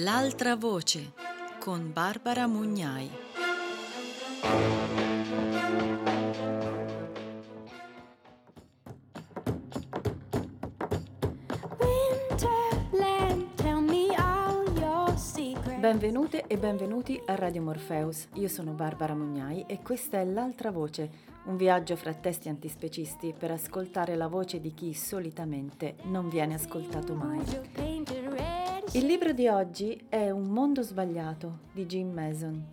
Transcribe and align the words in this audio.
L'altra 0.00 0.54
voce 0.54 1.12
con 1.58 1.90
Barbara 1.92 2.46
Mugnai. 2.46 3.10
Benvenute 15.78 16.44
e 16.46 16.56
benvenuti 16.58 17.20
a 17.26 17.34
Radio 17.34 17.62
Morpheus. 17.62 18.28
Io 18.34 18.46
sono 18.46 18.72
Barbara 18.72 19.14
Mugnai 19.14 19.64
e 19.66 19.80
questa 19.82 20.20
è 20.20 20.24
L'altra 20.24 20.70
voce, 20.70 21.10
un 21.46 21.56
viaggio 21.56 21.96
fra 21.96 22.14
testi 22.14 22.48
antispecisti 22.48 23.34
per 23.36 23.50
ascoltare 23.50 24.14
la 24.14 24.28
voce 24.28 24.60
di 24.60 24.72
chi 24.74 24.94
solitamente 24.94 25.96
non 26.04 26.28
viene 26.28 26.54
ascoltato 26.54 27.14
mai. 27.14 27.40
Il 28.92 29.04
libro 29.04 29.32
di 29.32 29.46
oggi 29.48 30.06
è 30.08 30.30
Un 30.30 30.46
mondo 30.46 30.80
sbagliato 30.80 31.58
di 31.72 31.84
Jim 31.84 32.10
Mason. 32.10 32.66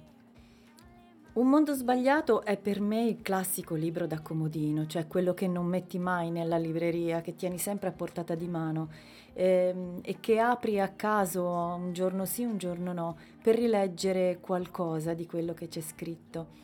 Un 1.33 1.49
mondo 1.49 1.73
sbagliato 1.73 2.41
è 2.41 2.55
per 2.55 2.79
me 2.79 3.03
il 3.03 3.21
classico 3.21 3.75
libro 3.75 4.07
da 4.07 4.21
comodino, 4.21 4.87
cioè 4.87 5.07
quello 5.07 5.33
che 5.33 5.49
non 5.49 5.65
metti 5.65 5.99
mai 5.99 6.31
nella 6.31 6.57
libreria, 6.57 7.19
che 7.19 7.35
tieni 7.35 7.57
sempre 7.57 7.89
a 7.89 7.91
portata 7.91 8.33
di 8.33 8.47
mano 8.47 8.87
ehm, 9.33 9.99
e 10.03 10.21
che 10.21 10.39
apri 10.39 10.79
a 10.79 10.87
caso 10.87 11.43
un 11.43 11.91
giorno 11.91 12.23
sì, 12.23 12.45
un 12.45 12.57
giorno 12.57 12.93
no, 12.93 13.17
per 13.43 13.55
rileggere 13.55 14.37
qualcosa 14.39 15.13
di 15.13 15.25
quello 15.25 15.53
che 15.53 15.67
c'è 15.67 15.81
scritto. 15.81 16.63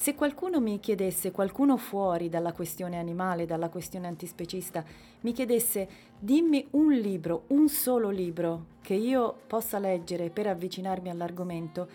Se 0.00 0.14
qualcuno 0.14 0.60
mi 0.60 0.78
chiedesse, 0.78 1.32
qualcuno 1.32 1.76
fuori 1.76 2.28
dalla 2.28 2.52
questione 2.52 3.00
animale, 3.00 3.46
dalla 3.46 3.68
questione 3.68 4.06
antispecista, 4.06 4.84
mi 5.22 5.32
chiedesse 5.32 5.88
dimmi 6.20 6.64
un 6.70 6.92
libro, 6.92 7.46
un 7.48 7.68
solo 7.68 8.08
libro 8.08 8.76
che 8.80 8.94
io 8.94 9.40
possa 9.48 9.80
leggere 9.80 10.30
per 10.30 10.46
avvicinarmi 10.46 11.10
all'argomento, 11.10 11.88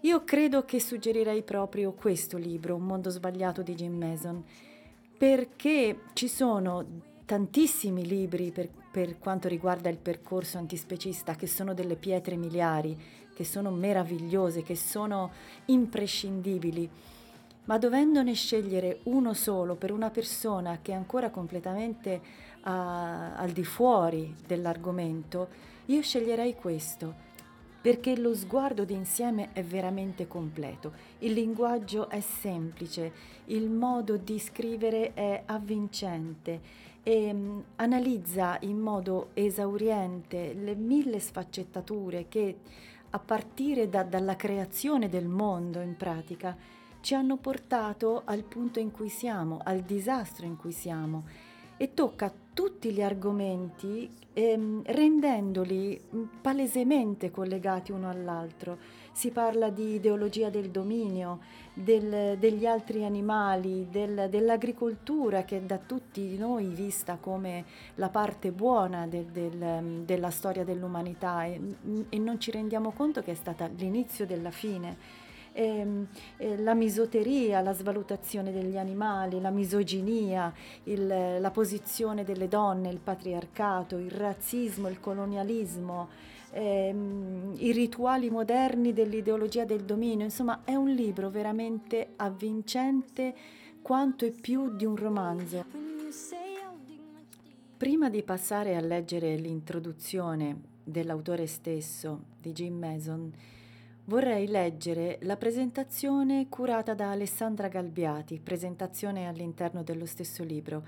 io 0.00 0.24
credo 0.24 0.64
che 0.64 0.80
suggerirei 0.80 1.44
proprio 1.44 1.92
questo 1.92 2.36
libro, 2.36 2.74
Un 2.74 2.86
mondo 2.86 3.08
sbagliato 3.08 3.62
di 3.62 3.76
Jim 3.76 3.96
Mason, 3.96 4.42
perché 5.16 6.00
ci 6.14 6.26
sono 6.26 6.84
tantissimi 7.24 8.04
libri 8.04 8.50
per, 8.50 8.68
per, 8.90 9.20
quanto 9.20 9.46
riguarda 9.46 9.88
il 9.88 9.98
percorso 9.98 10.58
antispecista 10.58 11.36
che 11.36 11.46
sono 11.46 11.72
delle 11.72 11.94
pietre 11.94 12.34
miliari, 12.34 12.98
che 13.32 13.44
sono 13.44 13.70
meravigliose, 13.70 14.64
che 14.64 14.74
sono 14.74 15.30
imprescindibili 15.66 16.90
ma 17.64 17.78
dovendone 17.78 18.34
scegliere 18.34 19.00
uno 19.04 19.34
solo 19.34 19.76
per 19.76 19.92
una 19.92 20.10
persona 20.10 20.78
che 20.82 20.92
è 20.92 20.94
ancora 20.94 21.30
completamente 21.30 22.20
uh, 22.56 22.60
al 22.64 23.50
di 23.52 23.64
fuori 23.64 24.34
dell'argomento, 24.46 25.48
io 25.86 26.02
sceglierei 26.02 26.54
questo, 26.56 27.30
perché 27.80 28.16
lo 28.16 28.34
sguardo 28.34 28.84
d'insieme 28.84 29.50
è 29.52 29.62
veramente 29.62 30.26
completo, 30.26 30.92
il 31.18 31.32
linguaggio 31.32 32.08
è 32.08 32.20
semplice, 32.20 33.12
il 33.46 33.68
modo 33.68 34.16
di 34.16 34.38
scrivere 34.38 35.14
è 35.14 35.42
avvincente 35.46 36.90
e 37.02 37.30
um, 37.32 37.62
analizza 37.76 38.56
in 38.60 38.78
modo 38.78 39.30
esauriente 39.34 40.54
le 40.54 40.74
mille 40.74 41.18
sfaccettature 41.18 42.26
che 42.28 42.56
a 43.10 43.18
partire 43.18 43.88
da, 43.88 44.04
dalla 44.04 44.36
creazione 44.36 45.08
del 45.08 45.26
mondo 45.26 45.80
in 45.80 45.96
pratica 45.96 46.56
ci 47.02 47.14
hanno 47.14 47.36
portato 47.36 48.22
al 48.24 48.44
punto 48.44 48.78
in 48.78 48.92
cui 48.92 49.08
siamo, 49.08 49.60
al 49.62 49.80
disastro 49.80 50.46
in 50.46 50.56
cui 50.56 50.72
siamo. 50.72 51.24
E 51.76 51.94
tocca 51.94 52.32
tutti 52.54 52.92
gli 52.92 53.02
argomenti 53.02 54.08
ehm, 54.32 54.82
rendendoli 54.84 56.00
mm, 56.00 56.22
palesemente 56.40 57.32
collegati 57.32 57.90
uno 57.90 58.08
all'altro. 58.08 58.78
Si 59.10 59.30
parla 59.30 59.68
di 59.68 59.94
ideologia 59.94 60.48
del 60.48 60.70
dominio, 60.70 61.40
del, 61.74 62.38
degli 62.38 62.66
altri 62.66 63.04
animali, 63.04 63.88
del, 63.90 64.28
dell'agricoltura 64.30 65.42
che 65.42 65.56
è 65.56 65.62
da 65.62 65.78
tutti 65.78 66.38
noi 66.38 66.66
vista 66.66 67.16
come 67.16 67.64
la 67.96 68.10
parte 68.10 68.52
buona 68.52 69.08
del, 69.08 69.24
del, 69.26 70.04
della 70.04 70.30
storia 70.30 70.62
dell'umanità. 70.62 71.44
E, 71.46 71.60
e 72.08 72.18
non 72.18 72.38
ci 72.38 72.52
rendiamo 72.52 72.92
conto 72.92 73.22
che 73.22 73.32
è 73.32 73.36
stata 73.36 73.66
l'inizio 73.66 74.24
della 74.24 74.52
fine 74.52 75.21
ehm, 75.52 76.06
eh, 76.38 76.58
la 76.58 76.74
misoteria, 76.74 77.60
la 77.60 77.72
svalutazione 77.72 78.52
degli 78.52 78.76
animali, 78.76 79.40
la 79.40 79.50
misoginia, 79.50 80.52
il, 80.84 81.06
la 81.06 81.50
posizione 81.50 82.24
delle 82.24 82.48
donne, 82.48 82.90
il 82.90 83.00
patriarcato, 83.00 83.96
il 83.96 84.10
razzismo, 84.10 84.88
il 84.88 85.00
colonialismo, 85.00 86.08
ehm, 86.52 87.54
i 87.58 87.72
rituali 87.72 88.30
moderni 88.30 88.92
dell'ideologia 88.92 89.64
del 89.64 89.84
dominio. 89.84 90.24
Insomma, 90.24 90.62
è 90.64 90.74
un 90.74 90.90
libro 90.90 91.30
veramente 91.30 92.08
avvincente 92.16 93.34
quanto 93.82 94.24
e 94.24 94.30
più 94.30 94.74
di 94.74 94.84
un 94.84 94.96
romanzo. 94.96 95.64
Prima 97.76 98.08
di 98.08 98.22
passare 98.22 98.76
a 98.76 98.80
leggere 98.80 99.34
l'introduzione 99.34 100.70
dell'autore 100.84 101.48
stesso, 101.48 102.26
di 102.40 102.52
Jim 102.52 102.78
Mason, 102.78 103.32
Vorrei 104.04 104.48
leggere 104.48 105.18
la 105.22 105.36
presentazione 105.36 106.48
curata 106.48 106.92
da 106.92 107.12
Alessandra 107.12 107.68
Galbiati, 107.68 108.40
presentazione 108.40 109.28
all'interno 109.28 109.84
dello 109.84 110.06
stesso 110.06 110.42
libro, 110.42 110.84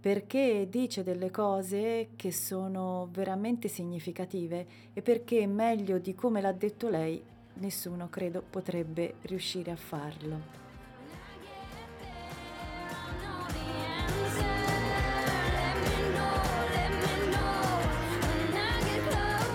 perché 0.00 0.66
dice 0.68 1.04
delle 1.04 1.30
cose 1.30 2.10
che 2.16 2.32
sono 2.32 3.08
veramente 3.12 3.68
significative 3.68 4.66
e 4.92 5.02
perché 5.02 5.46
meglio 5.46 5.98
di 5.98 6.16
come 6.16 6.40
l'ha 6.40 6.52
detto 6.52 6.88
lei, 6.88 7.22
nessuno 7.54 8.08
credo 8.08 8.42
potrebbe 8.42 9.14
riuscire 9.22 9.70
a 9.70 9.76
farlo. 9.76 10.67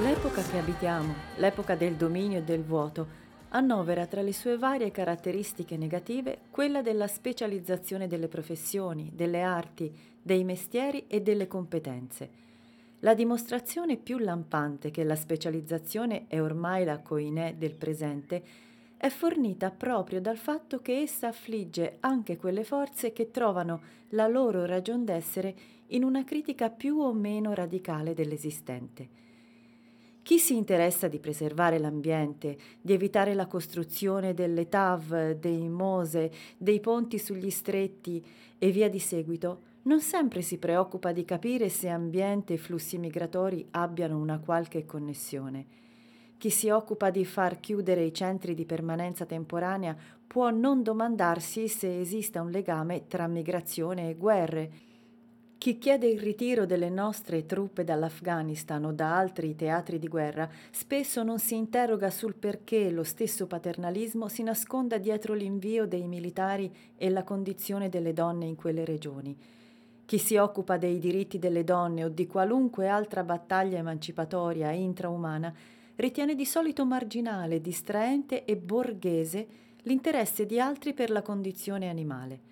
L'epoca 0.03 0.41
che 0.41 0.58
abitiamo, 0.58 1.14
l'epoca 1.38 1.75
del 1.75 1.94
dominio 1.94 2.40
e 2.40 2.44
del 2.44 2.62
vuoto, 2.62 3.08
annovera 3.52 4.06
tra 4.06 4.22
le 4.22 4.34
sue 4.34 4.58
varie 4.58 4.91
caratteristiche 4.91 5.78
negative 5.78 6.40
quella 6.52 6.81
della 6.81 7.08
specializzazione 7.08 8.08
delle 8.08 8.28
professioni, 8.28 9.12
delle 9.14 9.41
arti, 9.41 9.90
dei 10.22 10.44
mestieri 10.44 11.06
e 11.08 11.22
delle 11.22 11.47
competenze. 11.47 12.30
La 13.00 13.14
dimostrazione 13.14 13.96
più 13.96 14.18
lampante 14.18 14.91
che 14.91 15.06
la 15.06 15.16
specializzazione 15.16 16.25
è 16.28 16.41
ormai 16.41 16.84
la 16.84 17.00
coinè 17.00 17.56
del 17.56 17.75
presente 17.75 18.44
è 18.97 19.08
fornita 19.08 19.72
proprio 19.72 20.20
dal 20.20 20.38
fatto 20.38 20.81
che 20.81 21.00
essa 21.00 21.30
affligge 21.30 21.96
anche 22.02 22.35
quelle 22.35 22.66
forze 22.66 23.14
che 23.14 23.31
trovano 23.31 23.81
la 24.09 24.28
loro 24.28 24.66
ragion 24.66 25.06
d'essere 25.06 25.56
in 25.88 26.03
una 26.03 26.25
critica 26.25 26.70
più 26.70 26.97
o 26.97 27.14
meno 27.14 27.53
radicale 27.53 28.14
dell'esistente. 28.14 29.22
Chi 30.23 30.39
si 30.39 30.56
interessa 30.56 31.09
di 31.09 31.19
preservare 31.19 31.78
l'ambiente, 31.79 32.57
di 32.79 32.94
evitare 32.94 33.34
la 33.34 33.45
costruzione 33.45 34.34
delle 34.34 34.69
TAV, 34.69 35.34
dei 35.34 35.67
MOSE, 35.67 36.31
dei 36.57 36.79
ponti 36.79 37.19
sugli 37.19 37.50
stretti 37.50 38.25
e 38.57 38.72
via 38.72 38.89
di 38.89 39.00
seguito, 39.00 39.72
non 39.84 40.00
sempre 40.00 40.41
si 40.41 40.57
preoccupa 40.59 41.11
di 41.11 41.25
capire 41.25 41.67
se 41.67 41.89
ambiente 41.89 42.53
e 42.53 42.57
flussi 42.57 42.97
migratori 42.97 43.67
abbiano 43.72 44.17
una 44.17 44.39
qualche 44.39 44.85
connessione. 44.85 45.66
Chi 46.38 46.50
si 46.50 46.69
occupa 46.69 47.09
di 47.09 47.25
far 47.25 47.59
chiudere 47.59 48.05
i 48.05 48.13
centri 48.13 48.53
di 48.53 48.63
permanenza 48.63 49.25
temporanea 49.25 49.94
può 50.25 50.50
non 50.51 50.84
domandarsi 50.84 51.67
se 51.67 52.00
esista 52.00 52.41
un 52.41 52.50
legame 52.50 53.07
tra 53.07 53.28
migrazione 53.28 54.09
e 54.09 54.16
guerre, 54.16 54.72
chi 55.63 55.78
chiede 55.78 56.07
il 56.07 56.19
ritiro 56.19 56.66
delle 56.66 56.90
nostre 56.90 57.46
truppe 57.46 57.85
dall'Afghanistan 57.85 58.84
o 58.84 58.91
da 58.91 59.16
altri 59.16 59.55
teatri 59.55 59.97
di 59.97 60.09
guerra 60.09 60.49
spesso 60.72 61.23
non 61.23 61.40
si 61.40 61.55
interroga 61.55 62.09
sul 62.09 62.35
perché 62.35 62.90
lo 62.90 63.03
stesso 63.03 63.47
paternalismo 63.47 64.28
si 64.28 64.43
nasconda 64.43 64.97
dietro 64.97 65.34
l'invio 65.34 65.87
dei 65.87 66.05
militari 66.05 66.70
e 66.97 67.09
la 67.09 67.23
condizione 67.23 67.87
delle 67.87 68.11
donne 68.11 68.43
in 68.43 68.58
quelle 68.58 68.84
regioni. 68.84 69.37
Chi 70.03 70.17
si 70.17 70.35
occupa 70.35 70.76
dei 70.76 70.99
diritti 70.99 71.40
delle 71.40 71.64
donne 71.64 72.03
o 72.03 72.09
di 72.09 72.28
qualunque 72.28 72.90
altra 72.90 73.23
battaglia 73.23 73.78
emancipatoria 73.78 74.70
e 74.70 74.82
intraumana 74.82 75.53
ritiene 75.96 76.35
di 76.35 76.46
solito 76.46 76.85
marginale, 76.85 77.61
distraente 77.61 78.43
e 78.43 78.58
borghese 78.58 79.47
l'interesse 79.84 80.46
di 80.46 80.59
altri 80.59 80.93
per 80.93 81.09
la 81.09 81.22
condizione 81.22 81.87
animale. 81.87 82.52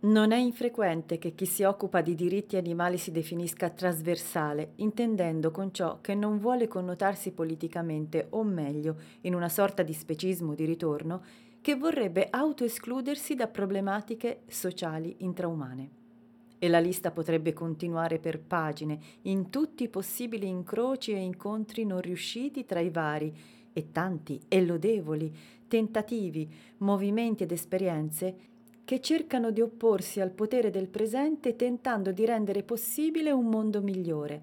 Non 0.00 0.30
è 0.30 0.36
infrequente 0.36 1.18
che 1.18 1.34
chi 1.34 1.44
si 1.44 1.64
occupa 1.64 2.02
di 2.02 2.14
diritti 2.14 2.56
animali 2.56 2.98
si 2.98 3.10
definisca 3.10 3.68
trasversale, 3.68 4.74
intendendo 4.76 5.50
con 5.50 5.74
ciò 5.74 5.98
che 6.00 6.14
non 6.14 6.38
vuole 6.38 6.68
connotarsi 6.68 7.32
politicamente, 7.32 8.28
o 8.30 8.44
meglio, 8.44 8.96
in 9.22 9.34
una 9.34 9.48
sorta 9.48 9.82
di 9.82 9.92
specismo 9.92 10.54
di 10.54 10.64
ritorno, 10.66 11.24
che 11.60 11.74
vorrebbe 11.74 12.28
autoescludersi 12.30 13.34
da 13.34 13.48
problematiche 13.48 14.42
sociali 14.46 15.16
intraumane. 15.18 15.90
E 16.60 16.68
la 16.68 16.78
lista 16.78 17.10
potrebbe 17.10 17.52
continuare 17.52 18.20
per 18.20 18.38
pagine, 18.38 19.00
in 19.22 19.50
tutti 19.50 19.82
i 19.82 19.88
possibili 19.88 20.46
incroci 20.46 21.10
e 21.10 21.18
incontri 21.18 21.84
non 21.84 22.00
riusciti 22.00 22.64
tra 22.64 22.78
i 22.78 22.90
vari, 22.90 23.34
e 23.72 23.90
tanti 23.90 24.40
e 24.46 24.64
lodevoli, 24.64 25.32
tentativi, 25.68 26.48
movimenti 26.78 27.42
ed 27.42 27.52
esperienze 27.52 28.47
che 28.88 29.02
cercano 29.02 29.50
di 29.50 29.60
opporsi 29.60 30.18
al 30.18 30.30
potere 30.30 30.70
del 30.70 30.88
presente 30.88 31.56
tentando 31.56 32.10
di 32.10 32.24
rendere 32.24 32.62
possibile 32.62 33.30
un 33.30 33.44
mondo 33.44 33.82
migliore. 33.82 34.40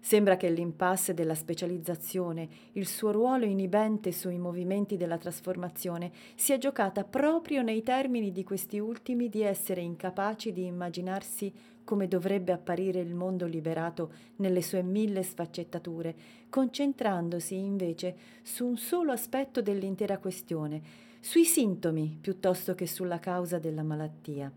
Sembra 0.00 0.38
che 0.38 0.48
l'impasse 0.48 1.12
della 1.12 1.34
specializzazione, 1.34 2.48
il 2.72 2.86
suo 2.86 3.10
ruolo 3.10 3.44
inibente 3.44 4.12
sui 4.12 4.38
movimenti 4.38 4.96
della 4.96 5.18
trasformazione, 5.18 6.10
sia 6.36 6.56
giocata 6.56 7.04
proprio 7.04 7.60
nei 7.60 7.82
termini 7.82 8.32
di 8.32 8.44
questi 8.44 8.78
ultimi 8.78 9.28
di 9.28 9.42
essere 9.42 9.82
incapaci 9.82 10.54
di 10.54 10.64
immaginarsi 10.64 11.52
come 11.84 12.08
dovrebbe 12.08 12.52
apparire 12.52 13.00
il 13.00 13.14
mondo 13.14 13.44
liberato 13.44 14.10
nelle 14.36 14.62
sue 14.62 14.82
mille 14.82 15.22
sfaccettature, 15.22 16.14
concentrandosi 16.48 17.54
invece 17.54 18.16
su 18.40 18.64
un 18.64 18.78
solo 18.78 19.12
aspetto 19.12 19.60
dell'intera 19.60 20.16
questione, 20.16 21.04
sui 21.26 21.44
sintomi 21.44 22.16
piuttosto 22.20 22.76
che 22.76 22.86
sulla 22.86 23.18
causa 23.18 23.58
della 23.58 23.82
malattia. 23.82 24.48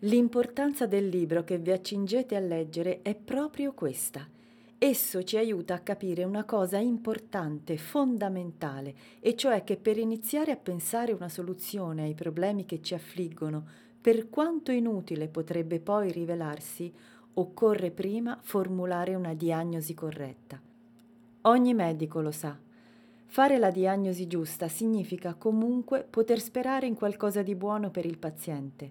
L'importanza 0.00 0.86
del 0.86 1.06
libro 1.06 1.44
che 1.44 1.58
vi 1.58 1.70
accingete 1.70 2.34
a 2.34 2.40
leggere 2.40 3.02
è 3.02 3.14
proprio 3.14 3.72
questa 3.72 4.26
Esso 4.82 5.22
ci 5.24 5.36
aiuta 5.36 5.74
a 5.74 5.80
capire 5.80 6.24
una 6.24 6.44
cosa 6.44 6.78
importante, 6.78 7.76
fondamentale, 7.76 8.94
e 9.20 9.36
cioè 9.36 9.62
che 9.62 9.76
per 9.76 9.98
iniziare 9.98 10.52
a 10.52 10.56
pensare 10.56 11.12
una 11.12 11.28
soluzione 11.28 12.04
ai 12.04 12.14
problemi 12.14 12.64
che 12.64 12.80
ci 12.80 12.94
affliggono, 12.94 13.62
per 14.00 14.30
quanto 14.30 14.72
inutile 14.72 15.28
potrebbe 15.28 15.80
poi 15.80 16.10
rivelarsi, 16.10 16.90
occorre 17.34 17.90
prima 17.90 18.38
formulare 18.40 19.14
una 19.14 19.34
diagnosi 19.34 19.92
corretta. 19.92 20.58
Ogni 21.42 21.74
medico 21.74 22.22
lo 22.22 22.30
sa. 22.30 22.58
Fare 23.32 23.58
la 23.58 23.70
diagnosi 23.70 24.26
giusta 24.26 24.66
significa 24.66 25.34
comunque 25.34 26.02
poter 26.02 26.40
sperare 26.40 26.88
in 26.88 26.96
qualcosa 26.96 27.42
di 27.42 27.54
buono 27.54 27.92
per 27.92 28.04
il 28.04 28.18
paziente. 28.18 28.90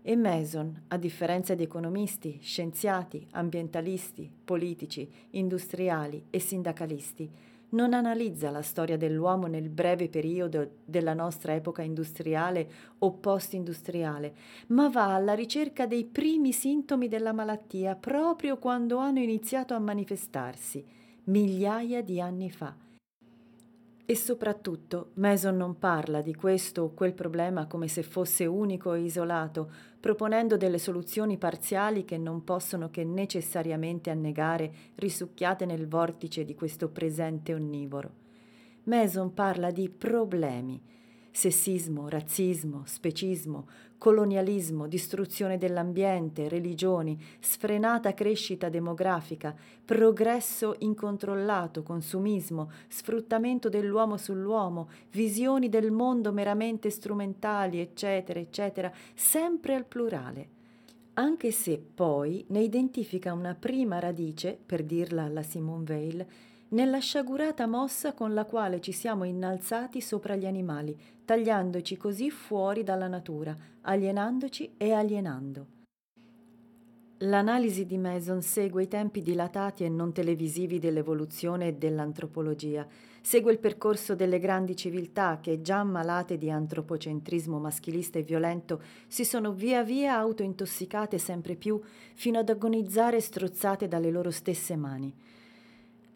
E 0.00 0.14
Mason, 0.14 0.84
a 0.86 0.96
differenza 0.96 1.56
di 1.56 1.64
economisti, 1.64 2.38
scienziati, 2.40 3.26
ambientalisti, 3.32 4.30
politici, 4.44 5.10
industriali 5.30 6.26
e 6.30 6.38
sindacalisti, 6.38 7.28
non 7.70 7.94
analizza 7.94 8.52
la 8.52 8.62
storia 8.62 8.96
dell'uomo 8.96 9.48
nel 9.48 9.68
breve 9.70 10.08
periodo 10.08 10.74
della 10.84 11.12
nostra 11.12 11.52
epoca 11.52 11.82
industriale 11.82 12.70
o 13.00 13.14
post-industriale, 13.14 14.34
ma 14.68 14.88
va 14.88 15.16
alla 15.16 15.34
ricerca 15.34 15.88
dei 15.88 16.04
primi 16.04 16.52
sintomi 16.52 17.08
della 17.08 17.32
malattia 17.32 17.96
proprio 17.96 18.56
quando 18.56 18.98
hanno 18.98 19.18
iniziato 19.18 19.74
a 19.74 19.80
manifestarsi, 19.80 20.86
migliaia 21.24 22.04
di 22.04 22.20
anni 22.20 22.52
fa 22.52 22.82
e 24.06 24.16
soprattutto 24.16 25.12
Mason 25.14 25.56
non 25.56 25.78
parla 25.78 26.20
di 26.20 26.34
questo 26.34 26.82
o 26.82 26.94
quel 26.94 27.14
problema 27.14 27.66
come 27.66 27.88
se 27.88 28.02
fosse 28.02 28.44
unico 28.44 28.92
e 28.92 29.00
isolato, 29.00 29.70
proponendo 29.98 30.58
delle 30.58 30.78
soluzioni 30.78 31.38
parziali 31.38 32.04
che 32.04 32.18
non 32.18 32.44
possono 32.44 32.90
che 32.90 33.02
necessariamente 33.04 34.10
annegare 34.10 34.72
risucchiate 34.96 35.64
nel 35.64 35.88
vortice 35.88 36.44
di 36.44 36.54
questo 36.54 36.90
presente 36.90 37.54
onnivoro. 37.54 38.22
Mason 38.84 39.32
parla 39.32 39.70
di 39.70 39.88
problemi, 39.88 40.78
sessismo, 41.36 42.08
razzismo, 42.08 42.82
specismo, 42.86 43.66
colonialismo, 43.98 44.86
distruzione 44.86 45.58
dell'ambiente, 45.58 46.48
religioni, 46.48 47.20
sfrenata 47.40 48.14
crescita 48.14 48.68
demografica, 48.68 49.52
progresso 49.84 50.76
incontrollato, 50.78 51.82
consumismo, 51.82 52.70
sfruttamento 52.86 53.68
dell'uomo 53.68 54.16
sull'uomo, 54.16 54.88
visioni 55.10 55.68
del 55.68 55.90
mondo 55.90 56.32
meramente 56.32 56.88
strumentali, 56.88 57.80
eccetera, 57.80 58.38
eccetera, 58.38 58.92
sempre 59.12 59.74
al 59.74 59.86
plurale. 59.86 60.48
Anche 61.14 61.50
se 61.50 61.82
poi 61.94 62.44
ne 62.48 62.60
identifica 62.60 63.32
una 63.32 63.56
prima 63.56 63.98
radice, 63.98 64.56
per 64.64 64.84
dirla 64.84 65.24
alla 65.24 65.42
Simone 65.42 65.84
Weil, 65.88 66.26
nella 66.74 66.98
sciagurata 66.98 67.68
mossa 67.68 68.14
con 68.14 68.34
la 68.34 68.44
quale 68.44 68.80
ci 68.80 68.90
siamo 68.90 69.22
innalzati 69.22 70.00
sopra 70.00 70.34
gli 70.34 70.44
animali, 70.44 70.96
tagliandoci 71.24 71.96
così 71.96 72.30
fuori 72.30 72.82
dalla 72.82 73.06
natura, 73.06 73.56
alienandoci 73.82 74.74
e 74.76 74.92
alienando. 74.92 75.66
L'analisi 77.18 77.86
di 77.86 77.96
Mason 77.96 78.42
segue 78.42 78.82
i 78.82 78.88
tempi 78.88 79.22
dilatati 79.22 79.84
e 79.84 79.88
non 79.88 80.12
televisivi 80.12 80.80
dell'evoluzione 80.80 81.68
e 81.68 81.74
dell'antropologia, 81.74 82.84
segue 83.22 83.52
il 83.52 83.60
percorso 83.60 84.16
delle 84.16 84.40
grandi 84.40 84.74
civiltà 84.74 85.38
che, 85.40 85.60
già 85.60 85.78
ammalate 85.78 86.36
di 86.36 86.50
antropocentrismo 86.50 87.60
maschilista 87.60 88.18
e 88.18 88.24
violento, 88.24 88.82
si 89.06 89.24
sono 89.24 89.52
via 89.52 89.84
via 89.84 90.16
autointossicate 90.16 91.18
sempre 91.18 91.54
più 91.54 91.80
fino 92.14 92.40
ad 92.40 92.48
agonizzare 92.48 93.20
strozzate 93.20 93.86
dalle 93.86 94.10
loro 94.10 94.32
stesse 94.32 94.74
mani. 94.74 95.14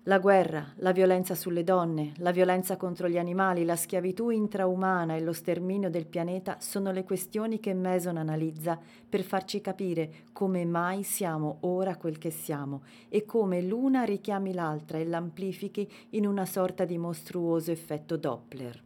La 0.08 0.20
guerra, 0.20 0.72
la 0.76 0.92
violenza 0.92 1.34
sulle 1.34 1.62
donne, 1.62 2.14
la 2.16 2.30
violenza 2.30 2.78
contro 2.78 3.10
gli 3.10 3.18
animali, 3.18 3.66
la 3.66 3.76
schiavitù 3.76 4.30
intraumana 4.30 5.16
e 5.16 5.20
lo 5.20 5.34
sterminio 5.34 5.90
del 5.90 6.06
pianeta 6.06 6.56
sono 6.60 6.92
le 6.92 7.04
questioni 7.04 7.60
che 7.60 7.74
Mason 7.74 8.16
analizza 8.16 8.80
per 9.06 9.22
farci 9.22 9.60
capire 9.60 10.24
come 10.32 10.64
mai 10.64 11.02
siamo 11.02 11.58
ora 11.60 11.96
quel 11.96 12.16
che 12.16 12.30
siamo 12.30 12.84
e 13.10 13.26
come 13.26 13.60
l'una 13.60 14.04
richiami 14.04 14.54
l'altra 14.54 14.96
e 14.96 15.04
l'amplifichi 15.04 15.86
in 16.12 16.26
una 16.26 16.46
sorta 16.46 16.86
di 16.86 16.96
mostruoso 16.96 17.70
effetto 17.70 18.16
Doppler. 18.16 18.82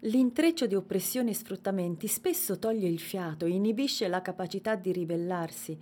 L'intreccio 0.00 0.66
di 0.66 0.74
oppressioni 0.74 1.30
e 1.30 1.34
sfruttamenti 1.34 2.08
spesso 2.08 2.58
toglie 2.58 2.88
il 2.88 3.00
fiato, 3.00 3.46
inibisce 3.46 4.06
la 4.06 4.20
capacità 4.20 4.74
di 4.74 4.92
ribellarsi, 4.92 5.80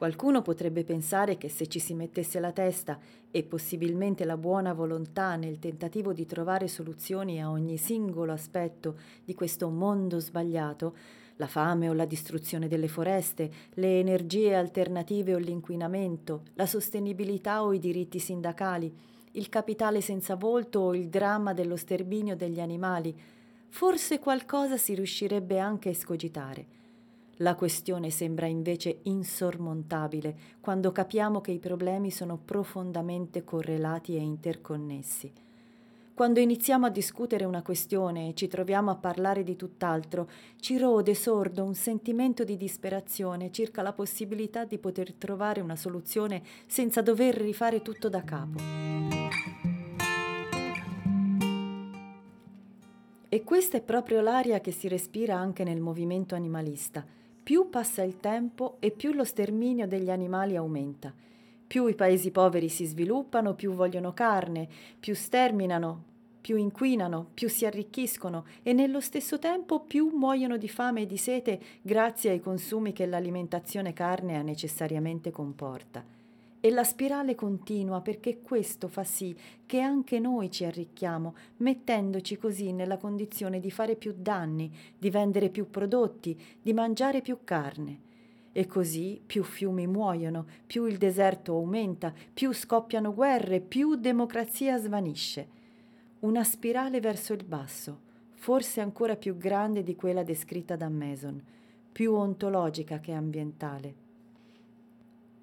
Qualcuno 0.00 0.40
potrebbe 0.40 0.82
pensare 0.82 1.36
che 1.36 1.50
se 1.50 1.66
ci 1.66 1.78
si 1.78 1.92
mettesse 1.92 2.40
la 2.40 2.52
testa 2.52 2.98
e 3.30 3.42
possibilmente 3.42 4.24
la 4.24 4.38
buona 4.38 4.72
volontà 4.72 5.36
nel 5.36 5.58
tentativo 5.58 6.14
di 6.14 6.24
trovare 6.24 6.68
soluzioni 6.68 7.38
a 7.38 7.50
ogni 7.50 7.76
singolo 7.76 8.32
aspetto 8.32 8.96
di 9.22 9.34
questo 9.34 9.68
mondo 9.68 10.18
sbagliato, 10.18 10.96
la 11.36 11.46
fame 11.46 11.90
o 11.90 11.92
la 11.92 12.06
distruzione 12.06 12.66
delle 12.66 12.88
foreste, 12.88 13.50
le 13.74 13.98
energie 13.98 14.54
alternative 14.54 15.34
o 15.34 15.38
l'inquinamento, 15.38 16.44
la 16.54 16.64
sostenibilità 16.64 17.62
o 17.62 17.74
i 17.74 17.78
diritti 17.78 18.18
sindacali, 18.18 18.90
il 19.32 19.50
capitale 19.50 20.00
senza 20.00 20.34
volto 20.34 20.80
o 20.80 20.94
il 20.94 21.10
dramma 21.10 21.52
dello 21.52 21.76
sterminio 21.76 22.36
degli 22.36 22.60
animali, 22.60 23.14
forse 23.68 24.18
qualcosa 24.18 24.78
si 24.78 24.94
riuscirebbe 24.94 25.58
anche 25.58 25.90
a 25.90 25.92
escogitare 25.92 26.78
la 27.40 27.54
questione 27.54 28.10
sembra 28.10 28.46
invece 28.46 29.00
insormontabile 29.04 30.36
quando 30.60 30.92
capiamo 30.92 31.40
che 31.40 31.52
i 31.52 31.58
problemi 31.58 32.10
sono 32.10 32.38
profondamente 32.42 33.44
correlati 33.44 34.14
e 34.16 34.20
interconnessi. 34.20 35.32
Quando 36.12 36.38
iniziamo 36.38 36.84
a 36.84 36.90
discutere 36.90 37.46
una 37.46 37.62
questione 37.62 38.28
e 38.28 38.34
ci 38.34 38.46
troviamo 38.46 38.90
a 38.90 38.96
parlare 38.96 39.42
di 39.42 39.56
tutt'altro, 39.56 40.28
ci 40.56 40.76
rode 40.76 41.14
sordo 41.14 41.64
un 41.64 41.74
sentimento 41.74 42.44
di 42.44 42.58
disperazione 42.58 43.50
circa 43.50 43.80
la 43.80 43.94
possibilità 43.94 44.66
di 44.66 44.76
poter 44.76 45.14
trovare 45.14 45.62
una 45.62 45.76
soluzione 45.76 46.42
senza 46.66 47.00
dover 47.00 47.36
rifare 47.36 47.80
tutto 47.80 48.10
da 48.10 48.22
capo. 48.22 48.58
E 53.30 53.44
questa 53.44 53.78
è 53.78 53.80
proprio 53.80 54.20
l'aria 54.20 54.60
che 54.60 54.72
si 54.72 54.88
respira 54.88 55.36
anche 55.36 55.64
nel 55.64 55.80
movimento 55.80 56.34
animalista 56.34 57.02
più 57.42 57.68
passa 57.70 58.02
il 58.02 58.20
tempo 58.20 58.76
e 58.80 58.90
più 58.90 59.12
lo 59.12 59.24
sterminio 59.24 59.86
degli 59.86 60.10
animali 60.10 60.56
aumenta. 60.56 61.12
Più 61.66 61.86
i 61.86 61.94
paesi 61.94 62.30
poveri 62.30 62.68
si 62.68 62.84
sviluppano, 62.84 63.54
più 63.54 63.72
vogliono 63.72 64.12
carne, 64.12 64.68
più 64.98 65.14
sterminano, 65.14 66.04
più 66.40 66.56
inquinano, 66.56 67.28
più 67.32 67.48
si 67.48 67.66
arricchiscono 67.66 68.44
e 68.62 68.72
nello 68.72 69.00
stesso 69.00 69.38
tempo 69.38 69.80
più 69.80 70.10
muoiono 70.12 70.56
di 70.56 70.68
fame 70.68 71.02
e 71.02 71.06
di 71.06 71.16
sete 71.16 71.60
grazie 71.82 72.30
ai 72.30 72.40
consumi 72.40 72.92
che 72.92 73.06
l'alimentazione 73.06 73.92
carnea 73.92 74.42
necessariamente 74.42 75.30
comporta. 75.30 76.19
E 76.60 76.70
la 76.70 76.84
spirale 76.84 77.34
continua 77.34 78.00
perché 78.02 78.42
questo 78.42 78.86
fa 78.88 79.02
sì 79.02 79.34
che 79.64 79.80
anche 79.80 80.18
noi 80.18 80.50
ci 80.50 80.64
arricchiamo, 80.64 81.34
mettendoci 81.58 82.36
così 82.36 82.72
nella 82.72 82.98
condizione 82.98 83.60
di 83.60 83.70
fare 83.70 83.96
più 83.96 84.14
danni, 84.16 84.70
di 84.98 85.08
vendere 85.08 85.48
più 85.48 85.70
prodotti, 85.70 86.38
di 86.60 86.72
mangiare 86.72 87.22
più 87.22 87.38
carne. 87.44 88.08
E 88.52 88.66
così 88.66 89.20
più 89.24 89.42
fiumi 89.42 89.86
muoiono, 89.86 90.44
più 90.66 90.84
il 90.84 90.98
deserto 90.98 91.54
aumenta, 91.54 92.12
più 92.34 92.52
scoppiano 92.52 93.14
guerre, 93.14 93.60
più 93.60 93.94
democrazia 93.94 94.76
svanisce. 94.76 95.58
Una 96.20 96.44
spirale 96.44 97.00
verso 97.00 97.32
il 97.32 97.44
basso, 97.44 98.00
forse 98.34 98.80
ancora 98.80 99.16
più 99.16 99.36
grande 99.36 99.82
di 99.82 99.96
quella 99.96 100.22
descritta 100.22 100.76
da 100.76 100.88
Mason 100.88 101.42
più 101.92 102.14
ontologica 102.14 102.98
che 103.00 103.12
ambientale. 103.12 104.08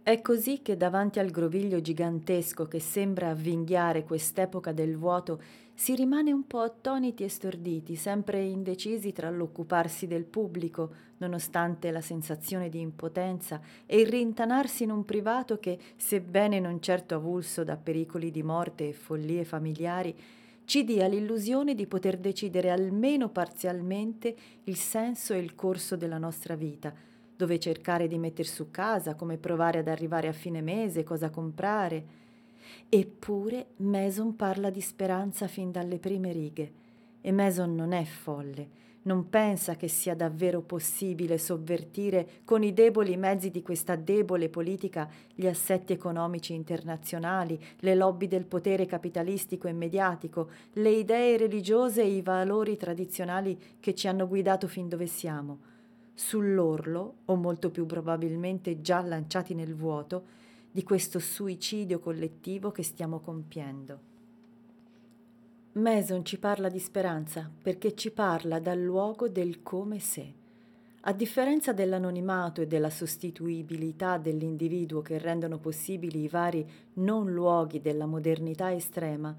È 0.07 0.21
così 0.21 0.61
che 0.61 0.77
davanti 0.77 1.19
al 1.19 1.31
groviglio 1.31 1.81
gigantesco 1.81 2.63
che 2.63 2.79
sembra 2.79 3.31
avvinghiare 3.31 4.05
quest'epoca 4.05 4.71
del 4.71 4.95
vuoto 4.95 5.41
si 5.73 5.95
rimane 5.95 6.31
un 6.31 6.47
po' 6.47 6.59
attoniti 6.59 7.25
e 7.25 7.27
storditi, 7.27 7.97
sempre 7.97 8.41
indecisi 8.41 9.11
tra 9.11 9.29
l'occuparsi 9.29 10.07
del 10.07 10.23
pubblico, 10.23 10.91
nonostante 11.17 11.91
la 11.91 11.99
sensazione 11.99 12.69
di 12.69 12.79
impotenza, 12.79 13.59
e 13.85 13.99
il 13.99 14.07
rintanarsi 14.07 14.83
in 14.83 14.91
un 14.91 15.03
privato 15.03 15.59
che, 15.59 15.77
sebbene 15.97 16.61
non 16.61 16.81
certo 16.81 17.15
avulso 17.15 17.65
da 17.65 17.75
pericoli 17.75 18.31
di 18.31 18.43
morte 18.43 18.87
e 18.87 18.93
follie 18.93 19.43
familiari, 19.43 20.15
ci 20.63 20.85
dia 20.85 21.07
l'illusione 21.07 21.75
di 21.75 21.85
poter 21.85 22.15
decidere 22.17 22.69
almeno 22.71 23.27
parzialmente 23.27 24.33
il 24.63 24.77
senso 24.77 25.33
e 25.33 25.39
il 25.39 25.53
corso 25.53 25.97
della 25.97 26.17
nostra 26.17 26.55
vita, 26.55 26.93
dove 27.37 27.59
cercare 27.59 28.07
di 28.07 28.17
metter 28.17 28.47
su 28.47 28.71
casa, 28.71 29.13
come 29.13 29.37
provare 29.37 29.79
ad 29.79 29.87
arrivare 29.87 30.27
a 30.27 30.33
fine 30.33 30.59
mese, 30.59 31.03
cosa 31.03 31.29
comprare. 31.29 32.15
Eppure 32.89 33.67
Mason 33.77 34.35
parla 34.35 34.71
di 34.71 34.81
speranza 34.81 35.47
fin 35.47 35.71
dalle 35.71 35.99
prime 35.99 36.31
righe. 36.31 36.71
E 37.21 37.31
Mason 37.31 37.75
non 37.75 37.91
è 37.91 38.03
folle, 38.05 38.67
non 39.03 39.29
pensa 39.29 39.75
che 39.75 39.87
sia 39.87 40.15
davvero 40.15 40.61
possibile 40.61 41.37
sovvertire 41.37 42.41
con 42.43 42.63
i 42.63 42.73
deboli 42.73 43.15
mezzi 43.17 43.51
di 43.51 43.61
questa 43.61 43.95
debole 43.95 44.49
politica 44.49 45.07
gli 45.35 45.45
assetti 45.45 45.93
economici 45.93 46.53
internazionali, 46.53 47.59
le 47.79 47.95
lobby 47.95 48.27
del 48.27 48.45
potere 48.45 48.87
capitalistico 48.87 49.67
e 49.67 49.73
mediatico, 49.73 50.49
le 50.73 50.89
idee 50.89 51.37
religiose 51.37 52.01
e 52.01 52.15
i 52.15 52.21
valori 52.21 52.77
tradizionali 52.77 53.77
che 53.79 53.93
ci 53.93 54.07
hanno 54.07 54.27
guidato 54.27 54.67
fin 54.67 54.89
dove 54.89 55.05
siamo 55.05 55.75
sull'orlo, 56.17 57.17
o 57.25 57.35
molto 57.35 57.69
più 57.69 57.85
probabilmente 57.85 58.81
già 58.81 59.01
lanciati 59.01 59.53
nel 59.53 59.75
vuoto, 59.75 60.23
di 60.71 60.81
questo 60.81 61.19
suicidio 61.19 61.99
collettivo 61.99 62.71
che 62.71 62.81
stiamo 62.81 63.19
compiendo. 63.19 63.99
Mason 65.73 66.25
ci 66.25 66.39
parla 66.39 66.69
di 66.69 66.79
speranza 66.79 67.47
perché 67.61 67.93
ci 67.93 68.09
parla 68.09 68.59
dal 68.59 68.81
luogo 68.81 69.29
del 69.29 69.61
come 69.61 69.99
se. 69.99 70.33
A 71.01 71.13
differenza 71.13 71.71
dell'anonimato 71.71 72.61
e 72.61 72.67
della 72.67 72.89
sostituibilità 72.89 74.17
dell'individuo 74.17 75.03
che 75.03 75.19
rendono 75.19 75.59
possibili 75.59 76.23
i 76.23 76.27
vari 76.27 76.67
non 76.93 77.31
luoghi 77.31 77.79
della 77.79 78.07
modernità 78.07 78.73
estrema, 78.73 79.35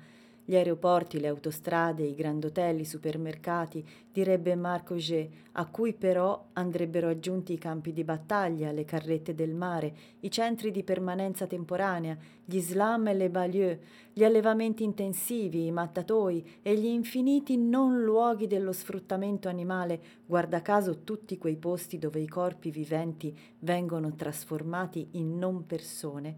gli 0.48 0.56
aeroporti, 0.56 1.20
le 1.20 1.28
autostrade, 1.28 2.04
i 2.04 2.14
grandotelli, 2.14 2.80
i 2.80 2.86
supermercati, 2.86 3.86
direbbe 4.10 4.54
Marc 4.54 4.92
Auger, 4.92 5.28
a 5.52 5.66
cui 5.66 5.92
però 5.92 6.46
andrebbero 6.54 7.08
aggiunti 7.08 7.52
i 7.52 7.58
campi 7.58 7.92
di 7.92 8.02
battaglia, 8.02 8.72
le 8.72 8.86
carrette 8.86 9.34
del 9.34 9.52
mare, 9.52 9.94
i 10.20 10.30
centri 10.30 10.70
di 10.70 10.82
permanenza 10.84 11.46
temporanea, 11.46 12.16
gli 12.46 12.60
slam 12.60 13.08
e 13.08 13.14
le 13.14 13.28
banlieue, 13.28 13.80
gli 14.10 14.24
allevamenti 14.24 14.84
intensivi, 14.84 15.66
i 15.66 15.70
mattatoi 15.70 16.60
e 16.62 16.74
gli 16.78 16.86
infiniti 16.86 17.58
non 17.58 18.02
luoghi 18.02 18.46
dello 18.46 18.72
sfruttamento 18.72 19.50
animale, 19.50 20.00
guarda 20.24 20.62
caso 20.62 21.04
tutti 21.04 21.36
quei 21.36 21.56
posti 21.56 21.98
dove 21.98 22.20
i 22.20 22.26
corpi 22.26 22.70
viventi 22.70 23.38
vengono 23.58 24.14
trasformati 24.14 25.08
in 25.10 25.36
non 25.36 25.66
persone. 25.66 26.36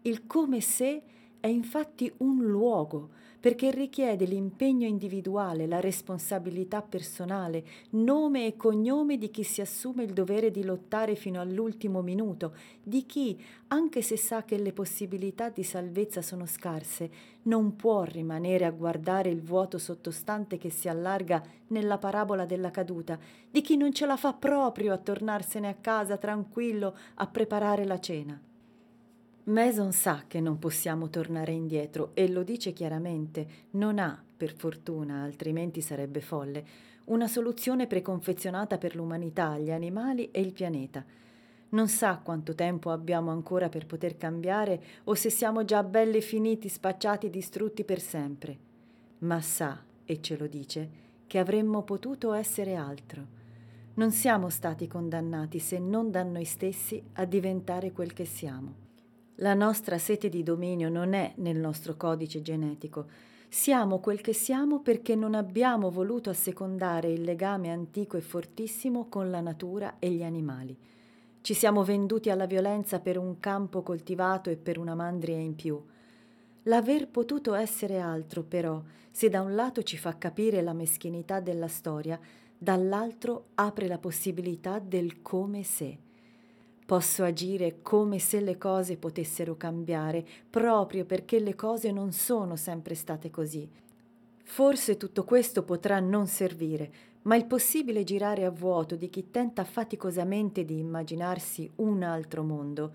Il 0.00 0.26
come 0.26 0.62
se 0.62 1.02
è 1.44 1.48
infatti 1.48 2.10
un 2.20 2.42
luogo, 2.42 3.10
perché 3.44 3.70
richiede 3.70 4.24
l'impegno 4.24 4.86
individuale, 4.86 5.66
la 5.66 5.78
responsabilità 5.78 6.80
personale, 6.80 7.62
nome 7.90 8.46
e 8.46 8.56
cognome 8.56 9.18
di 9.18 9.30
chi 9.30 9.42
si 9.42 9.60
assume 9.60 10.04
il 10.04 10.14
dovere 10.14 10.50
di 10.50 10.64
lottare 10.64 11.14
fino 11.14 11.42
all'ultimo 11.42 12.00
minuto, 12.00 12.56
di 12.82 13.04
chi, 13.04 13.38
anche 13.66 14.00
se 14.00 14.16
sa 14.16 14.44
che 14.44 14.56
le 14.56 14.72
possibilità 14.72 15.50
di 15.50 15.62
salvezza 15.62 16.22
sono 16.22 16.46
scarse, 16.46 17.10
non 17.42 17.76
può 17.76 18.04
rimanere 18.04 18.64
a 18.64 18.70
guardare 18.70 19.28
il 19.28 19.42
vuoto 19.42 19.76
sottostante 19.76 20.56
che 20.56 20.70
si 20.70 20.88
allarga 20.88 21.42
nella 21.66 21.98
parabola 21.98 22.46
della 22.46 22.70
caduta, 22.70 23.18
di 23.50 23.60
chi 23.60 23.76
non 23.76 23.92
ce 23.92 24.06
la 24.06 24.16
fa 24.16 24.32
proprio 24.32 24.94
a 24.94 24.96
tornarsene 24.96 25.68
a 25.68 25.74
casa 25.74 26.16
tranquillo 26.16 26.96
a 27.16 27.26
preparare 27.26 27.84
la 27.84 28.00
cena. 28.00 28.40
Mason 29.46 29.92
sa 29.92 30.24
che 30.26 30.40
non 30.40 30.58
possiamo 30.58 31.10
tornare 31.10 31.52
indietro 31.52 32.12
e 32.14 32.30
lo 32.30 32.42
dice 32.42 32.72
chiaramente, 32.72 33.46
non 33.72 33.98
ha, 33.98 34.22
per 34.34 34.54
fortuna, 34.54 35.22
altrimenti 35.22 35.82
sarebbe 35.82 36.22
folle, 36.22 36.64
una 37.06 37.28
soluzione 37.28 37.86
preconfezionata 37.86 38.78
per 38.78 38.96
l'umanità, 38.96 39.58
gli 39.58 39.70
animali 39.70 40.30
e 40.30 40.40
il 40.40 40.54
pianeta. 40.54 41.04
Non 41.70 41.88
sa 41.88 42.20
quanto 42.24 42.54
tempo 42.54 42.90
abbiamo 42.90 43.32
ancora 43.32 43.68
per 43.68 43.84
poter 43.84 44.16
cambiare 44.16 44.82
o 45.04 45.14
se 45.14 45.28
siamo 45.28 45.62
già 45.66 45.82
belli 45.82 46.22
finiti, 46.22 46.70
spacciati 46.70 47.28
distrutti 47.28 47.84
per 47.84 48.00
sempre. 48.00 48.56
Ma 49.18 49.42
sa, 49.42 49.78
e 50.06 50.22
ce 50.22 50.38
lo 50.38 50.46
dice, 50.46 50.88
che 51.26 51.38
avremmo 51.38 51.82
potuto 51.82 52.32
essere 52.32 52.76
altro. 52.76 53.26
Non 53.94 54.10
siamo 54.10 54.48
stati 54.48 54.86
condannati 54.86 55.58
se 55.58 55.78
non 55.78 56.10
da 56.10 56.22
noi 56.22 56.44
stessi 56.44 57.02
a 57.14 57.26
diventare 57.26 57.92
quel 57.92 58.14
che 58.14 58.24
siamo. 58.24 58.83
La 59.38 59.54
nostra 59.54 59.98
sete 59.98 60.28
di 60.28 60.44
dominio 60.44 60.88
non 60.88 61.12
è 61.12 61.32
nel 61.38 61.56
nostro 61.56 61.96
codice 61.96 62.40
genetico. 62.40 63.06
Siamo 63.48 63.98
quel 63.98 64.20
che 64.20 64.32
siamo 64.32 64.78
perché 64.78 65.16
non 65.16 65.34
abbiamo 65.34 65.90
voluto 65.90 66.30
assecondare 66.30 67.10
il 67.10 67.22
legame 67.22 67.72
antico 67.72 68.16
e 68.16 68.20
fortissimo 68.20 69.08
con 69.08 69.30
la 69.30 69.40
natura 69.40 69.96
e 69.98 70.10
gli 70.10 70.22
animali. 70.22 70.76
Ci 71.40 71.52
siamo 71.52 71.82
venduti 71.82 72.30
alla 72.30 72.46
violenza 72.46 73.00
per 73.00 73.18
un 73.18 73.40
campo 73.40 73.82
coltivato 73.82 74.50
e 74.50 74.56
per 74.56 74.78
una 74.78 74.94
mandria 74.94 75.36
in 75.36 75.56
più. 75.56 75.82
L'aver 76.62 77.08
potuto 77.08 77.54
essere 77.54 77.98
altro, 77.98 78.44
però, 78.44 78.80
se 79.10 79.28
da 79.28 79.40
un 79.40 79.56
lato 79.56 79.82
ci 79.82 79.96
fa 79.96 80.16
capire 80.16 80.62
la 80.62 80.72
meschinità 80.72 81.40
della 81.40 81.68
storia, 81.68 82.20
dall'altro 82.56 83.46
apre 83.54 83.88
la 83.88 83.98
possibilità 83.98 84.78
del 84.78 85.22
come 85.22 85.64
se. 85.64 86.03
Posso 86.86 87.24
agire 87.24 87.80
come 87.80 88.18
se 88.18 88.40
le 88.40 88.58
cose 88.58 88.98
potessero 88.98 89.56
cambiare, 89.56 90.22
proprio 90.50 91.06
perché 91.06 91.40
le 91.40 91.54
cose 91.54 91.90
non 91.90 92.12
sono 92.12 92.56
sempre 92.56 92.94
state 92.94 93.30
così. 93.30 93.66
Forse 94.42 94.98
tutto 94.98 95.24
questo 95.24 95.62
potrà 95.62 95.98
non 95.98 96.26
servire, 96.26 96.92
ma 97.22 97.36
il 97.36 97.46
possibile 97.46 98.04
girare 98.04 98.44
a 98.44 98.50
vuoto 98.50 98.96
di 98.96 99.08
chi 99.08 99.30
tenta 99.30 99.64
faticosamente 99.64 100.66
di 100.66 100.78
immaginarsi 100.78 101.70
un 101.76 102.02
altro 102.02 102.42
mondo, 102.42 102.92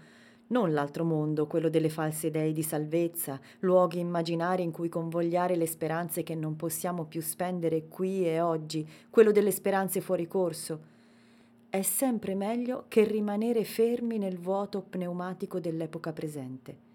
non 0.49 0.71
l'altro 0.71 1.03
mondo, 1.03 1.47
quello 1.47 1.69
delle 1.69 1.89
false 1.89 2.29
dei 2.29 2.53
di 2.53 2.61
salvezza, 2.61 3.39
luoghi 3.61 3.97
immaginari 3.97 4.61
in 4.61 4.71
cui 4.71 4.87
convogliare 4.87 5.55
le 5.55 5.65
speranze 5.65 6.21
che 6.21 6.35
non 6.35 6.55
possiamo 6.55 7.05
più 7.05 7.21
spendere 7.21 7.87
qui 7.87 8.27
e 8.27 8.39
oggi, 8.39 8.87
quello 9.09 9.31
delle 9.31 9.51
speranze 9.51 9.99
fuori 9.99 10.27
corso 10.27 10.97
è 11.69 11.81
sempre 11.81 12.35
meglio 12.35 12.85
che 12.87 13.03
rimanere 13.03 13.63
fermi 13.63 14.17
nel 14.17 14.39
vuoto 14.39 14.81
pneumatico 14.81 15.59
dell'epoca 15.59 16.11
presente. 16.11 16.87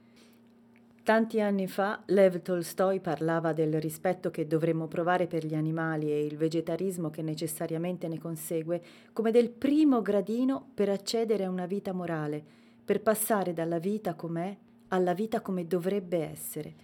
Tanti 1.04 1.40
anni 1.40 1.68
fa 1.68 2.02
Lev 2.06 2.40
Tolstoi 2.40 2.98
parlava 2.98 3.52
del 3.52 3.78
rispetto 3.78 4.30
che 4.30 4.46
dovremmo 4.46 4.86
provare 4.86 5.26
per 5.26 5.44
gli 5.44 5.54
animali 5.54 6.10
e 6.10 6.24
il 6.24 6.38
vegetarismo 6.38 7.10
che 7.10 7.20
necessariamente 7.20 8.08
ne 8.08 8.18
consegue 8.18 8.82
come 9.12 9.30
del 9.30 9.50
primo 9.50 10.00
gradino 10.00 10.70
per 10.72 10.88
accedere 10.88 11.44
a 11.44 11.50
una 11.50 11.66
vita 11.66 11.92
morale, 11.92 12.42
per 12.82 13.02
passare 13.02 13.52
dalla 13.52 13.78
vita 13.78 14.14
com'è 14.14 14.56
alla 14.88 15.12
vita 15.12 15.40
come 15.40 15.66
dovrebbe 15.66 16.18
essere. 16.18 16.74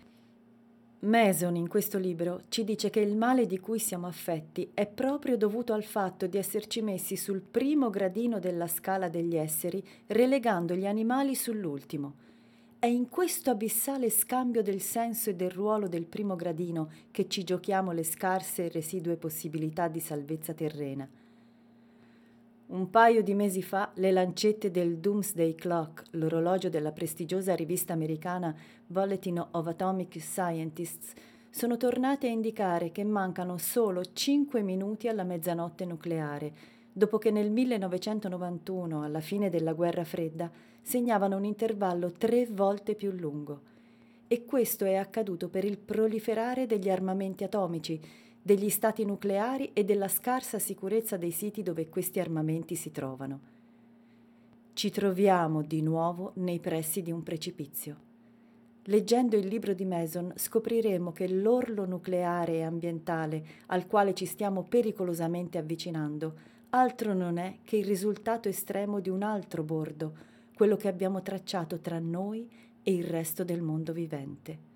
Mason 1.02 1.56
in 1.56 1.66
questo 1.66 1.96
libro 1.96 2.42
ci 2.50 2.62
dice 2.62 2.90
che 2.90 3.00
il 3.00 3.16
male 3.16 3.46
di 3.46 3.58
cui 3.58 3.78
siamo 3.78 4.06
affetti 4.06 4.70
è 4.74 4.86
proprio 4.86 5.38
dovuto 5.38 5.72
al 5.72 5.82
fatto 5.82 6.26
di 6.26 6.36
esserci 6.36 6.82
messi 6.82 7.16
sul 7.16 7.40
primo 7.40 7.88
gradino 7.88 8.38
della 8.38 8.66
scala 8.66 9.08
degli 9.08 9.34
esseri, 9.34 9.82
relegando 10.08 10.74
gli 10.74 10.84
animali 10.84 11.34
sull'ultimo. 11.34 12.14
È 12.78 12.84
in 12.84 13.08
questo 13.08 13.48
abissale 13.48 14.10
scambio 14.10 14.62
del 14.62 14.82
senso 14.82 15.30
e 15.30 15.34
del 15.34 15.50
ruolo 15.50 15.88
del 15.88 16.04
primo 16.04 16.36
gradino 16.36 16.90
che 17.10 17.28
ci 17.28 17.44
giochiamo 17.44 17.92
le 17.92 18.04
scarse 18.04 18.66
e 18.66 18.68
residue 18.68 19.16
possibilità 19.16 19.88
di 19.88 20.00
salvezza 20.00 20.52
terrena. 20.52 21.08
Un 22.70 22.88
paio 22.88 23.20
di 23.24 23.34
mesi 23.34 23.62
fa 23.62 23.90
le 23.94 24.12
lancette 24.12 24.70
del 24.70 24.98
Doomsday 24.98 25.56
Clock, 25.56 26.04
l'orologio 26.12 26.68
della 26.68 26.92
prestigiosa 26.92 27.56
rivista 27.56 27.92
americana 27.92 28.54
Bulletin 28.86 29.44
of 29.50 29.66
Atomic 29.66 30.20
Scientists, 30.20 31.12
sono 31.50 31.76
tornate 31.76 32.28
a 32.28 32.30
indicare 32.30 32.92
che 32.92 33.02
mancano 33.02 33.58
solo 33.58 34.04
5 34.04 34.62
minuti 34.62 35.08
alla 35.08 35.24
mezzanotte 35.24 35.84
nucleare, 35.84 36.52
dopo 36.92 37.18
che 37.18 37.32
nel 37.32 37.50
1991, 37.50 39.02
alla 39.02 39.20
fine 39.20 39.50
della 39.50 39.72
guerra 39.72 40.04
fredda, 40.04 40.48
segnavano 40.80 41.36
un 41.36 41.44
intervallo 41.44 42.12
tre 42.12 42.46
volte 42.46 42.94
più 42.94 43.10
lungo. 43.10 43.69
E 44.32 44.44
questo 44.44 44.84
è 44.84 44.94
accaduto 44.94 45.48
per 45.48 45.64
il 45.64 45.76
proliferare 45.76 46.66
degli 46.66 46.88
armamenti 46.88 47.42
atomici, 47.42 48.00
degli 48.40 48.68
stati 48.68 49.04
nucleari 49.04 49.70
e 49.72 49.82
della 49.82 50.06
scarsa 50.06 50.60
sicurezza 50.60 51.16
dei 51.16 51.32
siti 51.32 51.64
dove 51.64 51.88
questi 51.88 52.20
armamenti 52.20 52.76
si 52.76 52.92
trovano. 52.92 53.40
Ci 54.72 54.88
troviamo 54.90 55.62
di 55.62 55.82
nuovo 55.82 56.30
nei 56.36 56.60
pressi 56.60 57.02
di 57.02 57.10
un 57.10 57.24
precipizio. 57.24 57.96
Leggendo 58.84 59.36
il 59.36 59.48
libro 59.48 59.74
di 59.74 59.84
Mason 59.84 60.32
scopriremo 60.36 61.10
che 61.10 61.26
l'orlo 61.26 61.84
nucleare 61.84 62.52
e 62.52 62.62
ambientale 62.62 63.44
al 63.66 63.88
quale 63.88 64.14
ci 64.14 64.26
stiamo 64.26 64.62
pericolosamente 64.62 65.58
avvicinando 65.58 66.34
altro 66.70 67.14
non 67.14 67.38
è 67.38 67.56
che 67.64 67.78
il 67.78 67.84
risultato 67.84 68.48
estremo 68.48 69.00
di 69.00 69.08
un 69.08 69.24
altro 69.24 69.64
bordo, 69.64 70.12
quello 70.54 70.76
che 70.76 70.86
abbiamo 70.86 71.20
tracciato 71.20 71.80
tra 71.80 71.98
noi 71.98 72.48
e 72.82 72.92
il 72.92 73.04
resto 73.04 73.44
del 73.44 73.62
mondo 73.62 73.92
vivente. 73.92 74.68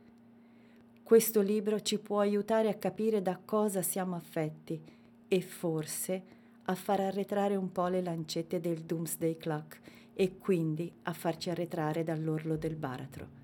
Questo 1.02 1.40
libro 1.40 1.80
ci 1.80 1.98
può 1.98 2.20
aiutare 2.20 2.68
a 2.68 2.74
capire 2.74 3.20
da 3.20 3.38
cosa 3.42 3.82
siamo 3.82 4.16
affetti 4.16 4.80
e 5.28 5.40
forse 5.40 6.22
a 6.64 6.74
far 6.74 7.00
arretrare 7.00 7.56
un 7.56 7.70
po' 7.72 7.88
le 7.88 8.02
lancette 8.02 8.60
del 8.60 8.82
Doomsday 8.82 9.36
Clock 9.36 9.80
e 10.14 10.38
quindi 10.38 10.90
a 11.02 11.12
farci 11.12 11.50
arretrare 11.50 12.04
dall'orlo 12.04 12.56
del 12.56 12.76
baratro. 12.76 13.42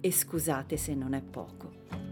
E 0.00 0.12
scusate 0.12 0.76
se 0.76 0.94
non 0.94 1.14
è 1.14 1.22
poco. 1.22 2.05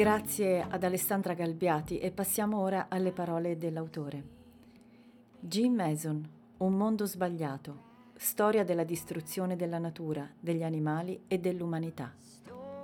Grazie 0.00 0.64
ad 0.66 0.82
Alessandra 0.82 1.34
Galbiati 1.34 1.98
e 1.98 2.10
passiamo 2.10 2.58
ora 2.58 2.86
alle 2.88 3.12
parole 3.12 3.58
dell'autore. 3.58 4.24
Jim 5.38 5.74
Mason, 5.74 6.26
Un 6.56 6.72
mondo 6.72 7.04
sbagliato. 7.04 8.08
Storia 8.16 8.64
della 8.64 8.84
distruzione 8.84 9.56
della 9.56 9.76
natura, 9.76 10.26
degli 10.40 10.62
animali 10.62 11.24
e 11.28 11.38
dell'umanità. 11.38 12.14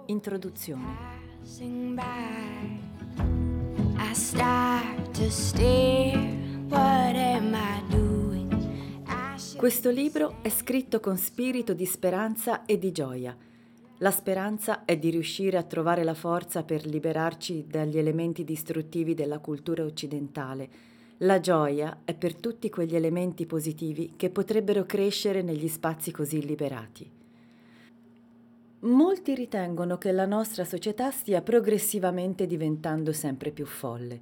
Introduzione. 0.04 0.84
Questo 9.56 9.90
libro 9.90 10.42
è 10.42 10.50
scritto 10.50 11.00
con 11.00 11.16
spirito 11.16 11.72
di 11.72 11.86
speranza 11.86 12.66
e 12.66 12.76
di 12.76 12.92
gioia. 12.92 13.45
La 13.98 14.10
speranza 14.10 14.84
è 14.84 14.96
di 14.96 15.10
riuscire 15.10 15.56
a 15.56 15.62
trovare 15.62 16.04
la 16.04 16.14
forza 16.14 16.62
per 16.62 16.84
liberarci 16.86 17.66
dagli 17.68 17.98
elementi 17.98 18.44
distruttivi 18.44 19.14
della 19.14 19.38
cultura 19.38 19.84
occidentale 19.84 20.94
la 21.20 21.40
gioia 21.40 22.00
è 22.04 22.12
per 22.12 22.34
tutti 22.34 22.68
quegli 22.68 22.94
elementi 22.94 23.46
positivi 23.46 24.12
che 24.16 24.28
potrebbero 24.28 24.84
crescere 24.84 25.40
negli 25.40 25.66
spazi 25.66 26.10
così 26.10 26.44
liberati. 26.44 27.10
Molti 28.80 29.34
ritengono 29.34 29.96
che 29.96 30.12
la 30.12 30.26
nostra 30.26 30.66
società 30.66 31.10
stia 31.10 31.40
progressivamente 31.40 32.46
diventando 32.46 33.12
sempre 33.12 33.50
più 33.50 33.64
folle. 33.64 34.20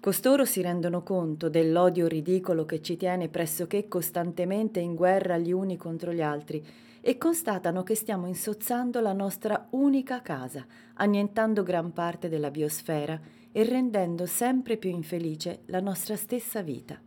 Costoro 0.00 0.46
si 0.46 0.62
rendono 0.62 1.02
conto 1.02 1.50
dell'odio 1.50 2.06
ridicolo 2.06 2.64
che 2.64 2.80
ci 2.80 2.96
tiene 2.96 3.28
pressoché 3.28 3.86
costantemente 3.86 4.80
in 4.80 4.94
guerra 4.94 5.36
gli 5.36 5.52
uni 5.52 5.76
contro 5.76 6.14
gli 6.14 6.22
altri 6.22 6.64
e 7.06 7.18
constatano 7.18 7.84
che 7.84 7.94
stiamo 7.94 8.26
insozzando 8.26 8.98
la 8.98 9.12
nostra 9.12 9.68
unica 9.70 10.22
casa, 10.22 10.66
annientando 10.94 11.62
gran 11.62 11.92
parte 11.92 12.28
della 12.28 12.50
biosfera 12.50 13.16
e 13.52 13.62
rendendo 13.62 14.26
sempre 14.26 14.76
più 14.76 14.90
infelice 14.90 15.60
la 15.66 15.78
nostra 15.78 16.16
stessa 16.16 16.62
vita. 16.62 17.00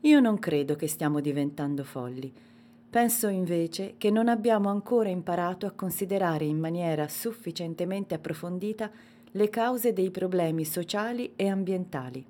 Io 0.00 0.18
non 0.18 0.40
credo 0.40 0.74
che 0.74 0.88
stiamo 0.88 1.20
diventando 1.20 1.84
folli. 1.84 2.32
Penso 2.90 3.28
invece 3.28 3.94
che 3.96 4.10
non 4.10 4.26
abbiamo 4.26 4.70
ancora 4.70 5.08
imparato 5.08 5.66
a 5.66 5.70
considerare 5.70 6.44
in 6.44 6.58
maniera 6.58 7.06
sufficientemente 7.06 8.16
approfondita 8.16 8.90
le 9.30 9.48
cause 9.50 9.92
dei 9.92 10.10
problemi 10.10 10.64
sociali 10.64 11.34
e 11.36 11.46
ambientali. 11.48 12.26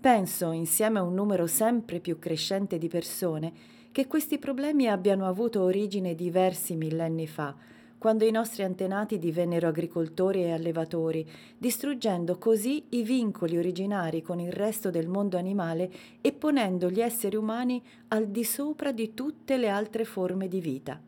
Penso, 0.00 0.50
insieme 0.50 0.98
a 0.98 1.02
un 1.02 1.14
numero 1.14 1.46
sempre 1.46 2.00
più 2.00 2.18
crescente 2.18 2.78
di 2.78 2.88
persone, 2.88 3.52
che 3.92 4.06
questi 4.06 4.38
problemi 4.38 4.88
abbiano 4.88 5.26
avuto 5.26 5.62
origine 5.62 6.14
diversi 6.14 6.74
millenni 6.74 7.26
fa, 7.26 7.54
quando 7.98 8.24
i 8.24 8.32
nostri 8.32 8.64
antenati 8.64 9.18
divennero 9.18 9.68
agricoltori 9.68 10.42
e 10.42 10.50
allevatori, 10.50 11.24
distruggendo 11.56 12.36
così 12.36 12.86
i 12.88 13.04
vincoli 13.04 13.56
originari 13.56 14.22
con 14.22 14.40
il 14.40 14.50
resto 14.50 14.90
del 14.90 15.06
mondo 15.06 15.36
animale 15.36 15.88
e 16.20 16.32
ponendo 16.32 16.90
gli 16.90 17.00
esseri 17.00 17.36
umani 17.36 17.80
al 18.08 18.26
di 18.26 18.42
sopra 18.42 18.90
di 18.90 19.14
tutte 19.14 19.56
le 19.56 19.68
altre 19.68 20.04
forme 20.04 20.48
di 20.48 20.60
vita. 20.60 21.00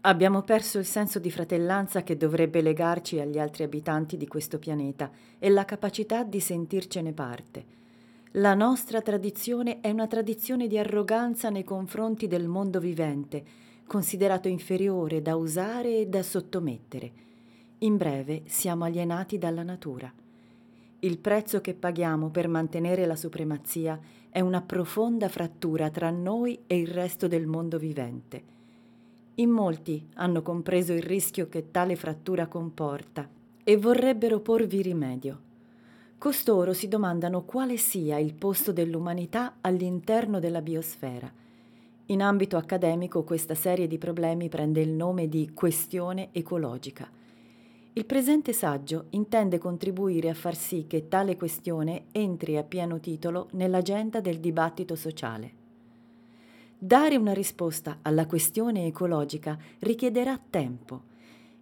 Abbiamo 0.00 0.42
perso 0.42 0.78
il 0.78 0.86
senso 0.86 1.18
di 1.18 1.30
fratellanza 1.30 2.02
che 2.02 2.16
dovrebbe 2.16 2.62
legarci 2.62 3.20
agli 3.20 3.38
altri 3.38 3.64
abitanti 3.64 4.16
di 4.16 4.26
questo 4.26 4.58
pianeta 4.58 5.10
e 5.38 5.50
la 5.50 5.66
capacità 5.66 6.24
di 6.24 6.40
sentircene 6.40 7.12
parte. 7.12 7.78
La 8.34 8.54
nostra 8.54 9.02
tradizione 9.02 9.80
è 9.80 9.90
una 9.90 10.06
tradizione 10.06 10.68
di 10.68 10.78
arroganza 10.78 11.50
nei 11.50 11.64
confronti 11.64 12.28
del 12.28 12.46
mondo 12.46 12.78
vivente, 12.78 13.42
considerato 13.88 14.46
inferiore 14.46 15.20
da 15.20 15.34
usare 15.34 15.98
e 15.98 16.06
da 16.06 16.22
sottomettere. 16.22 17.10
In 17.78 17.96
breve, 17.96 18.42
siamo 18.46 18.84
alienati 18.84 19.36
dalla 19.36 19.64
natura. 19.64 20.12
Il 21.00 21.18
prezzo 21.18 21.60
che 21.60 21.74
paghiamo 21.74 22.30
per 22.30 22.46
mantenere 22.46 23.04
la 23.04 23.16
supremazia 23.16 23.98
è 24.28 24.38
una 24.38 24.60
profonda 24.60 25.28
frattura 25.28 25.90
tra 25.90 26.10
noi 26.10 26.60
e 26.68 26.78
il 26.78 26.86
resto 26.86 27.26
del 27.26 27.48
mondo 27.48 27.78
vivente. 27.78 28.42
In 29.34 29.50
molti 29.50 30.06
hanno 30.14 30.42
compreso 30.42 30.92
il 30.92 31.02
rischio 31.02 31.48
che 31.48 31.72
tale 31.72 31.96
frattura 31.96 32.46
comporta 32.46 33.28
e 33.64 33.76
vorrebbero 33.76 34.38
porvi 34.38 34.82
rimedio. 34.82 35.48
Costoro 36.20 36.72
si 36.72 36.86
domandano 36.86 37.42
quale 37.42 37.76
sia 37.76 38.18
il 38.18 38.34
posto 38.34 38.72
dell'umanità 38.72 39.56
all'interno 39.60 40.38
della 40.38 40.62
biosfera 40.62 41.40
in 42.10 42.22
ambito 42.22 42.56
accademico 42.56 43.22
questa 43.22 43.54
serie 43.54 43.86
di 43.86 43.96
problemi 43.96 44.48
prende 44.48 44.80
il 44.80 44.90
nome 44.90 45.28
di 45.28 45.52
questione 45.54 46.30
ecologica. 46.32 47.08
Il 47.92 48.04
presente 48.04 48.52
saggio 48.52 49.06
intende 49.10 49.58
contribuire 49.58 50.28
a 50.28 50.34
far 50.34 50.56
sì 50.56 50.86
che 50.88 51.06
tale 51.06 51.36
questione 51.36 52.06
entri 52.10 52.56
a 52.56 52.64
pieno 52.64 52.98
titolo 52.98 53.46
nell'agenda 53.52 54.20
del 54.20 54.40
dibattito 54.40 54.96
sociale. 54.96 55.52
Dare 56.76 57.16
una 57.16 57.32
risposta 57.32 57.98
alla 58.02 58.26
questione 58.26 58.86
ecologica 58.86 59.56
richiederà 59.80 60.36
tempo. 60.50 61.09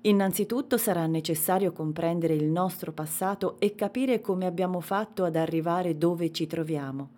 Innanzitutto 0.03 0.77
sarà 0.77 1.07
necessario 1.07 1.73
comprendere 1.73 2.35
il 2.35 2.45
nostro 2.45 2.93
passato 2.93 3.57
e 3.59 3.75
capire 3.75 4.21
come 4.21 4.47
abbiamo 4.47 4.81
fatto 4.81 5.25
ad 5.25 5.35
arrivare 5.35 5.99
dove 5.99 6.31
ci 6.31 6.47
troviamo. 6.47 7.17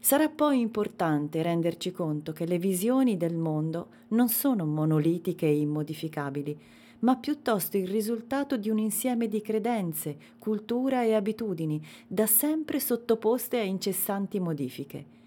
Sarà 0.00 0.28
poi 0.28 0.60
importante 0.60 1.40
renderci 1.42 1.92
conto 1.92 2.32
che 2.32 2.46
le 2.46 2.58
visioni 2.58 3.16
del 3.16 3.36
mondo 3.36 3.88
non 4.08 4.28
sono 4.28 4.64
monolitiche 4.64 5.46
e 5.46 5.60
immodificabili, 5.60 6.58
ma 7.00 7.16
piuttosto 7.16 7.76
il 7.76 7.86
risultato 7.86 8.56
di 8.56 8.70
un 8.70 8.78
insieme 8.78 9.28
di 9.28 9.40
credenze, 9.40 10.16
cultura 10.38 11.04
e 11.04 11.14
abitudini, 11.14 11.80
da 12.06 12.26
sempre 12.26 12.80
sottoposte 12.80 13.58
a 13.58 13.62
incessanti 13.62 14.40
modifiche. 14.40 15.18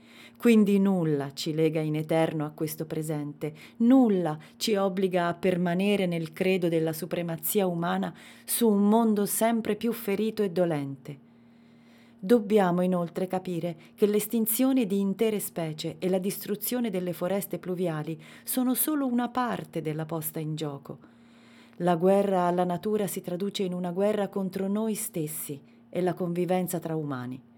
Quindi 0.44 0.78
nulla 0.78 1.32
ci 1.32 1.54
lega 1.54 1.80
in 1.80 1.96
eterno 1.96 2.44
a 2.44 2.50
questo 2.50 2.86
presente, 2.86 3.54
nulla 3.78 4.38
ci 4.58 4.76
obbliga 4.76 5.30
a 5.30 5.34
permanere 5.34 6.06
nel 6.06 6.34
credo 6.34 6.68
della 6.68 6.92
supremazia 6.92 7.66
umana 7.66 8.14
su 8.44 8.68
un 8.68 8.90
mondo 8.90 9.26
sempre 9.26 9.78
più 9.78 9.94
ferito 9.94 10.44
e 10.44 10.52
dolente. 10.52 11.18
Dobbiamo 12.20 12.82
inoltre 12.82 13.26
capire 13.26 13.78
che 13.96 14.06
l'estinzione 14.06 14.86
di 14.86 15.00
intere 15.00 15.40
specie 15.40 15.96
e 15.98 16.10
la 16.10 16.20
distruzione 16.20 16.90
delle 16.90 17.14
foreste 17.14 17.58
pluviali 17.58 18.22
sono 18.44 18.74
solo 18.74 19.08
una 19.08 19.30
parte 19.30 19.82
della 19.82 20.04
posta 20.04 20.40
in 20.42 20.56
gioco. 20.56 20.98
La 21.78 21.96
guerra 21.96 22.48
alla 22.48 22.66
natura 22.66 23.08
si 23.08 23.22
traduce 23.22 23.64
in 23.64 23.74
una 23.74 23.92
guerra 23.92 24.28
contro 24.28 24.68
noi 24.68 24.96
stessi 24.96 25.58
e 25.88 26.02
la 26.02 26.14
convivenza 26.14 26.80
tra 26.80 26.98
umani. 26.98 27.52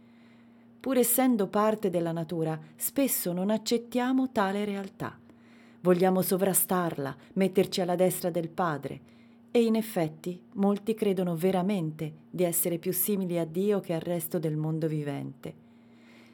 Pur 0.86 1.00
essendo 1.00 1.48
parte 1.48 1.90
della 1.90 2.12
natura, 2.12 2.60
spesso 2.76 3.34
non 3.34 3.50
accettiamo 3.50 4.32
tale 4.32 4.66
realtà. 4.66 5.18
Vogliamo 5.82 6.22
sovrastarla, 6.22 7.16
metterci 7.34 7.82
alla 7.82 7.96
destra 7.96 8.30
del 8.30 8.50
padre, 8.50 9.00
e 9.50 9.64
in 9.64 9.78
effetti 9.78 10.40
molti 10.54 10.94
credono 10.94 11.36
veramente 11.36 12.14
di 12.30 12.44
essere 12.44 12.78
più 12.78 12.94
simili 12.94 13.40
a 13.40 13.46
Dio 13.46 13.80
che 13.80 13.96
al 13.96 14.02
resto 14.02 14.38
del 14.38 14.58
mondo 14.58 14.88
vivente. 14.88 15.56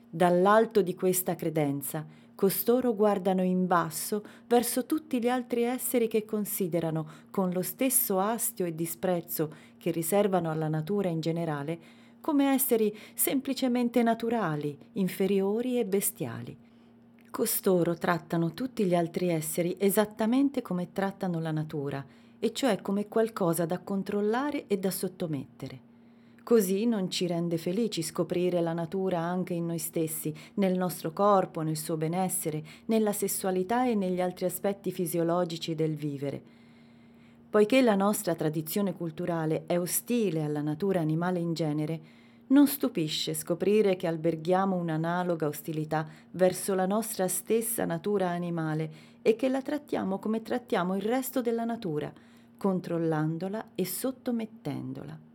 Dall'alto 0.10 0.82
di 0.82 0.96
questa 0.96 1.36
credenza, 1.36 2.06
costoro 2.42 2.96
guardano 2.96 3.44
in 3.44 3.68
basso 3.68 4.26
verso 4.48 4.88
tutti 4.88 5.22
gli 5.22 5.30
altri 5.30 5.62
esseri 5.62 6.08
che 6.08 6.26
considerano, 6.26 7.08
con 7.30 7.52
lo 7.52 7.62
stesso 7.62 8.20
astio 8.20 8.66
e 8.66 8.74
disprezzo 8.74 9.54
che 9.78 9.92
riservano 9.92 10.50
alla 10.50 10.68
natura 10.68 11.08
in 11.08 11.20
generale, 11.20 11.80
come 12.20 12.52
esseri 12.52 12.98
semplicemente 13.14 14.02
naturali, 14.02 14.76
inferiori 14.94 15.78
e 15.78 15.86
bestiali. 15.86 16.58
Costoro 17.30 17.94
trattano 17.94 18.56
tutti 18.56 18.86
gli 18.86 18.96
altri 18.96 19.30
esseri 19.30 19.76
esattamente 19.78 20.64
come 20.64 20.92
trattano 20.92 21.40
la 21.40 21.52
natura, 21.52 22.04
e 22.40 22.52
cioè 22.54 22.82
come 22.82 23.08
qualcosa 23.08 23.68
da 23.68 23.78
controllare 23.78 24.66
e 24.66 24.80
da 24.80 24.90
sottomettere. 24.90 25.91
Così 26.52 26.86
non 26.86 27.10
ci 27.10 27.28
rende 27.28 27.58
felici 27.58 28.02
scoprire 28.02 28.60
la 28.60 28.74
natura 28.74 29.20
anche 29.20 29.54
in 29.54 29.68
noi 29.68 29.78
stessi, 29.78 30.36
nel 30.56 30.78
nostro 30.78 31.14
corpo, 31.14 31.62
nel 31.62 31.78
suo 31.78 31.96
benessere, 31.96 32.62
nella 32.88 33.14
sessualità 33.14 33.88
e 33.88 33.96
negli 33.96 34.20
altri 34.20 34.44
aspetti 34.44 34.92
fisiologici 34.92 35.76
del 35.76 35.96
vivere. 35.96 36.42
Poiché 37.50 37.82
la 37.82 37.96
nostra 37.96 38.36
tradizione 38.36 38.94
culturale 38.94 39.64
è 39.66 39.80
ostile 39.80 40.44
alla 40.44 40.60
natura 40.60 41.00
animale 41.00 41.40
in 41.40 41.54
genere, 41.54 42.02
non 42.48 42.68
stupisce 42.68 43.34
scoprire 43.34 43.96
che 43.96 44.08
alberghiamo 44.08 44.76
un'analoga 44.76 45.48
ostilità 45.48 46.06
verso 46.32 46.74
la 46.74 46.86
nostra 46.86 47.30
stessa 47.30 47.86
natura 47.86 48.28
animale 48.28 48.92
e 49.22 49.38
che 49.38 49.48
la 49.48 49.62
trattiamo 49.62 50.20
come 50.20 50.42
trattiamo 50.42 50.98
il 50.98 51.02
resto 51.02 51.40
della 51.40 51.64
natura, 51.64 52.12
controllandola 52.58 53.70
e 53.74 53.86
sottomettendola. 53.86 55.31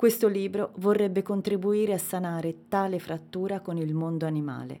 Questo 0.00 0.28
libro 0.28 0.72
vorrebbe 0.76 1.20
contribuire 1.20 1.92
a 1.92 1.98
sanare 1.98 2.68
tale 2.68 2.98
frattura 2.98 3.60
con 3.60 3.76
il 3.76 3.92
mondo 3.92 4.24
animale. 4.24 4.80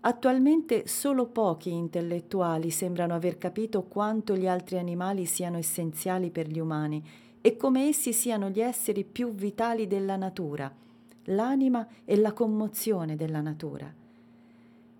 Attualmente 0.00 0.86
solo 0.86 1.24
pochi 1.24 1.72
intellettuali 1.72 2.68
sembrano 2.68 3.14
aver 3.14 3.38
capito 3.38 3.84
quanto 3.84 4.36
gli 4.36 4.46
altri 4.46 4.76
animali 4.76 5.24
siano 5.24 5.56
essenziali 5.56 6.28
per 6.28 6.48
gli 6.48 6.58
umani 6.58 7.02
e 7.40 7.56
come 7.56 7.88
essi 7.88 8.12
siano 8.12 8.50
gli 8.50 8.60
esseri 8.60 9.04
più 9.04 9.32
vitali 9.32 9.86
della 9.86 10.16
natura, 10.16 10.70
l'anima 11.24 11.88
e 12.04 12.16
la 12.18 12.34
commozione 12.34 13.16
della 13.16 13.40
natura. 13.40 13.90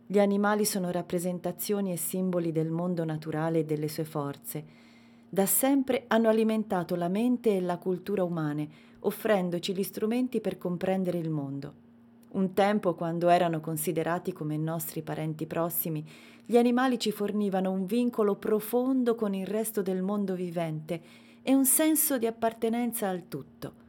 Gli 0.07 0.19
animali 0.19 0.65
sono 0.65 0.91
rappresentazioni 0.91 1.93
e 1.93 1.99
simboli 1.99 2.53
del 2.53 2.71
mondo 2.71 3.05
naturale 3.05 3.59
e 3.59 3.65
delle 3.67 3.89
sue 3.89 4.05
forze. 4.05 4.65
Da 5.29 5.45
sempre 5.45 6.05
hanno 6.07 6.31
alimentato 6.31 6.95
la 6.95 7.09
mente 7.09 7.55
e 7.55 7.61
la 7.61 7.77
cultura 7.77 8.25
umane, 8.25 8.95
offrendoci 9.07 9.75
gli 9.75 9.83
strumenti 9.83 10.41
per 10.41 10.59
comprendere 10.59 11.19
il 11.19 11.31
mondo. 11.31 11.85
Un 12.33 12.53
tempo, 12.53 12.95
quando 12.95 13.29
erano 13.29 13.61
considerati 13.61 14.33
come 14.33 14.57
nostri 14.57 15.03
parenti 15.03 15.47
prossimi, 15.47 16.05
gli 16.45 16.57
animali 16.57 16.99
ci 16.99 17.11
fornivano 17.11 17.71
un 17.71 17.87
vincolo 17.87 18.35
profondo 18.35 19.15
con 19.15 19.33
il 19.35 19.47
resto 19.47 19.81
del 19.81 20.03
mondo 20.03 20.35
vivente 20.35 21.01
e 21.43 21.55
un 21.55 21.65
senso 21.65 22.19
di 22.19 22.27
appartenenza 22.27 23.09
al 23.09 23.29
tutto. 23.29 23.85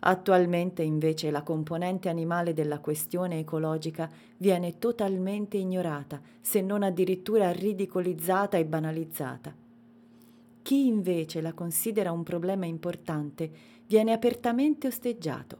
Attualmente 0.00 0.82
invece 0.82 1.30
la 1.30 1.42
componente 1.42 2.08
animale 2.08 2.52
della 2.52 2.80
questione 2.80 3.38
ecologica 3.38 4.10
viene 4.36 4.78
totalmente 4.78 5.56
ignorata, 5.56 6.20
se 6.40 6.60
non 6.60 6.82
addirittura 6.82 7.50
ridicolizzata 7.52 8.58
e 8.58 8.64
banalizzata. 8.66 9.63
Chi 10.64 10.86
invece 10.86 11.42
la 11.42 11.52
considera 11.52 12.10
un 12.10 12.22
problema 12.22 12.64
importante 12.64 13.50
viene 13.86 14.12
apertamente 14.14 14.86
osteggiato. 14.86 15.58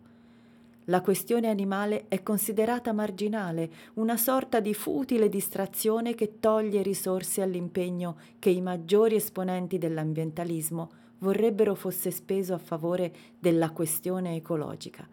La 0.85 1.03
questione 1.03 1.51
animale 1.51 2.07
è 2.09 2.23
considerata 2.23 2.95
marginale, 2.95 3.71
una 3.97 4.17
sorta 4.17 4.61
di 4.61 4.73
futile 4.73 5.29
distrazione 5.29 6.14
che 6.14 6.40
toglie 6.40 6.81
risorse 6.81 7.43
all'impegno 7.43 8.17
che 8.38 8.49
i 8.49 8.62
maggiori 8.62 9.17
esponenti 9.17 9.77
dell'ambientalismo 9.77 10.90
vorrebbero 11.19 11.75
fosse 11.75 12.11
speso 12.11 12.55
a 12.55 12.59
favore 12.59 13.12
della 13.38 13.73
questione 13.73 14.37
ecologica. 14.37 15.07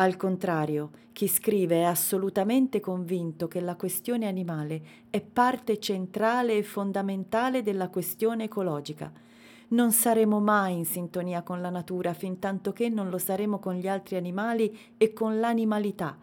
Al 0.00 0.16
contrario, 0.16 0.92
chi 1.12 1.28
scrive 1.28 1.80
è 1.80 1.82
assolutamente 1.82 2.80
convinto 2.80 3.48
che 3.48 3.60
la 3.60 3.76
questione 3.76 4.26
animale 4.26 4.80
è 5.10 5.20
parte 5.20 5.78
centrale 5.78 6.56
e 6.56 6.62
fondamentale 6.62 7.62
della 7.62 7.90
questione 7.90 8.44
ecologica. 8.44 9.12
Non 9.68 9.92
saremo 9.92 10.40
mai 10.40 10.74
in 10.78 10.86
sintonia 10.86 11.42
con 11.42 11.60
la 11.60 11.68
natura 11.68 12.14
fin 12.14 12.38
tanto 12.38 12.72
che 12.72 12.88
non 12.88 13.10
lo 13.10 13.18
saremo 13.18 13.58
con 13.58 13.74
gli 13.74 13.86
altri 13.86 14.16
animali 14.16 14.74
e 14.96 15.12
con 15.12 15.38
l'animalità, 15.38 16.16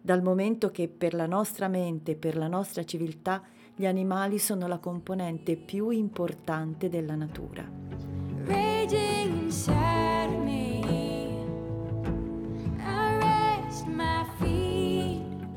dal 0.00 0.22
momento 0.22 0.70
che 0.70 0.88
per 0.88 1.12
la 1.12 1.26
nostra 1.26 1.68
mente 1.68 2.12
e 2.12 2.16
per 2.16 2.34
la 2.34 2.48
nostra 2.48 2.82
civiltà 2.82 3.42
gli 3.76 3.84
animali 3.84 4.38
sono 4.38 4.66
la 4.66 4.78
componente 4.78 5.56
più 5.56 5.90
importante 5.90 6.88
della 6.88 7.14
natura. 7.14 7.70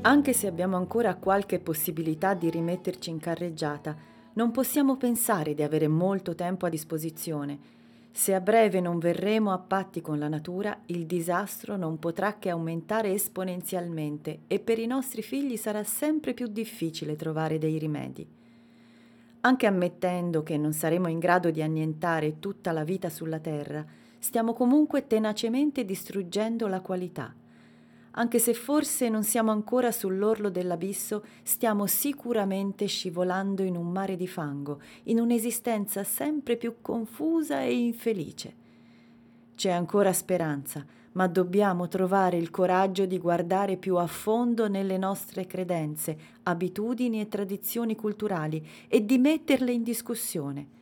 Anche 0.04 0.32
se 0.32 0.48
abbiamo 0.48 0.76
ancora 0.76 1.14
qualche 1.14 1.60
possibilità 1.60 2.34
di 2.34 2.50
rimetterci 2.50 3.08
in 3.08 3.20
carreggiata, 3.20 3.96
non 4.32 4.50
possiamo 4.50 4.96
pensare 4.96 5.54
di 5.54 5.62
avere 5.62 5.86
molto 5.86 6.34
tempo 6.34 6.66
a 6.66 6.68
disposizione. 6.68 7.70
Se 8.10 8.34
a 8.34 8.40
breve 8.40 8.80
non 8.80 8.98
verremo 8.98 9.52
a 9.52 9.58
patti 9.58 10.00
con 10.00 10.18
la 10.18 10.26
natura, 10.26 10.76
il 10.86 11.06
disastro 11.06 11.76
non 11.76 12.00
potrà 12.00 12.36
che 12.40 12.50
aumentare 12.50 13.12
esponenzialmente 13.12 14.40
e 14.48 14.58
per 14.58 14.80
i 14.80 14.86
nostri 14.86 15.22
figli 15.22 15.56
sarà 15.56 15.84
sempre 15.84 16.34
più 16.34 16.48
difficile 16.48 17.14
trovare 17.14 17.58
dei 17.58 17.78
rimedi. 17.78 18.26
Anche 19.42 19.66
ammettendo 19.66 20.42
che 20.42 20.56
non 20.56 20.72
saremo 20.72 21.06
in 21.06 21.20
grado 21.20 21.52
di 21.52 21.62
annientare 21.62 22.40
tutta 22.40 22.72
la 22.72 22.82
vita 22.82 23.08
sulla 23.08 23.38
Terra, 23.38 23.84
stiamo 24.18 24.52
comunque 24.52 25.06
tenacemente 25.06 25.84
distruggendo 25.84 26.66
la 26.66 26.80
qualità 26.80 27.32
anche 28.12 28.38
se 28.38 28.52
forse 28.52 29.08
non 29.08 29.22
siamo 29.22 29.50
ancora 29.50 29.90
sull'orlo 29.90 30.50
dell'abisso, 30.50 31.24
stiamo 31.42 31.86
sicuramente 31.86 32.86
scivolando 32.86 33.62
in 33.62 33.76
un 33.76 33.90
mare 33.90 34.16
di 34.16 34.26
fango, 34.26 34.80
in 35.04 35.18
un'esistenza 35.18 36.04
sempre 36.04 36.56
più 36.56 36.76
confusa 36.82 37.62
e 37.62 37.74
infelice. 37.74 38.54
C'è 39.54 39.70
ancora 39.70 40.12
speranza, 40.12 40.84
ma 41.12 41.26
dobbiamo 41.26 41.88
trovare 41.88 42.36
il 42.36 42.50
coraggio 42.50 43.06
di 43.06 43.18
guardare 43.18 43.76
più 43.76 43.96
a 43.96 44.06
fondo 44.06 44.68
nelle 44.68 44.98
nostre 44.98 45.46
credenze, 45.46 46.16
abitudini 46.42 47.20
e 47.20 47.28
tradizioni 47.28 47.96
culturali 47.96 48.66
e 48.88 49.04
di 49.04 49.18
metterle 49.18 49.72
in 49.72 49.82
discussione 49.82 50.80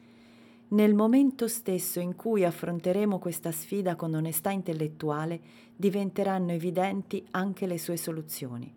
nel 0.71 0.95
momento 0.95 1.49
stesso 1.49 1.99
in 1.99 2.15
cui 2.15 2.45
affronteremo 2.45 3.19
questa 3.19 3.51
sfida 3.51 3.97
con 3.97 4.15
onestà 4.15 4.51
intellettuale, 4.51 5.41
diventeranno 5.75 6.53
evidenti 6.53 7.25
anche 7.33 7.67
le 7.67 7.79
sue 7.79 7.97
soluzioni. 7.97 8.73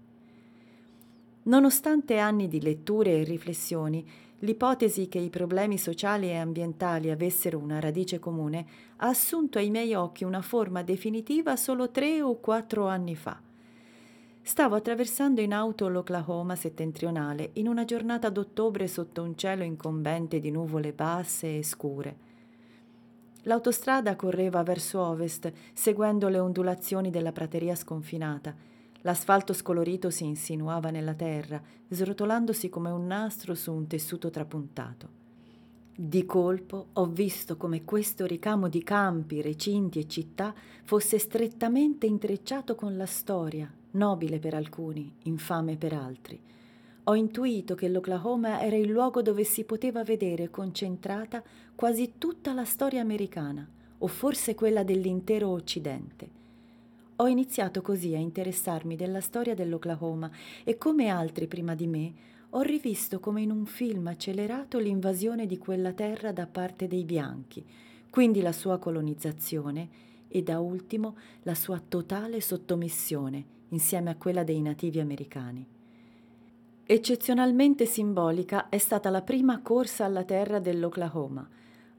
Nonostante 1.44 2.18
anni 2.18 2.48
di 2.48 2.62
letture 2.62 3.20
e 3.20 3.24
riflessioni, 3.24 4.06
l'ipotesi 4.40 5.08
che 5.08 5.20
i 5.20 5.30
problemi 5.30 5.78
sociali 5.78 6.30
e 6.30 6.38
ambientali 6.38 7.12
avessero 7.12 7.58
una 7.58 7.80
radice 7.80 8.18
comune 8.18 8.66
ha 8.98 9.08
assunto 9.08 9.58
ai 9.58 9.70
miei 9.70 9.94
occhi 9.94 10.24
una 10.24 10.42
forma 10.42 10.82
definitiva 10.82 11.56
solo 11.56 11.92
tre 11.92 12.22
o 12.22 12.40
quattro 12.40 12.88
anni 12.88 13.16
fa. 13.16 13.40
Stavo 14.46 14.76
attraversando 14.76 15.40
in 15.40 15.54
auto 15.54 15.88
l'Oklahoma 15.88 16.58
settentrionale 16.58 17.52
in 17.54 17.70
una 17.70 17.86
giornata 17.86 18.30
d'ottobre 18.30 18.90
sotto 18.90 19.24
un 19.24 19.38
cielo 19.38 19.64
incombente 19.64 20.40
di 20.40 20.52
nuvole 20.52 20.92
basse 20.92 21.60
e 21.60 21.64
scure. 21.64 22.18
L'autostrada 23.44 24.18
correva 24.18 24.62
verso 24.62 25.00
ovest, 25.00 25.52
seguendo 25.72 26.28
le 26.28 26.40
ondulazioni 26.40 27.10
della 27.10 27.32
prateria 27.32 27.74
sconfinata. 27.74 28.54
L'asfalto 29.02 29.54
scolorito 29.54 30.10
si 30.10 30.26
insinuava 30.26 30.90
nella 30.90 31.14
terra, 31.14 31.62
srotolandosi 31.88 32.68
come 32.68 32.90
un 32.90 33.08
nastro 33.08 33.56
su 33.56 33.72
un 33.72 33.88
tessuto 33.88 34.30
trapuntato. 34.30 35.22
Di 35.96 36.26
colpo 36.26 36.88
ho 36.92 37.06
visto 37.06 37.56
come 37.56 37.86
questo 37.86 38.26
ricamo 38.26 38.68
di 38.68 38.84
campi, 38.84 39.42
recinti 39.42 40.00
e 40.00 40.08
città 40.08 40.54
fosse 40.84 41.18
strettamente 41.18 42.06
intrecciato 42.08 42.76
con 42.76 42.98
la 42.98 43.06
storia, 43.06 43.72
nobile 43.94 44.40
per 44.40 44.54
alcuni, 44.54 45.12
infame 45.24 45.78
per 45.78 45.94
altri. 45.94 46.40
Ho 47.06 47.16
intuito 47.16 47.76
che 47.76 47.90
l'Oklahoma 47.90 48.62
era 48.62 48.78
il 48.78 48.90
luogo 48.90 49.22
dove 49.22 49.44
si 49.44 49.66
poteva 49.66 50.04
vedere 50.04 50.50
concentrata 50.50 51.44
quasi 51.76 52.14
tutta 52.18 52.54
la 52.54 52.64
storia 52.64 53.02
americana, 53.02 53.68
o 53.98 54.08
forse 54.08 54.56
quella 54.56 54.84
dell'intero 54.84 55.50
Occidente. 55.50 56.42
Ho 57.18 57.28
iniziato 57.28 57.82
così 57.82 58.16
a 58.16 58.20
interessarmi 58.20 58.96
della 58.96 59.22
storia 59.22 59.54
dell'Oklahoma 59.54 60.30
e 60.64 60.78
come 60.78 61.08
altri 61.08 61.48
prima 61.48 61.76
di 61.76 61.88
me 61.88 62.14
ho 62.52 62.62
rivisto 62.62 63.20
come 63.20 63.42
in 63.42 63.52
un 63.52 63.66
film 63.66 64.08
accelerato 64.08 64.78
l'invasione 64.78 65.46
di 65.46 65.58
quella 65.58 65.92
terra 65.94 66.32
da 66.32 66.46
parte 66.46 66.88
dei 66.88 67.04
bianchi, 67.04 67.66
quindi 68.10 68.42
la 68.42 68.52
sua 68.52 68.78
colonizzazione 68.78 69.90
e 70.28 70.42
da 70.42 70.60
ultimo 70.60 71.18
la 71.44 71.56
sua 71.56 71.80
totale 71.80 72.42
sottomissione 72.42 73.46
insieme 73.74 74.12
a 74.12 74.16
quella 74.16 74.44
dei 74.44 74.62
nativi 74.62 75.00
americani. 75.00 75.68
Eccezionalmente 76.86 77.86
simbolica 77.86 78.70
è 78.70 78.78
stata 78.78 79.10
la 79.10 79.22
prima 79.22 79.62
corsa 79.62 80.06
alla 80.06 80.24
terra 80.24 80.60
dell'Oklahoma. 80.60 81.48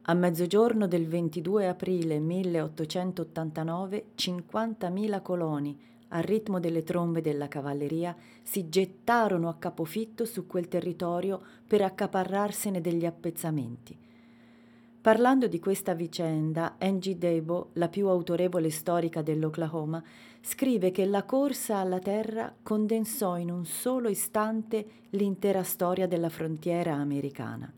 A 0.02 0.14
mezzogiorno 0.14 0.86
del 0.86 1.06
22 1.06 1.66
aprile 1.66 2.18
1889 2.18 4.06
50.000 4.16 5.22
coloni, 5.22 5.78
al 6.08 6.22
ritmo 6.22 6.60
delle 6.60 6.84
trombe 6.84 7.20
della 7.22 7.48
cavalleria, 7.48 8.14
si 8.42 8.68
gettarono 8.68 9.48
a 9.48 9.56
capofitto 9.56 10.24
su 10.24 10.46
quel 10.46 10.68
territorio 10.68 11.40
per 11.66 11.80
accaparrarsene 11.82 12.80
degli 12.80 13.06
appezzamenti. 13.06 13.98
Parlando 15.00 15.48
di 15.48 15.58
questa 15.58 15.92
vicenda, 15.94 16.76
Angie 16.78 17.18
Debo, 17.18 17.70
la 17.74 17.88
più 17.88 18.08
autorevole 18.08 18.70
storica 18.70 19.22
dell'Oklahoma, 19.22 20.02
scrive 20.46 20.90
che 20.90 21.06
la 21.06 21.22
corsa 21.22 21.78
alla 21.78 22.00
terra 22.00 22.54
condensò 22.62 23.38
in 23.38 23.50
un 23.50 23.64
solo 23.64 24.10
istante 24.10 24.86
l'intera 25.10 25.62
storia 25.62 26.06
della 26.06 26.28
frontiera 26.28 26.92
americana. 26.92 27.72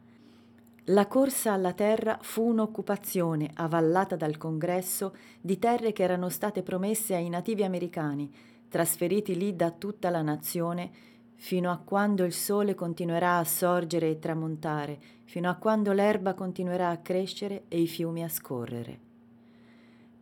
La 0.87 1.07
corsa 1.07 1.53
alla 1.53 1.75
terra 1.75 2.19
fu 2.21 2.43
un'occupazione 2.49 3.51
avallata 3.55 4.17
dal 4.17 4.37
Congresso 4.37 5.15
di 5.41 5.61
terre 5.61 5.93
che 5.93 6.03
erano 6.03 6.29
state 6.29 6.65
promesse 6.65 7.15
ai 7.15 7.29
nativi 7.29 7.63
americani, 7.63 8.29
trasferiti 8.69 9.37
lì 9.37 9.55
da 9.55 9.71
tutta 9.71 10.11
la 10.11 10.23
nazione, 10.23 10.91
fino 11.37 11.71
a 11.71 11.77
quando 11.77 12.25
il 12.25 12.33
sole 12.33 12.75
continuerà 12.75 13.39
a 13.39 13.45
sorgere 13.45 14.11
e 14.11 14.19
tramontare, 14.19 14.99
fino 15.23 15.49
a 15.49 15.55
quando 15.55 15.93
l'erba 15.93 16.35
continuerà 16.35 16.91
a 16.91 16.99
crescere 16.99 17.67
e 17.69 17.81
i 17.81 17.87
fiumi 17.87 18.25
a 18.25 18.29
scorrere. 18.29 19.06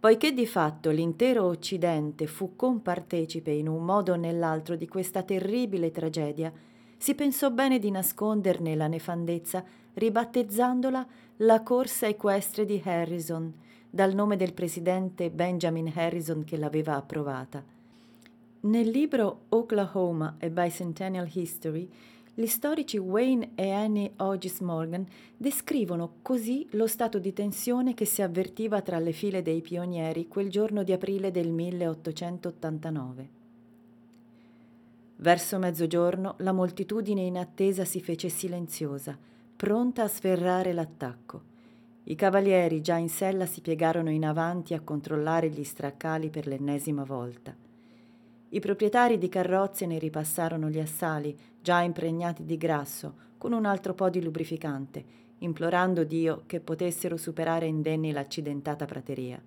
Poiché 0.04 0.34
di 0.34 0.44
fatto 0.44 0.90
l'intero 0.90 1.44
Occidente 1.44 2.26
fu 2.26 2.56
compartecipe 2.56 3.52
in 3.52 3.68
un 3.68 3.82
modo 3.86 4.12
o 4.12 4.16
nell'altro 4.16 4.76
di 4.76 4.86
questa 4.86 5.22
terribile 5.22 5.90
tragedia, 5.92 6.52
si 6.98 7.14
pensò 7.14 7.50
bene 7.50 7.78
di 7.78 7.90
nasconderne 7.90 8.74
la 8.74 8.86
nefandezza 8.86 9.64
ribattezzandola 9.94 11.06
la 11.36 11.62
corsa 11.62 12.06
equestre 12.06 12.66
di 12.66 12.82
Harrison, 12.84 13.50
dal 13.88 14.12
nome 14.12 14.36
del 14.36 14.52
presidente 14.52 15.30
Benjamin 15.30 15.90
Harrison 15.94 16.44
che 16.44 16.58
l'aveva 16.58 16.96
approvata. 16.96 17.64
Nel 18.60 18.88
libro 18.90 19.44
Oklahoma 19.48 20.36
a 20.38 20.48
Bicentennial 20.50 21.30
History, 21.32 21.88
gli 22.36 22.46
storici 22.46 22.98
Wayne 22.98 23.50
e 23.54 23.70
Annie 23.70 24.12
Hodges 24.16 24.58
Morgan 24.58 25.06
descrivono 25.36 26.14
così 26.20 26.66
lo 26.72 26.88
stato 26.88 27.20
di 27.20 27.32
tensione 27.32 27.94
che 27.94 28.04
si 28.04 28.22
avvertiva 28.22 28.82
tra 28.82 28.98
le 28.98 29.12
file 29.12 29.40
dei 29.40 29.60
pionieri 29.60 30.26
quel 30.26 30.50
giorno 30.50 30.82
di 30.82 30.90
aprile 30.90 31.30
del 31.30 31.52
1889. 31.52 33.28
Verso 35.16 35.58
mezzogiorno 35.58 36.34
la 36.38 36.50
moltitudine 36.50 37.22
in 37.22 37.38
attesa 37.38 37.84
si 37.84 38.00
fece 38.00 38.28
silenziosa, 38.28 39.16
pronta 39.54 40.02
a 40.02 40.08
sferrare 40.08 40.72
l'attacco. 40.72 41.52
I 42.02 42.16
cavalieri 42.16 42.80
già 42.80 42.96
in 42.96 43.08
sella 43.08 43.46
si 43.46 43.60
piegarono 43.60 44.10
in 44.10 44.24
avanti 44.24 44.74
a 44.74 44.80
controllare 44.80 45.48
gli 45.50 45.62
straccali 45.62 46.30
per 46.30 46.48
l'ennesima 46.48 47.04
volta. 47.04 47.63
I 48.54 48.60
proprietari 48.60 49.18
di 49.18 49.28
carrozze 49.28 49.84
ne 49.84 49.98
ripassarono 49.98 50.68
gli 50.68 50.78
assali, 50.78 51.36
già 51.60 51.80
impregnati 51.80 52.44
di 52.44 52.56
grasso, 52.56 53.14
con 53.36 53.52
un 53.52 53.64
altro 53.64 53.94
po' 53.94 54.08
di 54.08 54.22
lubrificante, 54.22 55.04
implorando 55.38 56.04
Dio 56.04 56.44
che 56.46 56.60
potessero 56.60 57.16
superare 57.16 57.66
indenni 57.66 58.12
l'accidentata 58.12 58.84
prateria. 58.84 59.42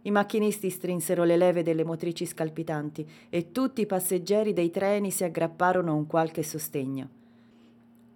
I 0.00 0.10
macchinisti 0.10 0.70
strinsero 0.70 1.24
le 1.24 1.36
leve 1.36 1.62
delle 1.62 1.84
motrici 1.84 2.24
scalpitanti 2.24 3.06
e 3.28 3.52
tutti 3.52 3.82
i 3.82 3.86
passeggeri 3.86 4.54
dei 4.54 4.70
treni 4.70 5.10
si 5.10 5.22
aggrapparono 5.22 5.90
a 5.90 5.94
un 5.94 6.06
qualche 6.06 6.42
sostegno. 6.42 7.08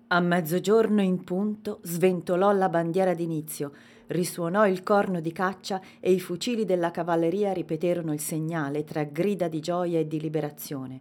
A 0.06 0.20
mezzogiorno 0.20 1.02
in 1.02 1.22
punto 1.22 1.80
sventolò 1.82 2.50
la 2.52 2.70
bandiera 2.70 3.12
d'inizio, 3.12 3.72
risuonò 4.08 4.66
il 4.66 4.82
corno 4.82 5.20
di 5.20 5.32
caccia 5.32 5.80
e 6.00 6.12
i 6.12 6.20
fucili 6.20 6.64
della 6.64 6.90
cavalleria 6.90 7.52
ripeterono 7.52 8.12
il 8.12 8.20
segnale 8.20 8.84
tra 8.84 9.04
grida 9.04 9.48
di 9.48 9.60
gioia 9.60 9.98
e 9.98 10.06
di 10.06 10.20
liberazione. 10.20 11.00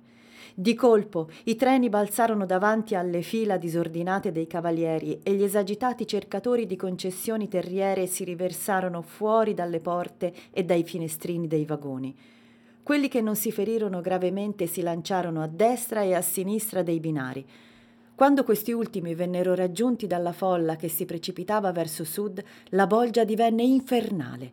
Di 0.59 0.73
colpo 0.73 1.29
i 1.43 1.55
treni 1.55 1.87
balzarono 1.87 2.47
davanti 2.47 2.95
alle 2.95 3.21
fila 3.21 3.57
disordinate 3.57 4.31
dei 4.31 4.47
cavalieri 4.47 5.19
e 5.21 5.33
gli 5.33 5.43
esagitati 5.43 6.07
cercatori 6.07 6.65
di 6.65 6.75
concessioni 6.75 7.47
terriere 7.47 8.07
si 8.07 8.23
riversarono 8.23 9.03
fuori 9.03 9.53
dalle 9.53 9.79
porte 9.79 10.33
e 10.51 10.63
dai 10.63 10.83
finestrini 10.83 11.47
dei 11.47 11.63
vagoni. 11.63 12.15
Quelli 12.81 13.07
che 13.07 13.21
non 13.21 13.35
si 13.35 13.51
ferirono 13.51 14.01
gravemente 14.01 14.65
si 14.65 14.81
lanciarono 14.81 15.43
a 15.43 15.47
destra 15.47 16.01
e 16.01 16.15
a 16.15 16.21
sinistra 16.21 16.81
dei 16.81 16.99
binari. 16.99 17.45
Quando 18.17 18.43
questi 18.43 18.71
ultimi 18.71 19.13
vennero 19.13 19.53
raggiunti 19.53 20.07
dalla 20.07 20.31
folla 20.31 20.75
che 20.75 20.87
si 20.87 21.05
precipitava 21.05 21.71
verso 21.71 22.03
sud, 22.03 22.43
la 22.69 22.87
bolgia 22.87 23.23
divenne 23.23 23.61
infernale. 23.61 24.51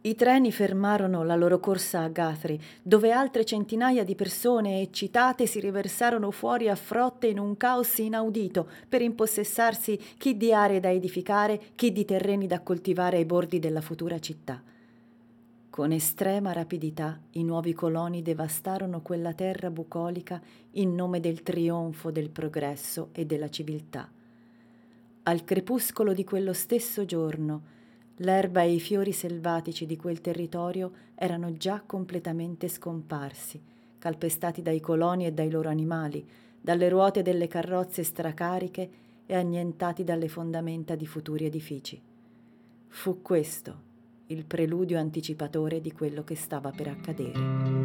I 0.00 0.16
treni 0.16 0.50
fermarono 0.50 1.22
la 1.22 1.36
loro 1.36 1.60
corsa 1.60 2.00
a 2.00 2.08
Guthrie, 2.08 2.58
dove 2.82 3.12
altre 3.12 3.44
centinaia 3.44 4.02
di 4.02 4.16
persone 4.16 4.80
eccitate 4.80 5.46
si 5.46 5.60
riversarono 5.60 6.32
fuori 6.32 6.68
a 6.68 6.74
frotte 6.74 7.28
in 7.28 7.38
un 7.38 7.56
caos 7.56 7.98
inaudito 7.98 8.68
per 8.88 9.00
impossessarsi 9.00 9.96
chi 10.18 10.36
di 10.36 10.52
aree 10.52 10.80
da 10.80 10.90
edificare, 10.90 11.60
chi 11.76 11.92
di 11.92 12.04
terreni 12.04 12.48
da 12.48 12.62
coltivare 12.62 13.18
ai 13.18 13.24
bordi 13.24 13.60
della 13.60 13.80
futura 13.80 14.18
città. 14.18 14.60
Con 15.74 15.90
estrema 15.90 16.52
rapidità 16.52 17.18
i 17.32 17.42
nuovi 17.42 17.72
coloni 17.72 18.22
devastarono 18.22 19.00
quella 19.00 19.32
terra 19.34 19.70
bucolica 19.70 20.40
in 20.74 20.94
nome 20.94 21.18
del 21.18 21.42
trionfo 21.42 22.12
del 22.12 22.30
progresso 22.30 23.08
e 23.10 23.26
della 23.26 23.50
civiltà. 23.50 24.08
Al 25.24 25.42
crepuscolo 25.42 26.12
di 26.12 26.22
quello 26.22 26.52
stesso 26.52 27.04
giorno, 27.04 27.62
L'erba 28.18 28.62
e 28.62 28.74
i 28.74 28.78
fiori 28.78 29.10
selvatici 29.10 29.84
di 29.84 29.96
quel 29.96 30.20
territorio 30.20 30.92
erano 31.16 31.56
già 31.56 31.82
completamente 31.84 32.68
scomparsi, 32.68 33.60
calpestati 33.98 34.62
dai 34.62 34.78
coloni 34.78 35.26
e 35.26 35.32
dai 35.32 35.50
loro 35.50 35.70
animali, 35.70 36.24
dalle 36.60 36.88
ruote 36.88 37.22
delle 37.22 37.48
carrozze 37.48 38.04
stracariche 38.04 38.90
e 39.26 39.34
annientati 39.34 40.04
dalle 40.04 40.28
fondamenta 40.28 40.94
di 40.94 41.06
futuri 41.08 41.46
edifici. 41.46 42.00
Fu 42.86 43.22
questo 43.22 43.92
il 44.26 44.44
preludio 44.44 44.98
anticipatore 44.98 45.80
di 45.80 45.92
quello 45.92 46.24
che 46.24 46.34
stava 46.34 46.70
per 46.70 46.88
accadere. 46.88 47.84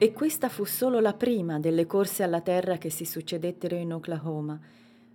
E 0.00 0.12
questa 0.12 0.48
fu 0.48 0.64
solo 0.64 1.00
la 1.00 1.12
prima 1.12 1.58
delle 1.58 1.84
corse 1.84 2.22
alla 2.22 2.40
terra 2.40 2.78
che 2.78 2.88
si 2.88 3.04
succedettero 3.04 3.74
in 3.74 3.92
Oklahoma. 3.92 4.56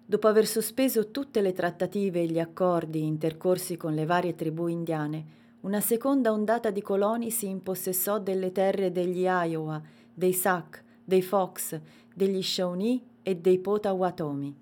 Dopo 0.06 0.28
aver 0.28 0.46
sospeso 0.46 1.10
tutte 1.10 1.40
le 1.40 1.54
trattative 1.54 2.22
e 2.22 2.26
gli 2.26 2.38
accordi 2.38 3.06
intercorsi 3.06 3.78
con 3.78 3.94
le 3.94 4.06
varie 4.06 4.36
tribù 4.36 4.68
indiane, 4.68 5.42
una 5.62 5.80
seconda 5.80 6.34
ondata 6.34 6.70
di 6.70 6.82
coloni 6.82 7.32
si 7.32 7.48
impossessò 7.48 8.20
delle 8.20 8.52
terre 8.52 8.92
degli 8.92 9.22
Iowa, 9.22 9.82
dei 10.14 10.34
Sac, 10.34 10.83
dei 11.04 11.22
Fox, 11.22 11.80
degli 12.14 12.42
Shawnee 12.42 13.00
e 13.24 13.36
dei 13.36 13.60
Potawatomi. 13.60 14.56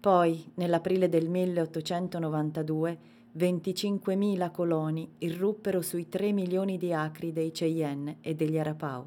Poi, 0.00 0.52
nell'aprile 0.54 1.08
del 1.08 1.28
1892, 1.28 2.98
25.000 3.36 4.50
coloni 4.50 5.08
irruppero 5.18 5.82
sui 5.82 6.08
3 6.08 6.32
milioni 6.32 6.78
di 6.78 6.92
acri 6.92 7.32
dei 7.32 7.50
Cheyenne 7.52 8.16
e 8.20 8.34
degli 8.34 8.58
Arapau. 8.58 9.06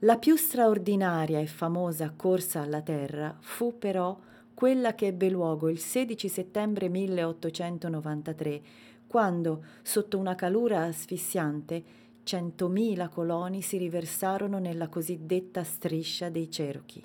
La 0.00 0.16
più 0.16 0.36
straordinaria 0.36 1.38
e 1.38 1.46
famosa 1.46 2.12
corsa 2.16 2.62
alla 2.62 2.80
Terra 2.80 3.36
fu 3.40 3.78
però 3.78 4.18
quella 4.54 4.94
che 4.94 5.06
ebbe 5.06 5.28
luogo 5.28 5.68
il 5.68 5.78
16 5.78 6.28
settembre 6.28 6.88
1893, 6.88 8.62
quando, 9.06 9.64
sotto 9.82 10.18
una 10.18 10.34
calura 10.34 10.82
asfissiante, 10.82 11.82
centomila 12.24 13.08
coloni 13.08 13.62
si 13.62 13.76
riversarono 13.78 14.58
nella 14.58 14.88
cosiddetta 14.88 15.64
striscia 15.64 16.28
dei 16.28 16.48
Cherokee. 16.48 17.02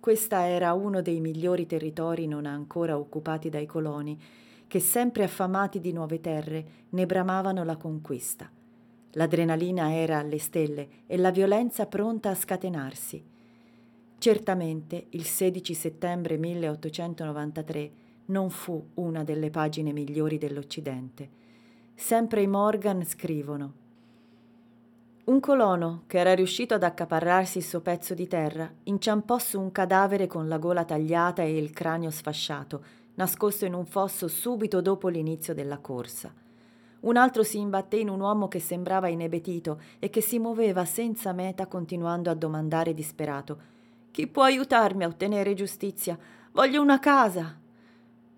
Questa 0.00 0.46
era 0.46 0.72
uno 0.72 1.02
dei 1.02 1.20
migliori 1.20 1.66
territori 1.66 2.26
non 2.26 2.46
ancora 2.46 2.96
occupati 2.96 3.48
dai 3.48 3.66
coloni, 3.66 4.18
che 4.66 4.80
sempre 4.80 5.24
affamati 5.24 5.80
di 5.80 5.92
nuove 5.92 6.20
terre 6.20 6.66
ne 6.90 7.06
bramavano 7.06 7.64
la 7.64 7.76
conquista. 7.76 8.50
L'adrenalina 9.12 9.94
era 9.94 10.18
alle 10.18 10.38
stelle 10.38 10.88
e 11.06 11.16
la 11.16 11.30
violenza 11.30 11.86
pronta 11.86 12.30
a 12.30 12.34
scatenarsi. 12.34 13.24
Certamente 14.18 15.06
il 15.10 15.24
16 15.24 15.74
settembre 15.74 16.36
1893 16.36 17.90
non 18.26 18.50
fu 18.50 18.90
una 18.94 19.24
delle 19.24 19.50
pagine 19.50 19.92
migliori 19.92 20.38
dell'Occidente. 20.38 21.44
Sempre 21.98 22.42
i 22.42 22.46
Morgan 22.46 23.04
scrivono 23.04 23.72
un 25.24 25.40
colono, 25.40 26.02
che 26.06 26.18
era 26.18 26.36
riuscito 26.36 26.74
ad 26.74 26.84
accaparrarsi 26.84 27.58
il 27.58 27.64
suo 27.64 27.80
pezzo 27.80 28.14
di 28.14 28.28
terra, 28.28 28.70
inciampò 28.84 29.38
su 29.38 29.58
un 29.58 29.72
cadavere 29.72 30.28
con 30.28 30.46
la 30.46 30.58
gola 30.58 30.84
tagliata 30.84 31.42
e 31.42 31.56
il 31.56 31.72
cranio 31.72 32.10
sfasciato, 32.10 32.84
nascosto 33.14 33.64
in 33.64 33.74
un 33.74 33.86
fosso 33.86 34.28
subito 34.28 34.80
dopo 34.80 35.08
l'inizio 35.08 35.52
della 35.52 35.78
corsa. 35.78 36.32
Un 37.00 37.16
altro 37.16 37.42
si 37.42 37.58
imbatté 37.58 37.96
in 37.96 38.08
un 38.08 38.20
uomo 38.20 38.46
che 38.46 38.60
sembrava 38.60 39.08
inebetito 39.08 39.80
e 39.98 40.10
che 40.10 40.20
si 40.20 40.38
muoveva 40.38 40.84
senza 40.84 41.32
meta 41.32 41.66
continuando 41.66 42.30
a 42.30 42.34
domandare 42.34 42.94
disperato 42.94 43.58
Chi 44.12 44.28
può 44.28 44.44
aiutarmi 44.44 45.02
a 45.02 45.08
ottenere 45.08 45.54
giustizia? 45.54 46.16
Voglio 46.52 46.80
una 46.80 47.00
casa. 47.00 47.64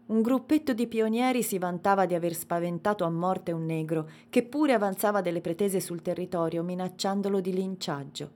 Un 0.08 0.22
gruppetto 0.22 0.72
di 0.72 0.86
pionieri 0.86 1.42
si 1.42 1.58
vantava 1.58 2.06
di 2.06 2.14
aver 2.14 2.34
spaventato 2.34 3.04
a 3.04 3.10
morte 3.10 3.52
un 3.52 3.66
negro, 3.66 4.08
che 4.30 4.42
pure 4.42 4.72
avanzava 4.72 5.20
delle 5.20 5.42
pretese 5.42 5.80
sul 5.80 6.00
territorio, 6.00 6.62
minacciandolo 6.62 7.40
di 7.40 7.52
linciaggio. 7.52 8.30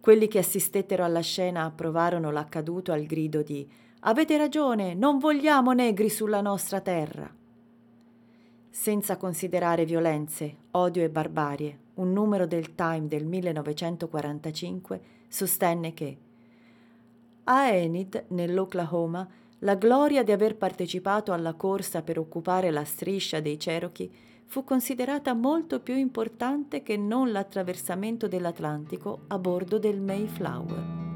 Quelli 0.00 0.26
che 0.26 0.38
assistettero 0.38 1.04
alla 1.04 1.20
scena 1.20 1.64
approvarono 1.64 2.32
l'accaduto 2.32 2.90
al 2.90 3.04
grido 3.04 3.42
di 3.42 3.68
Avete 4.00 4.36
ragione, 4.36 4.94
non 4.94 5.18
vogliamo 5.18 5.72
negri 5.72 6.08
sulla 6.08 6.40
nostra 6.40 6.80
terra. 6.80 7.32
Senza 8.68 9.16
considerare 9.16 9.84
violenze, 9.84 10.56
odio 10.72 11.04
e 11.04 11.10
barbarie, 11.10 11.78
un 11.94 12.12
numero 12.12 12.46
del 12.46 12.74
Time 12.74 13.06
del 13.06 13.26
1945 13.26 15.00
sostenne 15.28 15.94
che 15.94 16.16
a 17.44 17.68
Enid, 17.68 18.24
nell'Oklahoma, 18.28 19.28
la 19.60 19.74
gloria 19.74 20.22
di 20.22 20.32
aver 20.32 20.56
partecipato 20.56 21.32
alla 21.32 21.54
corsa 21.54 22.02
per 22.02 22.18
occupare 22.18 22.70
la 22.70 22.84
striscia 22.84 23.40
dei 23.40 23.56
Cherokee 23.56 24.10
fu 24.46 24.64
considerata 24.64 25.32
molto 25.34 25.80
più 25.80 25.96
importante 25.96 26.82
che 26.82 26.96
non 26.96 27.30
l'attraversamento 27.30 28.26
dell'Atlantico 28.26 29.20
a 29.28 29.38
bordo 29.38 29.78
del 29.78 30.00
Mayflower. 30.00 31.09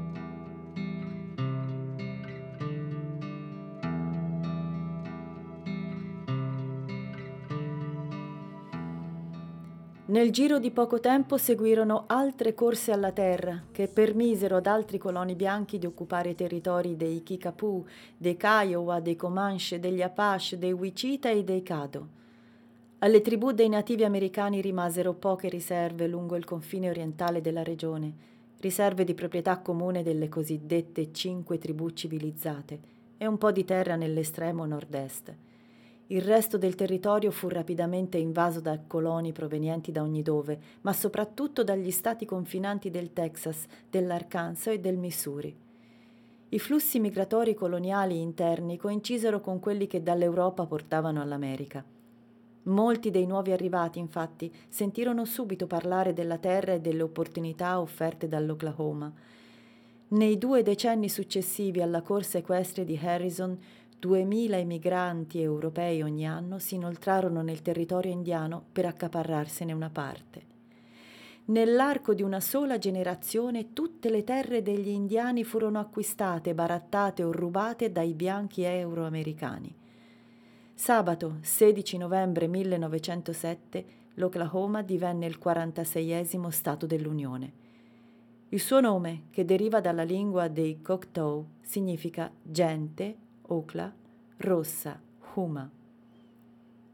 Nel 10.15 10.31
giro 10.31 10.59
di 10.59 10.71
poco 10.71 11.01
tempo 11.01 11.35
seguirono 11.35 12.05
altre 12.07 12.53
corse 12.53 12.93
alla 12.93 13.11
terra 13.11 13.61
che 13.69 13.89
permisero 13.89 14.55
ad 14.55 14.65
altri 14.65 14.97
coloni 14.97 15.35
bianchi 15.35 15.77
di 15.77 15.85
occupare 15.85 16.29
i 16.29 16.35
territori 16.35 16.95
dei 16.95 17.21
Kickapoo, 17.21 17.85
dei 18.15 18.37
Kiowa, 18.37 19.01
dei 19.01 19.17
Comanche, 19.17 19.77
degli 19.77 20.01
Apache, 20.01 20.57
dei 20.57 20.71
Wichita 20.71 21.29
e 21.29 21.43
dei 21.43 21.61
Caddo. 21.63 22.07
Alle 22.99 23.19
tribù 23.19 23.51
dei 23.51 23.67
nativi 23.67 24.05
americani 24.05 24.61
rimasero 24.61 25.11
poche 25.11 25.49
riserve 25.49 26.07
lungo 26.07 26.37
il 26.37 26.45
confine 26.45 26.89
orientale 26.89 27.41
della 27.41 27.63
regione, 27.63 28.13
riserve 28.61 29.03
di 29.03 29.15
proprietà 29.15 29.57
comune 29.57 30.01
delle 30.01 30.29
cosiddette 30.29 31.11
cinque 31.11 31.57
tribù 31.57 31.89
civilizzate 31.89 32.79
e 33.17 33.27
un 33.27 33.37
po' 33.37 33.51
di 33.51 33.65
terra 33.65 33.97
nell'estremo 33.97 34.65
nord-est. 34.65 35.33
Il 36.07 36.21
resto 36.21 36.59
del 36.59 36.75
territorio 36.75 37.31
fu 37.31 37.47
rapidamente 37.47 38.19
invaso 38.19 38.59
da 38.59 38.79
coloni 38.85 39.31
provenienti 39.31 39.91
da 39.91 40.03
ogni 40.03 40.21
dove, 40.21 40.59
ma 40.81 40.93
soprattutto 40.93 41.63
dagli 41.63 41.89
stati 41.89 42.25
confinanti 42.25 42.91
del 42.91 43.11
Texas, 43.11 43.65
dell'Arkansas 43.89 44.73
e 44.73 44.79
del 44.79 44.97
Missouri. 44.97 45.55
I 46.49 46.59
flussi 46.59 46.99
migratori 46.99 47.55
coloniali 47.55 48.21
interni 48.21 48.77
coincisero 48.77 49.41
con 49.41 49.59
quelli 49.59 49.87
che 49.87 50.03
dall'Europa 50.03 50.67
portavano 50.67 51.21
all'America. 51.21 51.83
Molti 52.63 53.09
dei 53.09 53.25
nuovi 53.25 53.51
arrivati, 53.51 53.97
infatti, 53.97 54.51
sentirono 54.69 55.25
subito 55.25 55.65
parlare 55.65 56.13
della 56.13 56.37
terra 56.37 56.73
e 56.73 56.81
delle 56.81 57.01
opportunità 57.01 57.79
offerte 57.79 58.27
dall'Oklahoma. 58.27 59.11
Nei 60.07 60.37
due 60.37 60.61
decenni 60.61 61.09
successivi 61.09 61.81
alla 61.81 62.03
corsa 62.03 62.37
equestre 62.37 62.85
di 62.85 62.99
Harrison, 63.01 63.57
2.000 64.01 64.53
emigranti 64.53 65.41
europei 65.41 66.01
ogni 66.01 66.27
anno 66.27 66.59
si 66.59 66.75
inoltrarono 66.75 67.41
nel 67.41 67.61
territorio 67.61 68.11
indiano 68.11 68.63
per 68.71 68.85
accaparrarsene 68.85 69.73
una 69.73 69.89
parte. 69.89 70.53
Nell'arco 71.45 72.13
di 72.13 72.23
una 72.23 72.39
sola 72.39 72.77
generazione 72.79 73.73
tutte 73.73 74.09
le 74.09 74.23
terre 74.23 74.63
degli 74.63 74.89
indiani 74.89 75.43
furono 75.43 75.79
acquistate, 75.79 76.55
barattate 76.55 77.23
o 77.23 77.31
rubate 77.31 77.91
dai 77.91 78.13
bianchi 78.15 78.63
euroamericani. 78.63 79.73
Sabato 80.73 81.37
16 81.41 81.97
novembre 81.97 82.47
1907 82.47 83.85
l'Oklahoma 84.15 84.81
divenne 84.81 85.27
il 85.27 85.39
46esimo 85.41 86.49
Stato 86.49 86.85
dell'Unione. 86.85 87.63
Il 88.49 88.59
suo 88.59 88.79
nome, 88.79 89.23
che 89.29 89.45
deriva 89.45 89.81
dalla 89.81 90.03
lingua 90.03 90.47
dei 90.47 90.81
Choctaw, 90.81 91.45
significa 91.61 92.31
gente 92.41 93.15
Okla, 93.47 93.93
rossa, 94.37 94.99
Huma. 95.35 95.69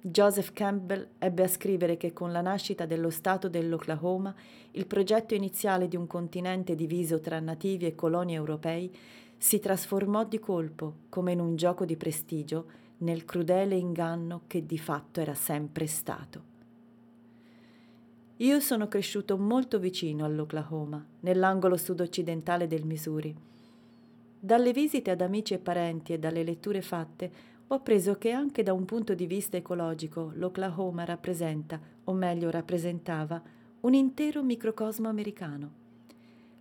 Joseph 0.01 0.51
Campbell 0.51 1.07
ebbe 1.17 1.43
a 1.43 1.47
scrivere 1.47 1.95
che 1.95 2.11
con 2.11 2.33
la 2.33 2.41
nascita 2.41 2.85
dello 2.85 3.09
Stato 3.09 3.47
dell'Oklahoma 3.47 4.35
il 4.71 4.85
progetto 4.85 5.33
iniziale 5.33 5.87
di 5.87 5.95
un 5.95 6.07
continente 6.07 6.75
diviso 6.75 7.21
tra 7.21 7.39
nativi 7.39 7.85
e 7.85 7.95
coloni 7.95 8.33
europei 8.33 8.93
si 9.37 9.59
trasformò 9.59 10.25
di 10.25 10.39
colpo, 10.39 10.95
come 11.07 11.31
in 11.31 11.39
un 11.39 11.55
gioco 11.55 11.85
di 11.85 11.95
prestigio, 11.95 12.65
nel 12.97 13.23
crudele 13.23 13.75
inganno 13.75 14.41
che 14.47 14.65
di 14.65 14.77
fatto 14.77 15.21
era 15.21 15.33
sempre 15.33 15.87
stato. 15.87 16.49
Io 18.37 18.59
sono 18.59 18.87
cresciuto 18.89 19.37
molto 19.37 19.79
vicino 19.79 20.25
all'Oklahoma, 20.25 21.03
nell'angolo 21.21 21.77
sud-occidentale 21.77 22.67
del 22.67 22.85
Missouri 22.85 23.49
dalle 24.43 24.73
visite 24.73 25.11
ad 25.11 25.21
amici 25.21 25.53
e 25.53 25.59
parenti 25.59 26.13
e 26.13 26.17
dalle 26.17 26.43
letture 26.43 26.81
fatte 26.81 27.31
ho 27.67 27.75
appreso 27.75 28.17
che 28.17 28.31
anche 28.31 28.63
da 28.63 28.73
un 28.73 28.85
punto 28.85 29.13
di 29.13 29.27
vista 29.27 29.55
ecologico 29.55 30.31
l'Oklahoma 30.33 31.05
rappresenta, 31.05 31.79
o 32.05 32.13
meglio 32.13 32.49
rappresentava, 32.49 33.39
un 33.81 33.93
intero 33.93 34.41
microcosmo 34.41 35.07
americano. 35.07 35.71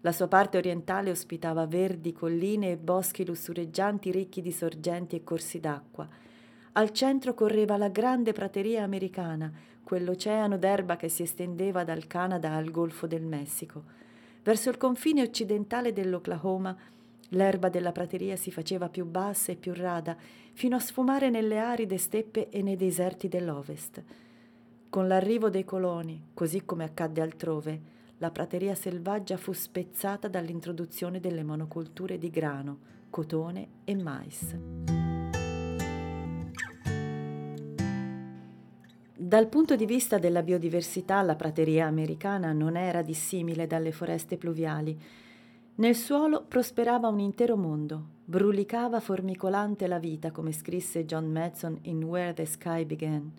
La 0.02 0.12
sua 0.12 0.28
parte 0.28 0.58
orientale 0.58 1.10
ospitava 1.10 1.66
verdi 1.66 2.12
colline 2.12 2.72
e 2.72 2.76
boschi 2.76 3.24
lussureggianti 3.24 4.10
ricchi 4.10 4.42
di 4.42 4.52
sorgenti 4.52 5.16
e 5.16 5.24
corsi 5.24 5.58
d'acqua. 5.58 6.06
Al 6.72 6.90
centro 6.92 7.32
correva 7.32 7.78
la 7.78 7.88
grande 7.88 8.32
prateria 8.32 8.82
americana, 8.82 9.50
quell'oceano 9.82 10.58
d'erba 10.58 10.96
che 10.96 11.08
si 11.08 11.22
estendeva 11.22 11.82
dal 11.82 12.06
Canada 12.06 12.52
al 12.52 12.70
Golfo 12.70 13.06
del 13.06 13.24
Messico. 13.24 13.84
Verso 14.42 14.68
il 14.68 14.76
confine 14.76 15.22
occidentale 15.22 15.94
dell'Oklahoma 15.94 16.76
L'erba 17.30 17.68
della 17.68 17.92
prateria 17.92 18.36
si 18.36 18.50
faceva 18.50 18.88
più 18.88 19.04
bassa 19.04 19.52
e 19.52 19.56
più 19.56 19.72
rada, 19.74 20.16
fino 20.52 20.76
a 20.76 20.80
sfumare 20.80 21.30
nelle 21.30 21.58
aride 21.58 21.96
steppe 21.96 22.48
e 22.48 22.62
nei 22.62 22.76
deserti 22.76 23.28
dell'ovest. 23.28 24.02
Con 24.88 25.06
l'arrivo 25.06 25.50
dei 25.50 25.64
coloni, 25.64 26.30
così 26.34 26.64
come 26.64 26.84
accadde 26.84 27.20
altrove, 27.20 27.80
la 28.18 28.30
prateria 28.30 28.74
selvaggia 28.74 29.36
fu 29.36 29.52
spezzata 29.52 30.28
dall'introduzione 30.28 31.20
delle 31.20 31.44
monoculture 31.44 32.18
di 32.18 32.30
grano, 32.30 32.78
cotone 33.08 33.68
e 33.84 33.94
mais. 33.94 34.56
Dal 39.16 39.46
punto 39.48 39.76
di 39.76 39.86
vista 39.86 40.18
della 40.18 40.42
biodiversità, 40.42 41.22
la 41.22 41.36
prateria 41.36 41.86
americana 41.86 42.52
non 42.52 42.76
era 42.76 43.02
dissimile 43.02 43.68
dalle 43.68 43.92
foreste 43.92 44.36
pluviali, 44.36 45.00
nel 45.76 45.94
suolo 45.94 46.44
prosperava 46.44 47.08
un 47.08 47.20
intero 47.20 47.56
mondo, 47.56 48.04
brulicava 48.24 49.00
formicolante 49.00 49.86
la 49.86 49.98
vita, 49.98 50.30
come 50.30 50.52
scrisse 50.52 51.04
John 51.06 51.30
Madson 51.30 51.78
in 51.82 52.04
Where 52.04 52.34
the 52.34 52.44
Sky 52.44 52.84
Began. 52.84 53.32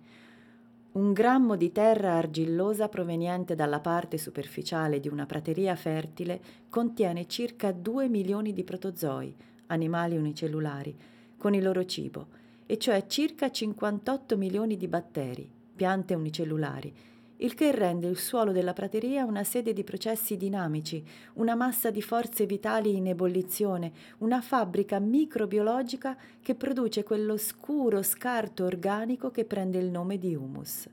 Un 0.94 1.14
grammo 1.14 1.56
di 1.56 1.72
terra 1.72 2.18
argillosa 2.18 2.90
proveniente 2.90 3.56
dalla 3.56 3.80
parte 3.80 4.18
superficiale 4.18 5.00
di 5.00 5.08
una 5.08 5.26
prateria 5.26 5.76
fertile 5.76 6.42
contiene 6.68 7.28
circa 7.28 7.72
2 7.72 8.10
milioni 8.10 8.52
di 8.54 8.64
protozoi, 8.64 9.34
animali 9.68 10.18
unicellulari, 10.18 10.94
con 11.38 11.54
il 11.54 11.64
loro 11.64 11.86
cibo, 11.86 12.28
e 12.66 12.78
cioè 12.78 13.06
circa 13.08 13.50
58 13.52 14.36
milioni 14.36 14.76
di 14.78 14.88
batteri, 14.88 15.50
piante 15.76 16.14
unicellulari, 16.14 16.94
il 17.42 17.56
che 17.56 17.72
rende 17.72 18.08
il 18.08 18.18
suolo 18.18 18.52
della 18.52 18.74
prateria 18.74 19.26
una 19.26 19.44
sede 19.44 19.74
di 19.74 19.84
processi 19.84 20.38
dinamici, 20.38 21.04
una 21.34 21.56
massa 21.56 21.90
di 21.90 22.02
forze 22.02 22.46
vitali 22.46 22.96
in 22.96 23.08
ebollizione, 23.08 23.92
una 24.20 24.42
fabbrica 24.42 25.00
microbiologica 25.00 26.16
che 26.42 26.56
produce 26.56 27.04
quello 27.04 27.38
scuro 27.38 28.04
scarto 28.04 28.66
organico 28.66 29.32
che 29.32 29.46
prende 29.46 29.80
il 29.80 29.90
nome 29.90 30.18
di 30.18 30.36
humus. 30.36 30.88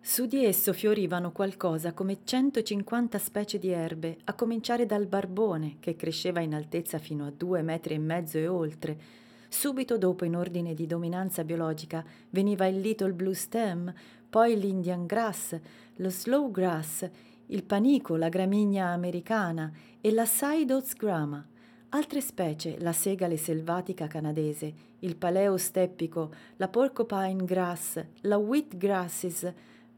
Su 0.00 0.26
di 0.26 0.44
esso 0.44 0.72
fiorivano 0.72 1.32
qualcosa 1.32 1.92
come 1.92 2.18
150 2.24 3.18
specie 3.18 3.58
di 3.58 3.70
erbe, 3.70 4.18
a 4.24 4.34
cominciare 4.34 4.86
dal 4.86 5.06
barbone, 5.06 5.76
che 5.80 5.96
cresceva 5.96 6.40
in 6.40 6.54
altezza 6.54 6.98
fino 6.98 7.26
a 7.26 7.32
due 7.34 7.62
metri 7.62 7.94
e 7.94 7.98
mezzo 7.98 8.38
e 8.38 8.46
oltre, 8.48 9.26
Subito 9.50 9.96
dopo, 9.96 10.26
in 10.26 10.36
ordine 10.36 10.74
di 10.74 10.86
dominanza 10.86 11.42
biologica, 11.42 12.04
veniva 12.30 12.66
il 12.66 12.80
Little 12.80 13.14
Blue 13.14 13.34
Stem, 13.34 13.92
poi 14.28 14.58
l'Indian 14.58 15.06
Grass, 15.06 15.58
lo 15.96 16.10
Slow 16.10 16.50
Grass, 16.50 17.08
il 17.46 17.64
panico, 17.64 18.16
la 18.16 18.28
gramigna 18.28 18.88
americana 18.88 19.72
e 20.00 20.12
la 20.12 20.26
Sidots 20.26 20.94
grama. 20.94 21.44
Altre 21.90 22.20
specie, 22.20 22.76
la 22.80 22.92
segale 22.92 23.38
selvatica 23.38 24.06
canadese, 24.06 24.74
il 24.98 25.16
paleo 25.16 25.56
steppico, 25.56 26.30
la 26.56 26.68
porcupine 26.68 27.44
grass, 27.44 28.04
la 28.22 28.36
wheat 28.36 28.76
grasses, 28.76 29.50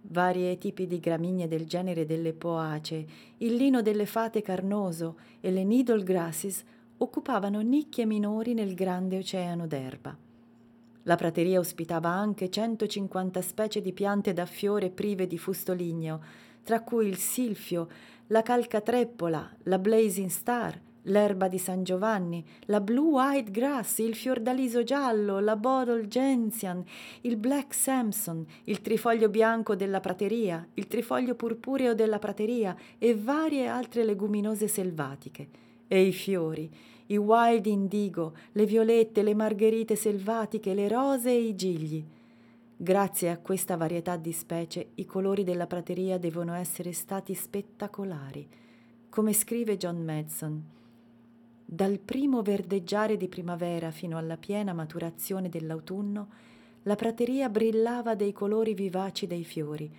varie 0.02 0.56
tipi 0.56 0.86
di 0.86 1.00
gramigne 1.00 1.48
del 1.48 1.66
genere 1.66 2.06
delle 2.06 2.32
poacee, 2.32 3.06
il 3.38 3.56
lino 3.56 3.82
delle 3.82 4.06
fate 4.06 4.40
carnoso 4.40 5.16
e 5.40 5.50
le 5.50 5.64
needle 5.64 6.04
grasses 6.04 6.62
occupavano 6.98 7.60
nicchie 7.60 8.06
minori 8.06 8.54
nel 8.54 8.74
grande 8.74 9.18
oceano 9.18 9.66
d'erba. 9.66 10.29
La 11.10 11.16
prateria 11.16 11.58
ospitava 11.58 12.08
anche 12.08 12.50
150 12.50 13.42
specie 13.42 13.80
di 13.80 13.92
piante 13.92 14.32
da 14.32 14.46
fiore 14.46 14.90
prive 14.90 15.26
di 15.26 15.38
fusto 15.38 15.72
ligneo, 15.72 16.22
tra 16.62 16.82
cui 16.82 17.08
il 17.08 17.16
silfio, 17.16 17.88
la 18.28 18.42
calcatreppola, 18.42 19.56
la 19.64 19.78
blazing 19.80 20.28
star, 20.28 20.80
l'erba 21.02 21.48
di 21.48 21.58
San 21.58 21.82
Giovanni, 21.82 22.46
la 22.66 22.80
blue 22.80 23.10
white 23.10 23.50
grass, 23.50 23.98
il 23.98 24.14
fiordaliso 24.14 24.84
giallo, 24.84 25.40
la 25.40 25.56
bottle 25.56 26.06
gentian, 26.06 26.80
il 27.22 27.36
black 27.36 27.74
samson, 27.74 28.46
il 28.66 28.80
trifoglio 28.80 29.28
bianco 29.28 29.74
della 29.74 29.98
prateria, 29.98 30.64
il 30.74 30.86
trifoglio 30.86 31.34
purpureo 31.34 31.92
della 31.92 32.20
prateria 32.20 32.76
e 32.98 33.16
varie 33.16 33.66
altre 33.66 34.04
leguminose 34.04 34.68
selvatiche. 34.68 35.48
E 35.88 36.02
i 36.02 36.12
fiori, 36.12 36.70
i 37.10 37.16
wild 37.16 37.66
indigo, 37.66 38.34
le 38.52 38.66
violette, 38.66 39.22
le 39.22 39.34
margherite 39.34 39.96
selvatiche, 39.96 40.74
le 40.74 40.86
rose 40.88 41.30
e 41.30 41.40
i 41.40 41.56
gigli. 41.56 42.04
Grazie 42.76 43.30
a 43.30 43.38
questa 43.38 43.76
varietà 43.76 44.16
di 44.16 44.32
specie, 44.32 44.90
i 44.94 45.04
colori 45.04 45.42
della 45.42 45.66
prateria 45.66 46.18
devono 46.18 46.54
essere 46.54 46.92
stati 46.92 47.34
spettacolari. 47.34 48.48
Come 49.08 49.32
scrive 49.32 49.76
John 49.76 50.04
Madson, 50.04 50.64
dal 51.64 51.98
primo 51.98 52.42
verdeggiare 52.42 53.16
di 53.16 53.26
primavera 53.26 53.90
fino 53.90 54.16
alla 54.16 54.36
piena 54.36 54.72
maturazione 54.72 55.48
dell'autunno, 55.48 56.28
la 56.84 56.94
prateria 56.94 57.48
brillava 57.48 58.14
dei 58.14 58.32
colori 58.32 58.72
vivaci 58.72 59.26
dei 59.26 59.44
fiori, 59.44 59.90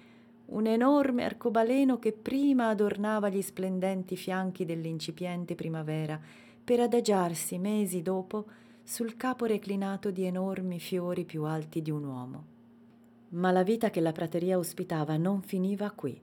un 0.45 0.65
enorme 0.65 1.25
arcobaleno 1.25 1.99
che 1.99 2.13
prima 2.13 2.69
adornava 2.69 3.27
gli 3.27 3.41
splendenti 3.41 4.15
fianchi 4.15 4.63
dell'incipiente 4.63 5.55
primavera 5.55 6.19
per 6.63 6.79
adagiarsi 6.79 7.57
mesi 7.57 8.01
dopo 8.01 8.45
sul 8.83 9.15
capo 9.15 9.45
reclinato 9.45 10.11
di 10.11 10.25
enormi 10.25 10.79
fiori 10.79 11.25
più 11.25 11.43
alti 11.43 11.81
di 11.81 11.91
un 11.91 12.03
uomo. 12.03 12.45
Ma 13.29 13.51
la 13.51 13.63
vita 13.63 13.89
che 13.89 14.01
la 14.01 14.11
prateria 14.11 14.57
ospitava 14.57 15.17
non 15.17 15.41
finiva 15.41 15.91
qui. 15.91 16.19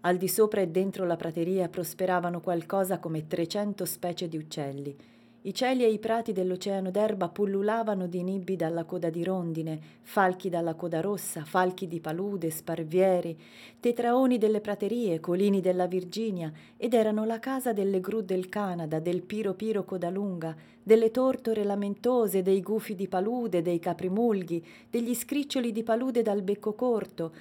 Al 0.00 0.16
di 0.16 0.28
sopra 0.28 0.60
e 0.60 0.68
dentro 0.68 1.04
la 1.06 1.16
prateria 1.16 1.68
prosperavano 1.68 2.40
qualcosa 2.40 2.98
come 2.98 3.26
300 3.26 3.84
specie 3.84 4.28
di 4.28 4.36
uccelli, 4.36 4.96
i 5.44 5.52
cieli 5.52 5.82
e 5.82 5.90
i 5.90 5.98
prati 5.98 6.32
dell'oceano 6.32 6.92
d'erba 6.92 7.28
pullulavano 7.28 8.06
di 8.06 8.22
nibbi 8.22 8.54
dalla 8.54 8.84
coda 8.84 9.10
di 9.10 9.24
rondine, 9.24 9.80
falchi 10.02 10.48
dalla 10.48 10.74
coda 10.74 11.00
rossa, 11.00 11.44
falchi 11.44 11.88
di 11.88 11.98
palude, 11.98 12.48
sparvieri, 12.48 13.36
tetraoni 13.80 14.38
delle 14.38 14.60
praterie, 14.60 15.18
colini 15.18 15.60
della 15.60 15.88
Virginia, 15.88 16.52
ed 16.76 16.94
erano 16.94 17.24
la 17.24 17.40
casa 17.40 17.72
delle 17.72 17.98
gru 17.98 18.20
del 18.20 18.48
Canada, 18.48 19.00
del 19.00 19.22
piro 19.22 19.54
piro 19.54 19.84
coda 19.84 20.10
lunga, 20.10 20.54
delle 20.80 21.10
tortore 21.10 21.64
lamentose, 21.64 22.42
dei 22.42 22.62
gufi 22.62 22.94
di 22.94 23.08
palude, 23.08 23.62
dei 23.62 23.80
caprimulghi, 23.80 24.64
degli 24.88 25.12
scriccioli 25.12 25.72
di 25.72 25.82
palude 25.82 26.22
dal 26.22 26.42
becco 26.42 26.74
corto, 26.74 27.32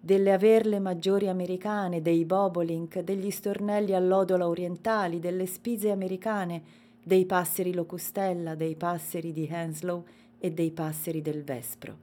delle 0.00 0.32
averle 0.32 0.78
maggiori 0.78 1.26
americane, 1.26 2.02
dei 2.02 2.24
bobolink, 2.24 3.00
degli 3.00 3.30
stornelli 3.32 3.94
all'odola 3.94 4.46
orientali, 4.46 5.18
delle 5.18 5.46
spise 5.46 5.90
americane, 5.90 6.86
dei 7.08 7.24
passeri 7.24 7.72
locustella, 7.72 8.54
dei 8.54 8.76
passeri 8.76 9.32
di 9.32 9.48
Henslow 9.50 10.04
e 10.38 10.50
dei 10.50 10.72
passeri 10.72 11.22
del 11.22 11.42
Vespro. 11.42 11.96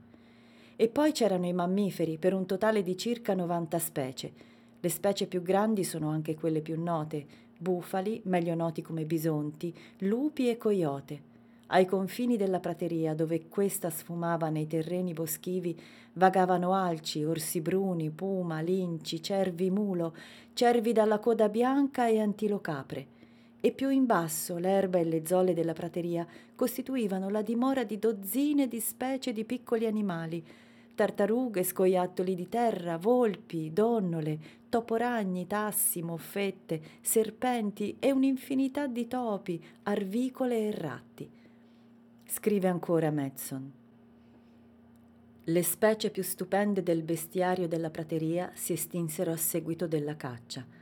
E 0.76 0.88
poi 0.88 1.12
c'erano 1.12 1.46
i 1.46 1.54
mammiferi, 1.54 2.18
per 2.18 2.34
un 2.34 2.48
totale 2.48 2.82
di 2.82 2.98
circa 2.98 3.36
90 3.36 3.78
specie. 3.78 4.34
Le 4.80 4.90
specie 4.90 5.28
più 5.28 5.44
grandi 5.44 5.84
sono 5.84 6.10
anche 6.10 6.34
quelle 6.34 6.62
più 6.62 6.82
note, 6.82 7.24
bufali, 7.56 8.20
meglio 8.24 8.56
noti 8.56 8.82
come 8.82 9.06
bisonti, 9.06 9.72
lupi 10.00 10.50
e 10.50 10.58
coyote. 10.58 11.22
Ai 11.68 11.86
confini 11.86 12.36
della 12.36 12.60
prateria, 12.60 13.14
dove 13.14 13.48
questa 13.48 13.92
sfumava 13.92 14.50
nei 14.50 14.66
terreni 14.66 15.14
boschivi, 15.14 15.80
vagavano 16.14 16.74
alci, 16.74 17.24
orsi 17.24 17.62
bruni, 17.62 18.10
puma, 18.10 18.60
linci, 18.60 19.22
cervi 19.22 19.70
mulo, 19.70 20.16
cervi 20.54 20.94
dalla 20.94 21.20
coda 21.20 21.48
bianca 21.48 22.08
e 22.08 22.20
antilocapre 22.20 23.14
e 23.66 23.72
più 23.72 23.90
in 23.90 24.06
basso 24.06 24.60
l'erba 24.60 25.00
e 25.00 25.04
le 25.06 25.26
zolle 25.26 25.56
della 25.56 25.74
prateria 25.74 26.24
costituivano 26.54 27.32
la 27.32 27.42
dimora 27.42 27.84
di 27.84 27.98
dozzine 27.98 28.68
di 28.68 28.80
specie 28.80 29.34
di 29.34 29.44
piccoli 29.44 29.88
animali, 29.88 30.46
tartarughe, 30.94 31.64
scoiattoli 31.64 32.36
di 32.36 32.48
terra, 32.48 33.00
volpi, 33.00 33.74
donnole, 33.74 34.38
toporagni, 34.70 35.48
tassi, 35.48 36.04
moffette, 36.04 36.80
serpenti 37.02 37.96
e 37.98 38.12
un'infinità 38.12 38.86
di 38.86 39.08
topi, 39.08 39.60
arvicole 39.82 40.68
e 40.68 40.72
ratti. 40.72 41.28
Scrive 42.24 42.68
ancora 42.68 43.10
Madson. 43.10 43.72
Le 45.44 45.64
specie 45.64 46.12
più 46.12 46.22
stupende 46.22 46.84
del 46.84 47.02
bestiario 47.02 47.68
della 47.68 47.90
prateria 47.90 48.52
si 48.54 48.74
estinsero 48.74 49.32
a 49.32 49.38
seguito 49.38 49.88
della 49.88 50.16
caccia 50.16 50.75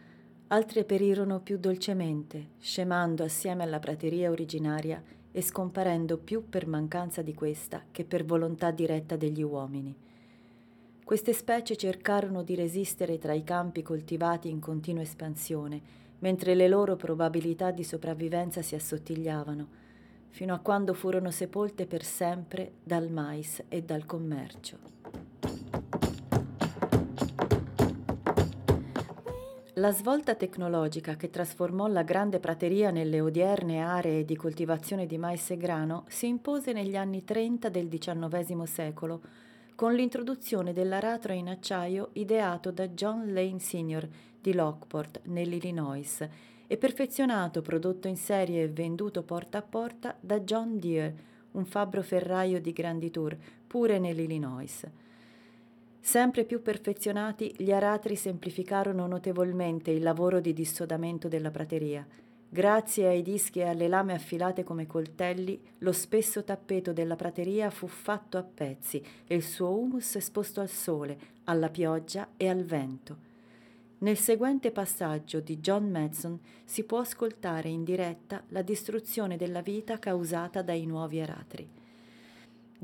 altre 0.54 0.84
perirono 0.84 1.40
più 1.40 1.58
dolcemente, 1.58 2.50
scemando 2.60 3.24
assieme 3.24 3.64
alla 3.64 3.80
prateria 3.80 4.30
originaria 4.30 5.02
e 5.32 5.42
scomparendo 5.42 6.20
più 6.20 6.48
per 6.48 6.68
mancanza 6.68 7.24
di 7.24 7.34
questa 7.34 7.82
che 7.90 8.06
per 8.06 8.24
volontà 8.24 8.70
diretta 8.70 9.16
degli 9.16 9.42
uomini. 9.42 9.98
Queste 11.04 11.34
specie 11.34 11.76
cercarono 11.76 12.44
di 12.44 12.54
resistere 12.54 13.18
tra 13.18 13.34
i 13.34 13.44
campi 13.44 13.82
coltivati 13.82 14.48
in 14.48 14.60
continua 14.60 15.02
espansione, 15.02 15.82
mentre 16.20 16.54
le 16.54 16.68
loro 16.68 16.98
probabilità 16.98 17.72
di 17.72 17.84
sopravvivenza 17.84 18.62
si 18.62 18.76
assottigliavano, 18.76 19.68
fino 20.30 20.54
a 20.54 20.60
quando 20.60 20.94
furono 20.94 21.32
sepolte 21.32 21.88
per 21.88 22.04
sempre 22.04 22.74
dal 22.84 23.10
mais 23.10 23.64
e 23.70 23.82
dal 23.82 24.06
commercio. 24.06 25.23
La 29.78 29.92
svolta 29.92 30.36
tecnologica 30.36 31.16
che 31.16 31.32
trasformò 31.32 31.88
la 31.88 32.04
grande 32.04 32.40
prateria 32.40 32.92
nelle 32.92 33.20
odierne 33.20 33.82
aree 33.82 34.24
di 34.24 34.36
coltivazione 34.36 35.08
di 35.08 35.18
mais 35.18 35.50
e 35.50 35.58
grano 35.58 36.04
si 36.10 36.28
impose 36.28 36.74
negli 36.74 36.96
anni 36.96 37.24
30 37.24 37.70
del 37.70 37.88
XIX 37.88 38.62
secolo 38.66 39.22
con 39.74 39.96
l'introduzione 39.96 40.74
dell'aratro 40.74 41.34
in 41.34 41.50
acciaio 41.50 42.10
ideato 42.14 42.70
da 42.70 42.88
John 42.90 43.34
Lane 43.34 43.58
Sr. 43.58 44.08
di 44.40 44.54
Lockport, 44.54 45.22
nell'Illinois, 45.24 46.28
e 46.68 46.78
perfezionato, 46.78 47.64
prodotto 47.64 48.08
in 48.08 48.16
serie 48.16 48.66
e 48.66 48.70
venduto 48.70 49.24
porta 49.24 49.58
a 49.58 49.64
porta 49.64 50.16
da 50.20 50.40
John 50.42 50.78
Deere, 50.78 51.16
un 51.54 51.66
fabbro 51.66 52.04
ferraio 52.04 52.62
di 52.62 52.74
Grandi 52.74 53.10
Tour, 53.10 53.36
pure 53.66 53.98
nell'Illinois. 53.98 54.86
Sempre 56.06 56.44
più 56.44 56.62
perfezionati, 56.62 57.56
gli 57.58 57.72
aratri 57.72 58.18
semplificarono 58.18 59.08
notevolmente 59.08 59.90
il 59.90 60.04
lavoro 60.04 60.42
di 60.42 60.52
dissodamento 60.52 61.30
della 61.30 61.50
prateria. 61.50 62.06
Grazie 62.50 63.08
ai 63.08 63.22
dischi 63.22 63.60
e 63.60 63.70
alle 63.70 63.88
lame 63.88 64.12
affilate 64.12 64.66
come 64.66 64.86
coltelli, 64.86 65.58
lo 65.78 65.94
spesso 65.94 66.44
tappeto 66.44 66.92
della 66.92 67.16
prateria 67.16 67.70
fu 67.70 67.88
fatto 67.88 68.38
a 68.38 68.44
pezzi 68.44 69.02
e 69.26 69.34
il 69.34 69.44
suo 69.44 69.70
humus 69.70 70.16
esposto 70.16 70.60
al 70.60 70.68
sole, 70.68 71.18
alla 71.46 71.70
pioggia 71.70 72.32
e 72.36 72.50
al 72.50 72.66
vento. 72.66 73.18
Nel 74.00 74.18
seguente 74.18 74.72
passaggio 74.72 75.40
di 75.40 75.60
John 75.60 75.90
Madson 75.90 76.38
si 76.66 76.84
può 76.84 77.00
ascoltare 77.00 77.70
in 77.70 77.86
diretta 77.86 78.44
la 78.50 78.62
distruzione 78.62 79.38
della 79.38 79.62
vita 79.62 79.98
causata 80.00 80.62
dai 80.62 80.86
nuovi 80.86 81.22
aratri. 81.22 81.82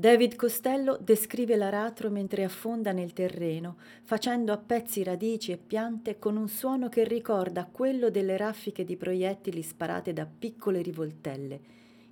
David 0.00 0.34
Costello 0.34 0.96
descrive 0.98 1.56
l'aratro 1.56 2.08
mentre 2.08 2.42
affonda 2.42 2.90
nel 2.90 3.12
terreno, 3.12 3.76
facendo 4.02 4.50
a 4.50 4.56
pezzi 4.56 5.02
radici 5.02 5.52
e 5.52 5.58
piante 5.58 6.18
con 6.18 6.38
un 6.38 6.48
suono 6.48 6.88
che 6.88 7.04
ricorda 7.04 7.68
quello 7.70 8.08
delle 8.08 8.38
raffiche 8.38 8.82
di 8.82 8.96
proiettili 8.96 9.60
sparate 9.60 10.14
da 10.14 10.24
piccole 10.26 10.80
rivoltelle, 10.80 11.60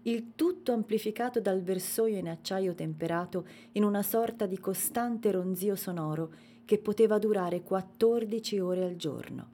il 0.03 0.33
tutto 0.35 0.73
amplificato 0.73 1.41
dal 1.41 1.63
versoio 1.63 2.19
in 2.19 2.29
acciaio 2.29 2.75
temperato 2.75 3.47
in 3.73 3.85
una 3.85 4.03
sorta 4.03 4.45
di 4.45 4.59
costante 4.59 5.31
ronzio 5.31 5.75
sonoro 5.75 6.31
che 6.67 6.77
poteva 6.77 7.17
durare 7.17 7.63
14 7.63 8.59
ore 8.59 8.85
al 8.85 8.97
giorno. 8.97 9.49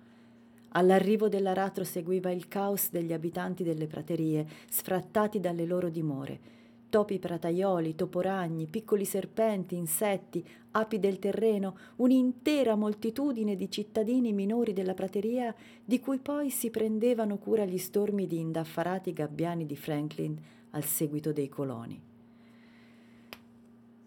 All'arrivo 0.70 1.28
dell'aratro 1.28 1.84
seguiva 1.84 2.32
il 2.32 2.48
caos 2.48 2.90
degli 2.90 3.12
abitanti 3.12 3.62
delle 3.62 3.86
praterie, 3.86 4.44
sfrattati 4.68 5.38
dalle 5.38 5.66
loro 5.66 5.88
dimore, 5.88 6.53
topi 6.94 7.18
prataioli, 7.18 7.96
toporagni, 7.96 8.68
piccoli 8.68 9.04
serpenti, 9.04 9.74
insetti, 9.74 10.46
api 10.70 11.00
del 11.00 11.18
terreno, 11.18 11.76
un'intera 11.96 12.76
moltitudine 12.76 13.56
di 13.56 13.68
cittadini 13.68 14.32
minori 14.32 14.72
della 14.72 14.94
prateria 14.94 15.52
di 15.84 15.98
cui 15.98 16.20
poi 16.20 16.50
si 16.50 16.70
prendevano 16.70 17.38
cura 17.38 17.64
gli 17.64 17.78
stormi 17.78 18.28
di 18.28 18.38
indaffarati 18.38 19.12
gabbiani 19.12 19.66
di 19.66 19.74
Franklin 19.74 20.40
al 20.70 20.84
seguito 20.84 21.32
dei 21.32 21.48
coloni. 21.48 22.00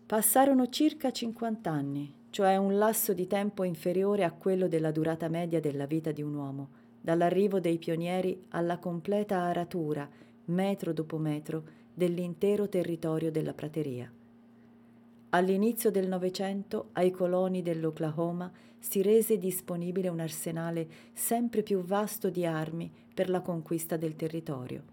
Passarono 0.06 0.70
circa 0.70 1.12
50 1.12 1.70
anni 1.70 2.14
cioè 2.30 2.56
un 2.56 2.78
lasso 2.78 3.12
di 3.14 3.28
tempo 3.28 3.66
inferiore 3.66 4.24
a 4.24 4.32
quello 4.32 4.70
della 4.70 4.92
durata 4.92 5.28
media 5.28 5.60
della 5.60 5.88
vita 5.88 6.14
di 6.14 6.22
un 6.22 6.36
uomo, 6.36 6.70
dall'arrivo 7.02 7.60
dei 7.60 7.80
pionieri 7.80 8.46
alla 8.50 8.78
completa 8.78 9.40
aratura, 9.40 10.08
metro 10.46 10.94
dopo 10.94 11.18
metro, 11.18 11.77
dell'intero 11.98 12.70
territorio 12.70 13.32
della 13.32 13.56
prateria. 13.56 14.08
All'inizio 15.30 15.90
del 15.90 16.08
Novecento 16.08 16.90
ai 16.92 17.10
coloni 17.10 17.64
dell'Oklahoma 17.64 18.52
si 18.78 19.02
rese 19.02 19.40
disponibile 19.40 20.08
un 20.08 20.20
arsenale 20.20 20.88
sempre 21.14 21.64
più 21.64 21.82
vasto 21.82 22.30
di 22.30 22.46
armi 22.46 22.92
per 23.12 23.32
la 23.32 23.42
conquista 23.42 23.98
del 23.98 24.16
territorio. 24.16 24.84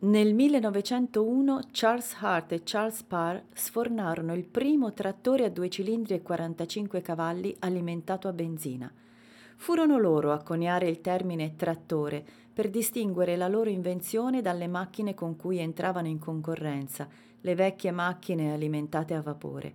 Nel 0.00 0.34
1901 0.34 1.60
Charles 1.70 2.14
Hart 2.20 2.52
e 2.52 2.60
Charles 2.62 3.02
Parr 3.04 3.40
sfornarono 3.54 4.34
il 4.34 4.44
primo 4.44 4.92
trattore 4.92 5.46
a 5.46 5.48
due 5.48 5.70
cilindri 5.70 6.12
e 6.12 6.20
45 6.20 7.00
cavalli 7.00 7.56
alimentato 7.60 8.28
a 8.28 8.34
benzina. 8.34 8.92
Furono 9.62 9.96
loro 9.96 10.32
a 10.32 10.42
coniare 10.42 10.88
il 10.88 11.00
termine 11.00 11.54
trattore 11.54 12.24
per 12.52 12.68
distinguere 12.68 13.36
la 13.36 13.46
loro 13.46 13.70
invenzione 13.70 14.42
dalle 14.42 14.66
macchine 14.66 15.14
con 15.14 15.36
cui 15.36 15.58
entravano 15.58 16.08
in 16.08 16.18
concorrenza, 16.18 17.08
le 17.40 17.54
vecchie 17.54 17.92
macchine 17.92 18.52
alimentate 18.52 19.14
a 19.14 19.20
vapore. 19.20 19.72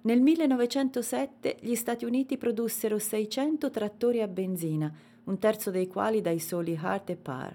Nel 0.00 0.22
1907 0.22 1.58
gli 1.60 1.74
Stati 1.74 2.06
Uniti 2.06 2.38
produssero 2.38 2.98
600 2.98 3.68
trattori 3.68 4.22
a 4.22 4.28
benzina, 4.28 4.90
un 5.24 5.38
terzo 5.38 5.70
dei 5.70 5.88
quali 5.88 6.22
dai 6.22 6.38
soli 6.38 6.74
Hart 6.80 7.10
e 7.10 7.16
Parr. 7.16 7.54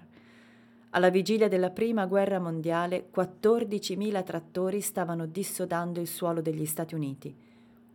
Alla 0.90 1.10
vigilia 1.10 1.48
della 1.48 1.70
Prima 1.70 2.06
Guerra 2.06 2.38
Mondiale 2.38 3.08
14.000 3.12 4.22
trattori 4.22 4.80
stavano 4.80 5.26
dissodando 5.26 5.98
il 5.98 6.06
suolo 6.06 6.40
degli 6.40 6.66
Stati 6.66 6.94
Uniti. 6.94 7.34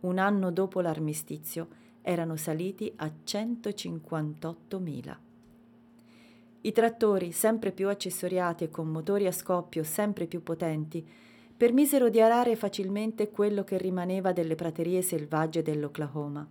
Un 0.00 0.18
anno 0.18 0.50
dopo 0.50 0.82
l'armistizio 0.82 1.80
erano 2.06 2.36
saliti 2.36 2.92
a 2.96 3.10
158.000. 3.24 5.16
I 6.60 6.72
trattori, 6.72 7.32
sempre 7.32 7.72
più 7.72 7.88
accessoriati 7.88 8.64
e 8.64 8.70
con 8.70 8.88
motori 8.88 9.26
a 9.26 9.32
scoppio 9.32 9.82
sempre 9.82 10.26
più 10.26 10.42
potenti, 10.42 11.04
permisero 11.56 12.10
di 12.10 12.20
arare 12.20 12.56
facilmente 12.56 13.30
quello 13.30 13.64
che 13.64 13.78
rimaneva 13.78 14.32
delle 14.32 14.54
praterie 14.54 15.00
selvagge 15.00 15.62
dell'Oklahoma. 15.62 16.46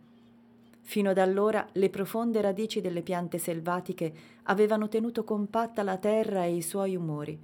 Fino 0.81 1.09
ad 1.11 1.17
allora 1.17 1.67
le 1.73 1.89
profonde 1.89 2.41
radici 2.41 2.81
delle 2.81 3.01
piante 3.03 3.37
selvatiche 3.37 4.13
avevano 4.43 4.89
tenuto 4.89 5.23
compatta 5.23 5.83
la 5.83 5.97
terra 5.97 6.43
e 6.45 6.55
i 6.55 6.61
suoi 6.61 6.95
umori. 6.95 7.39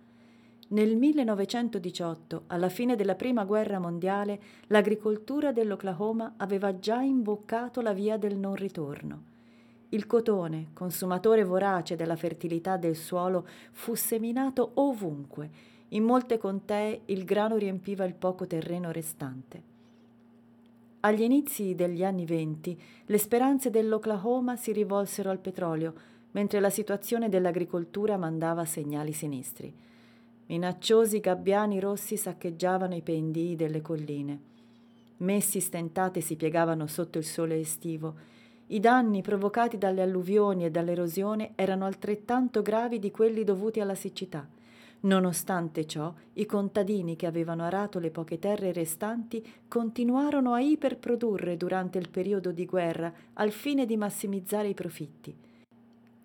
Nel 0.68 0.96
1918, 0.96 2.44
alla 2.46 2.70
fine 2.70 2.96
della 2.96 3.16
Prima 3.16 3.46
Guerra 3.46 3.80
Mondiale, 3.80 4.40
l'agricoltura 4.68 5.52
dell'Oklahoma 5.52 6.36
aveva 6.38 6.78
già 6.78 7.02
imboccato 7.02 7.82
la 7.82 7.94
via 7.94 8.18
del 8.18 8.38
non 8.38 8.54
ritorno. 8.54 9.32
Il 9.94 10.08
cotone, 10.08 10.70
consumatore 10.74 11.44
vorace 11.44 11.96
della 11.96 12.16
fertilità 12.16 12.78
del 12.78 12.96
suolo, 12.96 13.48
fu 13.72 13.94
seminato 13.94 14.72
ovunque. 14.76 15.48
In 15.90 16.04
molte 16.04 16.40
contee 16.40 17.02
il 17.06 17.24
grano 17.24 17.58
riempiva 17.58 18.04
il 18.04 18.16
poco 18.16 18.48
terreno 18.48 18.92
restante. 18.92 19.62
Agli 21.02 21.22
inizi 21.22 21.76
degli 21.76 22.04
anni 22.04 22.26
venti 22.26 22.76
le 23.06 23.18
speranze 23.20 23.70
dell'Oklahoma 23.70 24.56
si 24.56 24.72
rivolsero 24.72 25.30
al 25.30 25.38
petrolio, 25.38 25.94
mentre 26.32 26.60
la 26.60 26.72
situazione 26.72 27.30
dell'agricoltura 27.30 28.18
mandava 28.18 28.66
segnali 28.66 29.14
sinistri. 29.14 29.72
Minacciosi 30.48 31.20
gabbiani 31.20 31.80
rossi 31.80 32.18
saccheggiavano 32.18 32.96
i 32.96 33.04
pendii 33.04 33.56
delle 33.56 33.82
colline. 33.82 34.40
Messi 35.18 35.60
stentate 35.60 36.20
si 36.20 36.36
piegavano 36.36 36.88
sotto 36.88 37.20
il 37.20 37.26
sole 37.26 37.60
estivo 37.60 38.42
i 38.74 38.80
danni 38.80 39.22
provocati 39.22 39.78
dalle 39.78 40.02
alluvioni 40.02 40.66
e 40.66 40.72
dall'erosione 40.72 41.52
erano 41.54 41.86
altrettanto 41.86 42.64
gravi 42.64 42.98
di 42.98 43.12
quelli 43.12 43.44
dovuti 43.44 43.80
alla 43.80 43.94
siccità. 43.94 44.48
Nonostante 45.02 45.86
ciò, 45.86 46.12
i 46.34 46.46
contadini 46.48 47.16
che 47.16 47.28
avevano 47.28 47.64
arato 47.64 48.00
le 48.00 48.10
poche 48.10 48.40
terre 48.40 48.72
restanti 48.72 49.46
continuarono 49.68 50.54
a 50.54 50.60
iperprodurre 50.62 51.56
durante 51.56 52.00
il 52.00 52.10
periodo 52.10 52.52
di 52.52 52.66
guerra 52.66 53.14
al 53.34 53.52
fine 53.52 53.86
di 53.86 53.96
massimizzare 53.96 54.70
i 54.70 54.74
profitti. 54.74 55.36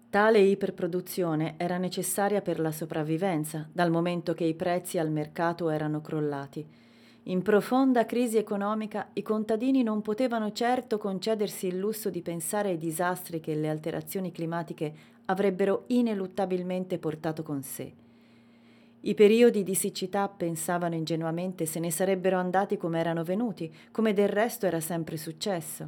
Tale 0.09 0.38
iperproduzione 0.38 1.55
era 1.59 1.76
necessaria 1.76 2.40
per 2.40 2.61
la 2.61 2.72
sopravvivenza, 2.72 3.68
dal 3.70 3.90
momento 3.90 4.32
che 4.32 4.44
i 4.44 4.55
prezzi 4.55 4.96
al 4.96 5.11
mercato 5.11 5.68
erano 5.68 6.01
crollati. 6.01 6.66
In 7.29 7.43
profonda 7.43 8.07
crisi 8.07 8.39
economica 8.39 9.11
i 9.12 9.20
contadini 9.20 9.83
non 9.83 10.01
potevano 10.01 10.51
certo 10.53 10.97
concedersi 10.97 11.66
il 11.66 11.76
lusso 11.76 12.09
di 12.09 12.22
pensare 12.22 12.70
ai 12.70 12.79
disastri 12.79 13.39
che 13.39 13.55
le 13.55 13.68
alterazioni 13.68 14.33
climatiche 14.33 14.95
avrebbero 15.26 15.85
ineluttabilmente 15.89 16.97
portato 16.97 17.43
con 17.43 17.62
sé. 17.62 17.93
I 19.01 19.12
periodi 19.12 19.62
di 19.62 19.74
siccità, 19.74 20.26
pensavano 20.26 20.95
ingenuamente, 20.95 21.66
se 21.66 21.79
ne 21.81 21.91
sarebbero 21.91 22.39
andati 22.39 22.79
come 22.79 22.99
erano 22.99 23.24
venuti, 23.24 23.70
come 23.91 24.14
del 24.14 24.29
resto 24.29 24.64
era 24.64 24.81
sempre 24.81 25.18
successo. 25.18 25.87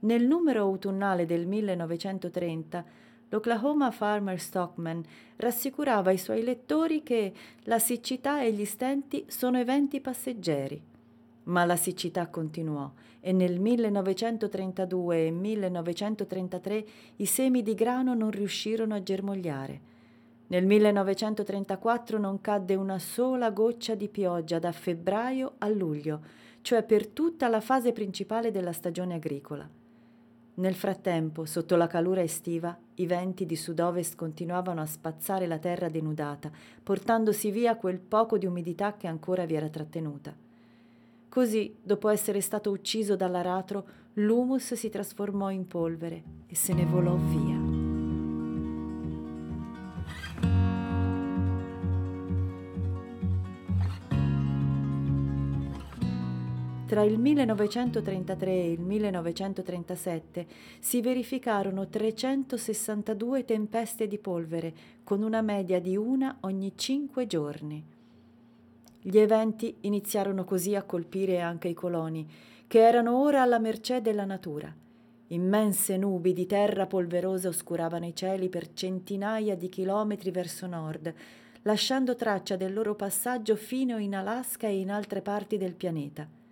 Nel 0.00 0.24
numero 0.24 0.62
autunnale 0.62 1.26
del 1.26 1.46
1930 1.46 2.84
l'Oklahoma 3.28 3.90
Farmer 3.90 4.38
Stockman 4.38 5.02
rassicurava 5.36 6.10
i 6.10 6.18
suoi 6.18 6.42
lettori 6.42 7.02
che 7.02 7.32
la 7.64 7.78
siccità 7.78 8.42
e 8.42 8.52
gli 8.52 8.64
stenti 8.64 9.24
sono 9.28 9.58
eventi 9.58 10.00
passeggeri. 10.00 10.82
Ma 11.44 11.64
la 11.64 11.76
siccità 11.76 12.28
continuò 12.28 12.90
e 13.26 13.32
nel 13.32 13.58
1932 13.58 15.26
e 15.26 15.30
1933 15.30 16.84
i 17.16 17.24
semi 17.24 17.62
di 17.62 17.72
grano 17.72 18.12
non 18.12 18.30
riuscirono 18.30 18.94
a 18.94 19.02
germogliare. 19.02 19.80
Nel 20.48 20.66
1934 20.66 22.18
non 22.18 22.42
cadde 22.42 22.74
una 22.74 22.98
sola 22.98 23.50
goccia 23.50 23.94
di 23.94 24.08
pioggia 24.08 24.58
da 24.58 24.72
febbraio 24.72 25.54
a 25.56 25.68
luglio, 25.68 26.20
cioè 26.60 26.82
per 26.82 27.06
tutta 27.06 27.48
la 27.48 27.62
fase 27.62 27.92
principale 27.92 28.50
della 28.50 28.72
stagione 28.72 29.14
agricola. 29.14 29.66
Nel 30.56 30.74
frattempo, 30.74 31.46
sotto 31.46 31.74
la 31.74 31.88
calura 31.88 32.22
estiva, 32.22 32.76
i 32.96 33.06
venti 33.06 33.44
di 33.44 33.56
sud-ovest 33.56 34.14
continuavano 34.14 34.80
a 34.80 34.86
spazzare 34.86 35.48
la 35.48 35.58
terra 35.58 35.88
denudata, 35.88 36.50
portandosi 36.80 37.50
via 37.50 37.74
quel 37.76 37.98
poco 37.98 38.38
di 38.38 38.46
umidità 38.46 38.94
che 38.96 39.08
ancora 39.08 39.46
vi 39.46 39.54
era 39.54 39.68
trattenuta. 39.68 40.32
Così, 41.28 41.74
dopo 41.82 42.08
essere 42.08 42.40
stato 42.40 42.70
ucciso 42.70 43.16
dall'aratro, 43.16 43.84
l'humus 44.14 44.74
si 44.74 44.88
trasformò 44.90 45.50
in 45.50 45.66
polvere 45.66 46.22
e 46.46 46.54
se 46.54 46.72
ne 46.72 46.84
volò 46.84 47.16
via. 47.16 47.63
Tra 56.94 57.02
il 57.02 57.18
1933 57.18 58.50
e 58.52 58.70
il 58.70 58.80
1937 58.80 60.46
si 60.78 61.00
verificarono 61.00 61.88
362 61.88 63.44
tempeste 63.44 64.06
di 64.06 64.16
polvere, 64.16 64.72
con 65.02 65.24
una 65.24 65.42
media 65.42 65.80
di 65.80 65.96
una 65.96 66.36
ogni 66.42 66.74
cinque 66.76 67.26
giorni. 67.26 67.84
Gli 69.02 69.18
eventi 69.18 69.74
iniziarono 69.80 70.44
così 70.44 70.76
a 70.76 70.84
colpire 70.84 71.40
anche 71.40 71.66
i 71.66 71.74
coloni, 71.74 72.30
che 72.68 72.78
erano 72.78 73.20
ora 73.20 73.42
alla 73.42 73.58
mercé 73.58 74.00
della 74.00 74.24
natura. 74.24 74.72
Immense 75.26 75.96
nubi 75.96 76.32
di 76.32 76.46
terra 76.46 76.86
polverosa 76.86 77.48
oscuravano 77.48 78.06
i 78.06 78.14
cieli 78.14 78.48
per 78.48 78.72
centinaia 78.72 79.56
di 79.56 79.68
chilometri 79.68 80.30
verso 80.30 80.68
nord, 80.68 81.12
lasciando 81.62 82.14
traccia 82.14 82.54
del 82.54 82.72
loro 82.72 82.94
passaggio 82.94 83.56
fino 83.56 83.98
in 83.98 84.14
Alaska 84.14 84.68
e 84.68 84.78
in 84.78 84.92
altre 84.92 85.22
parti 85.22 85.56
del 85.56 85.74
pianeta. 85.74 86.42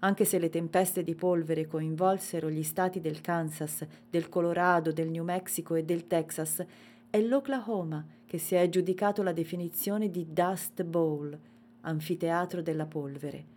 Anche 0.00 0.24
se 0.24 0.38
le 0.38 0.50
tempeste 0.50 1.02
di 1.02 1.14
polvere 1.14 1.66
coinvolsero 1.66 2.50
gli 2.50 2.62
stati 2.62 3.00
del 3.00 3.20
Kansas, 3.20 3.86
del 4.10 4.28
Colorado, 4.28 4.92
del 4.92 5.08
New 5.08 5.24
Mexico 5.24 5.74
e 5.74 5.84
del 5.84 6.06
Texas, 6.06 6.64
è 7.08 7.20
l'Oklahoma 7.20 8.04
che 8.26 8.38
si 8.38 8.54
è 8.54 8.58
aggiudicato 8.58 9.22
la 9.22 9.32
definizione 9.32 10.10
di 10.10 10.26
Dust 10.32 10.82
Bowl, 10.82 11.38
anfiteatro 11.80 12.60
della 12.60 12.86
polvere. 12.86 13.54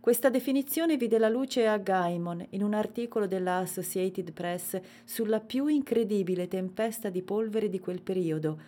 Questa 0.00 0.30
definizione 0.30 0.96
vide 0.96 1.18
la 1.18 1.28
luce 1.28 1.66
a 1.66 1.78
Gaimon 1.78 2.46
in 2.50 2.62
un 2.62 2.74
articolo 2.74 3.26
della 3.26 3.58
Associated 3.58 4.32
Press 4.32 4.80
sulla 5.04 5.40
più 5.40 5.66
incredibile 5.66 6.48
tempesta 6.48 7.08
di 7.10 7.22
polvere 7.22 7.68
di 7.68 7.80
quel 7.80 8.00
periodo, 8.00 8.58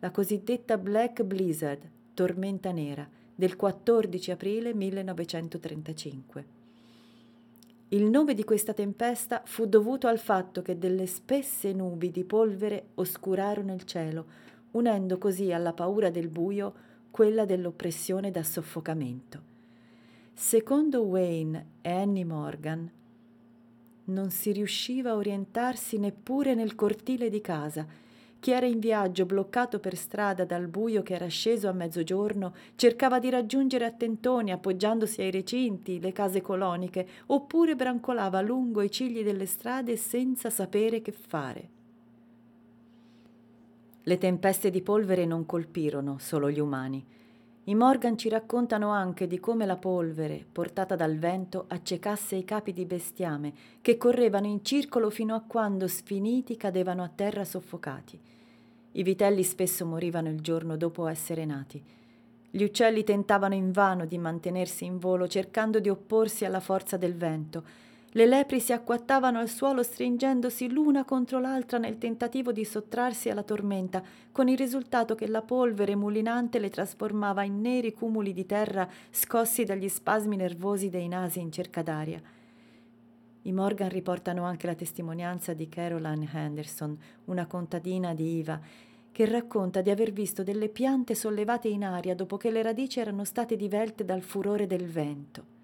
la 0.00 0.10
cosiddetta 0.10 0.76
Black 0.76 1.22
Blizzard, 1.22 1.80
tormenta 2.14 2.72
nera, 2.72 3.08
del 3.38 3.54
14 3.54 4.32
aprile 4.32 4.74
1935. 4.74 6.44
Il 7.90 8.10
nome 8.10 8.34
di 8.34 8.42
questa 8.42 8.74
tempesta 8.74 9.42
fu 9.44 9.66
dovuto 9.66 10.08
al 10.08 10.18
fatto 10.18 10.60
che 10.60 10.76
delle 10.76 11.06
spesse 11.06 11.72
nubi 11.72 12.10
di 12.10 12.24
polvere 12.24 12.88
oscurarono 12.94 13.72
il 13.74 13.84
cielo, 13.84 14.26
unendo 14.72 15.18
così 15.18 15.52
alla 15.52 15.72
paura 15.72 16.10
del 16.10 16.26
buio 16.26 16.74
quella 17.12 17.44
dell'oppressione 17.44 18.32
da 18.32 18.42
soffocamento. 18.42 19.40
Secondo 20.32 21.02
Wayne 21.02 21.66
e 21.80 21.92
Annie 21.92 22.24
Morgan, 22.24 22.90
non 24.06 24.30
si 24.30 24.50
riusciva 24.50 25.10
a 25.10 25.16
orientarsi 25.16 25.96
neppure 25.98 26.56
nel 26.56 26.74
cortile 26.74 27.30
di 27.30 27.40
casa, 27.40 27.86
chi 28.40 28.52
era 28.52 28.66
in 28.66 28.78
viaggio, 28.78 29.26
bloccato 29.26 29.80
per 29.80 29.96
strada 29.96 30.44
dal 30.44 30.68
buio 30.68 31.02
che 31.02 31.14
era 31.14 31.26
sceso 31.26 31.68
a 31.68 31.72
mezzogiorno, 31.72 32.54
cercava 32.76 33.18
di 33.18 33.30
raggiungere 33.30 33.84
a 33.84 33.90
tentoni, 33.90 34.52
appoggiandosi 34.52 35.20
ai 35.22 35.30
recinti, 35.30 35.98
le 35.98 36.12
case 36.12 36.40
coloniche, 36.40 37.06
oppure 37.26 37.74
brancolava 37.74 38.40
lungo 38.40 38.82
i 38.82 38.90
cigli 38.90 39.22
delle 39.22 39.46
strade 39.46 39.96
senza 39.96 40.50
sapere 40.50 41.02
che 41.02 41.12
fare. 41.12 41.68
Le 44.02 44.18
tempeste 44.18 44.70
di 44.70 44.80
polvere 44.82 45.26
non 45.26 45.44
colpirono 45.44 46.16
solo 46.18 46.50
gli 46.50 46.60
umani. 46.60 47.04
I 47.68 47.74
Morgan 47.74 48.16
ci 48.16 48.30
raccontano 48.30 48.92
anche 48.92 49.26
di 49.26 49.38
come 49.38 49.66
la 49.66 49.76
polvere, 49.76 50.42
portata 50.50 50.96
dal 50.96 51.18
vento, 51.18 51.66
accecasse 51.68 52.34
i 52.34 52.42
capi 52.42 52.72
di 52.72 52.86
bestiame, 52.86 53.52
che 53.82 53.98
correvano 53.98 54.46
in 54.46 54.64
circolo 54.64 55.10
fino 55.10 55.34
a 55.34 55.42
quando, 55.46 55.86
sfiniti, 55.86 56.56
cadevano 56.56 57.02
a 57.02 57.10
terra 57.14 57.44
soffocati. 57.44 58.18
I 58.92 59.02
vitelli 59.02 59.42
spesso 59.42 59.84
morivano 59.84 60.30
il 60.30 60.40
giorno 60.40 60.78
dopo 60.78 61.06
essere 61.08 61.44
nati. 61.44 61.84
Gli 62.48 62.62
uccelli 62.62 63.04
tentavano 63.04 63.54
invano 63.54 64.06
di 64.06 64.16
mantenersi 64.16 64.86
in 64.86 64.96
volo, 64.96 65.28
cercando 65.28 65.78
di 65.78 65.90
opporsi 65.90 66.46
alla 66.46 66.60
forza 66.60 66.96
del 66.96 67.16
vento, 67.16 67.62
le 68.18 68.26
lepri 68.26 68.58
si 68.58 68.72
acquattavano 68.72 69.38
al 69.38 69.48
suolo 69.48 69.84
stringendosi 69.84 70.68
l'una 70.72 71.04
contro 71.04 71.38
l'altra 71.38 71.78
nel 71.78 71.98
tentativo 71.98 72.50
di 72.50 72.64
sottrarsi 72.64 73.30
alla 73.30 73.44
tormenta, 73.44 74.02
con 74.32 74.48
il 74.48 74.58
risultato 74.58 75.14
che 75.14 75.28
la 75.28 75.40
polvere 75.40 75.94
mulinante 75.94 76.58
le 76.58 76.68
trasformava 76.68 77.44
in 77.44 77.60
neri 77.60 77.92
cumuli 77.92 78.32
di 78.32 78.44
terra 78.44 78.88
scossi 79.10 79.62
dagli 79.62 79.88
spasmi 79.88 80.34
nervosi 80.34 80.88
dei 80.88 81.06
nasi 81.06 81.38
in 81.38 81.52
cerca 81.52 81.82
d'aria. 81.82 82.20
I 83.42 83.52
Morgan 83.52 83.88
riportano 83.88 84.42
anche 84.42 84.66
la 84.66 84.74
testimonianza 84.74 85.52
di 85.52 85.68
Caroline 85.68 86.28
Henderson, 86.32 86.98
una 87.26 87.46
contadina 87.46 88.14
di 88.14 88.38
Iva, 88.38 88.60
che 89.12 89.26
racconta 89.26 89.80
di 89.80 89.90
aver 89.90 90.10
visto 90.10 90.42
delle 90.42 90.70
piante 90.70 91.14
sollevate 91.14 91.68
in 91.68 91.84
aria 91.84 92.16
dopo 92.16 92.36
che 92.36 92.50
le 92.50 92.62
radici 92.62 92.98
erano 92.98 93.22
state 93.22 93.54
divelte 93.54 94.04
dal 94.04 94.22
furore 94.22 94.66
del 94.66 94.88
vento 94.88 95.57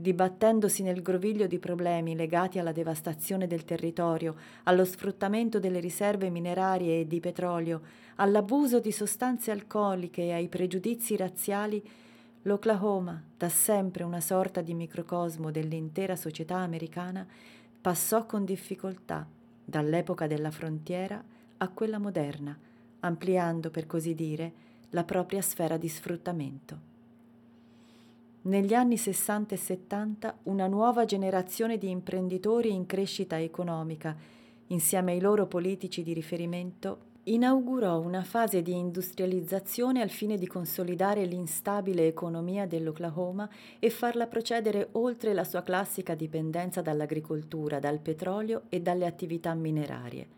dibattendosi 0.00 0.84
nel 0.84 1.02
groviglio 1.02 1.48
di 1.48 1.58
problemi 1.58 2.14
legati 2.14 2.60
alla 2.60 2.70
devastazione 2.70 3.48
del 3.48 3.64
territorio, 3.64 4.36
allo 4.64 4.84
sfruttamento 4.84 5.58
delle 5.58 5.80
riserve 5.80 6.30
minerarie 6.30 7.00
e 7.00 7.06
di 7.06 7.18
petrolio, 7.18 7.80
all'abuso 8.16 8.78
di 8.78 8.92
sostanze 8.92 9.50
alcoliche 9.50 10.22
e 10.22 10.32
ai 10.32 10.48
pregiudizi 10.48 11.16
razziali, 11.16 11.82
l'Oklahoma, 12.42 13.20
da 13.36 13.48
sempre 13.48 14.04
una 14.04 14.20
sorta 14.20 14.60
di 14.60 14.72
microcosmo 14.72 15.50
dell'intera 15.50 16.14
società 16.14 16.58
americana, 16.58 17.26
passò 17.80 18.24
con 18.24 18.44
difficoltà 18.44 19.26
dall'epoca 19.64 20.28
della 20.28 20.52
frontiera 20.52 21.20
a 21.56 21.68
quella 21.70 21.98
moderna, 21.98 22.56
ampliando, 23.00 23.70
per 23.70 23.86
così 23.86 24.14
dire, 24.14 24.52
la 24.90 25.02
propria 25.02 25.42
sfera 25.42 25.76
di 25.76 25.88
sfruttamento. 25.88 26.97
Negli 28.40 28.72
anni 28.72 28.96
60 28.96 29.54
e 29.54 29.58
70 29.58 30.38
una 30.44 30.68
nuova 30.68 31.04
generazione 31.04 31.76
di 31.76 31.90
imprenditori 31.90 32.72
in 32.72 32.86
crescita 32.86 33.40
economica, 33.40 34.16
insieme 34.68 35.12
ai 35.12 35.20
loro 35.20 35.46
politici 35.46 36.04
di 36.04 36.12
riferimento, 36.12 37.06
inaugurò 37.24 37.98
una 37.98 38.22
fase 38.22 38.62
di 38.62 38.72
industrializzazione 38.72 40.00
al 40.00 40.10
fine 40.10 40.38
di 40.38 40.46
consolidare 40.46 41.24
l'instabile 41.24 42.06
economia 42.06 42.66
dell'Oklahoma 42.66 43.48
e 43.80 43.90
farla 43.90 44.28
procedere 44.28 44.88
oltre 44.92 45.34
la 45.34 45.44
sua 45.44 45.62
classica 45.62 46.14
dipendenza 46.14 46.80
dall'agricoltura, 46.80 47.80
dal 47.80 47.98
petrolio 47.98 48.62
e 48.68 48.80
dalle 48.80 49.04
attività 49.04 49.52
minerarie. 49.52 50.37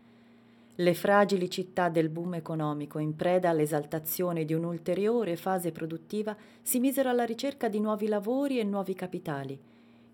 Le 0.81 0.95
fragili 0.95 1.47
città 1.47 1.89
del 1.89 2.09
boom 2.09 2.33
economico, 2.33 2.97
in 2.97 3.15
preda 3.15 3.51
all'esaltazione 3.51 4.45
di 4.45 4.55
un'ulteriore 4.55 5.35
fase 5.35 5.71
produttiva, 5.71 6.35
si 6.63 6.79
misero 6.79 7.07
alla 7.07 7.23
ricerca 7.23 7.69
di 7.69 7.79
nuovi 7.79 8.07
lavori 8.07 8.57
e 8.57 8.63
nuovi 8.63 8.95
capitali. 8.95 9.59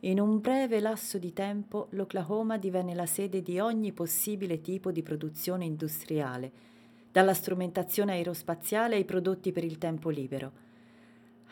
In 0.02 0.20
un 0.20 0.42
breve 0.42 0.82
lasso 0.82 1.18
di 1.20 1.32
tempo 1.32 1.88
l'Oklahoma 1.92 2.58
divenne 2.58 2.96
la 2.96 3.06
sede 3.06 3.42
di 3.42 3.60
ogni 3.60 3.94
possibile 3.94 4.60
tipo 4.60 4.92
di 4.92 5.02
produzione 5.04 5.64
industriale, 5.64 6.52
dalla 7.14 7.34
strumentazione 7.34 8.12
aerospaziale 8.12 8.96
ai 8.96 9.06
prodotti 9.06 9.54
per 9.54 9.64
il 9.64 9.78
tempo 9.78 10.10
libero. 10.10 10.52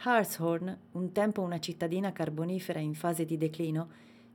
Hartshorn, 0.03 0.77
un 0.91 1.11
tempo 1.13 1.41
una 1.41 1.61
cittadina 1.61 2.11
carbonifera 2.11 2.79
in 2.79 2.93
fase 2.93 3.23
di 3.23 3.37
declino, 3.37 3.87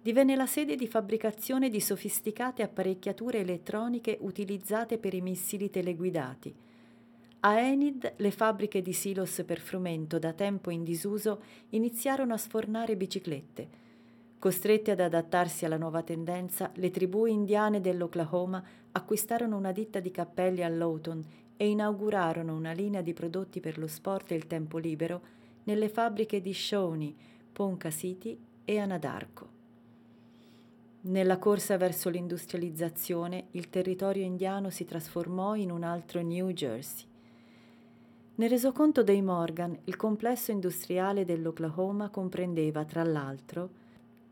divenne 0.03 0.35
la 0.35 0.47
sede 0.47 0.77
di 0.77 0.87
fabbricazione 0.87 1.69
di 1.69 1.81
sofisticate 1.81 2.63
apparecchiature 2.63 3.41
elettroniche 3.41 4.17
utilizzate 4.21 4.99
per 4.99 5.13
i 5.13 5.21
missili 5.21 5.69
teleguidati. 5.69 6.55
A 7.41 7.59
Enid 7.59 8.15
le 8.17 8.31
fabbriche 8.31 8.83
di 8.83 8.93
silos 8.93 9.43
per 9.47 9.61
frumento 9.61 10.19
da 10.19 10.33
tempo 10.33 10.71
in 10.71 10.85
disuso 10.85 11.43
iniziarono 11.71 12.35
a 12.35 12.39
sfornare 12.39 12.97
biciclette. 12.97 13.69
Costrette 14.39 14.91
ad 14.91 15.01
adattarsi 15.01 15.65
alla 15.65 15.77
nuova 15.77 16.03
tendenza, 16.03 16.71
le 16.75 16.91
tribù 16.91 17.27
indiane 17.27 17.81
dell'Oklahoma 17.81 18.63
acquistarono 18.93 19.57
una 19.57 19.73
ditta 19.73 20.01
di 20.01 20.11
cappelli 20.11 20.63
a 20.63 20.69
Lawton 20.69 21.23
e 21.57 21.69
inaugurarono 21.69 22.55
una 22.55 22.73
linea 22.73 23.03
di 23.03 23.13
prodotti 23.13 23.61
per 23.61 23.79
lo 23.79 23.87
sport 23.87 24.33
e 24.33 24.35
il 24.35 24.47
tempo 24.47 24.79
libero 24.79 25.21
nelle 25.65 25.91
fabbriche 25.91 26.41
di 26.41 26.55
Shawnee, 26.55 27.15
Ponca 27.53 27.91
City 27.91 28.39
e 28.65 28.79
Anadarko. 28.79 29.60
Nella 31.03 31.39
corsa 31.39 31.79
verso 31.79 32.11
l'industrializzazione 32.11 33.47
il 33.53 33.71
territorio 33.71 34.23
indiano 34.23 34.69
si 34.69 34.85
trasformò 34.85 35.55
in 35.55 35.71
un 35.71 35.83
altro 35.83 36.21
New 36.21 36.51
Jersey. 36.51 37.07
Nel 38.35 38.51
resoconto 38.51 39.03
dei 39.03 39.23
Morgan, 39.23 39.79
il 39.85 39.97
complesso 39.97 40.51
industriale 40.51 41.25
dell'Oklahoma 41.25 42.11
comprendeva, 42.11 42.85
tra 42.85 43.03
l'altro, 43.03 43.71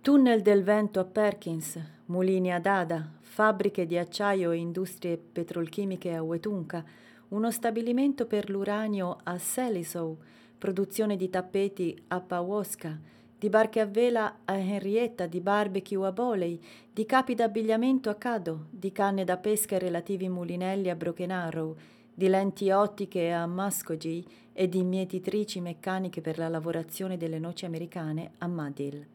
tunnel 0.03 0.43
del 0.43 0.63
vento 0.63 1.01
a 1.01 1.05
Perkins, 1.05 1.81
mulini 2.07 2.53
ad 2.53 2.67
Ada, 2.67 3.13
fabbriche 3.21 3.87
di 3.87 3.97
acciaio 3.97 4.51
e 4.51 4.59
industrie 4.59 5.17
petrolchimiche 5.17 6.15
a 6.15 6.23
Wetumpka, 6.23 6.85
uno 7.29 7.51
stabilimento 7.51 8.27
per 8.27 8.51
l'uranio 8.51 9.19
a 9.23 9.39
Salisaw, 9.39 10.17
produzione 10.59 11.17
di 11.17 11.31
tappeti 11.31 11.97
a 12.09 12.21
Pawosca, 12.21 13.17
di 13.39 13.49
barche 13.49 13.79
a 13.79 13.87
vela 13.87 14.41
a 14.45 14.57
Henrietta, 14.57 15.27
di 15.27 15.41
barbecue 15.41 16.05
a 16.05 16.13
Boley, 16.13 16.61
di 16.93 17.07
capi 17.07 17.37
d'abbigliamento 17.37 18.11
a 18.11 18.17
Cado, 18.17 18.67
di 18.71 18.91
canne 18.91 19.23
da 19.23 19.37
pesca 19.37 19.77
e 19.77 19.79
relativi 19.79 20.29
mulinelli 20.29 20.91
a 20.91 20.97
Broken 20.97 21.31
Arrow, 21.31 21.77
di 22.13 22.27
lenti 22.27 22.71
ottiche 22.71 23.31
a 23.31 23.47
Muscogee 23.47 24.25
e 24.53 24.69
di 24.69 24.83
mietitrici 24.83 25.61
meccaniche 25.61 26.21
per 26.21 26.37
la 26.37 26.49
lavorazione 26.49 27.17
delle 27.17 27.39
noci 27.39 27.65
americane 27.65 28.33
a 28.39 28.49
Madill. 28.49 29.07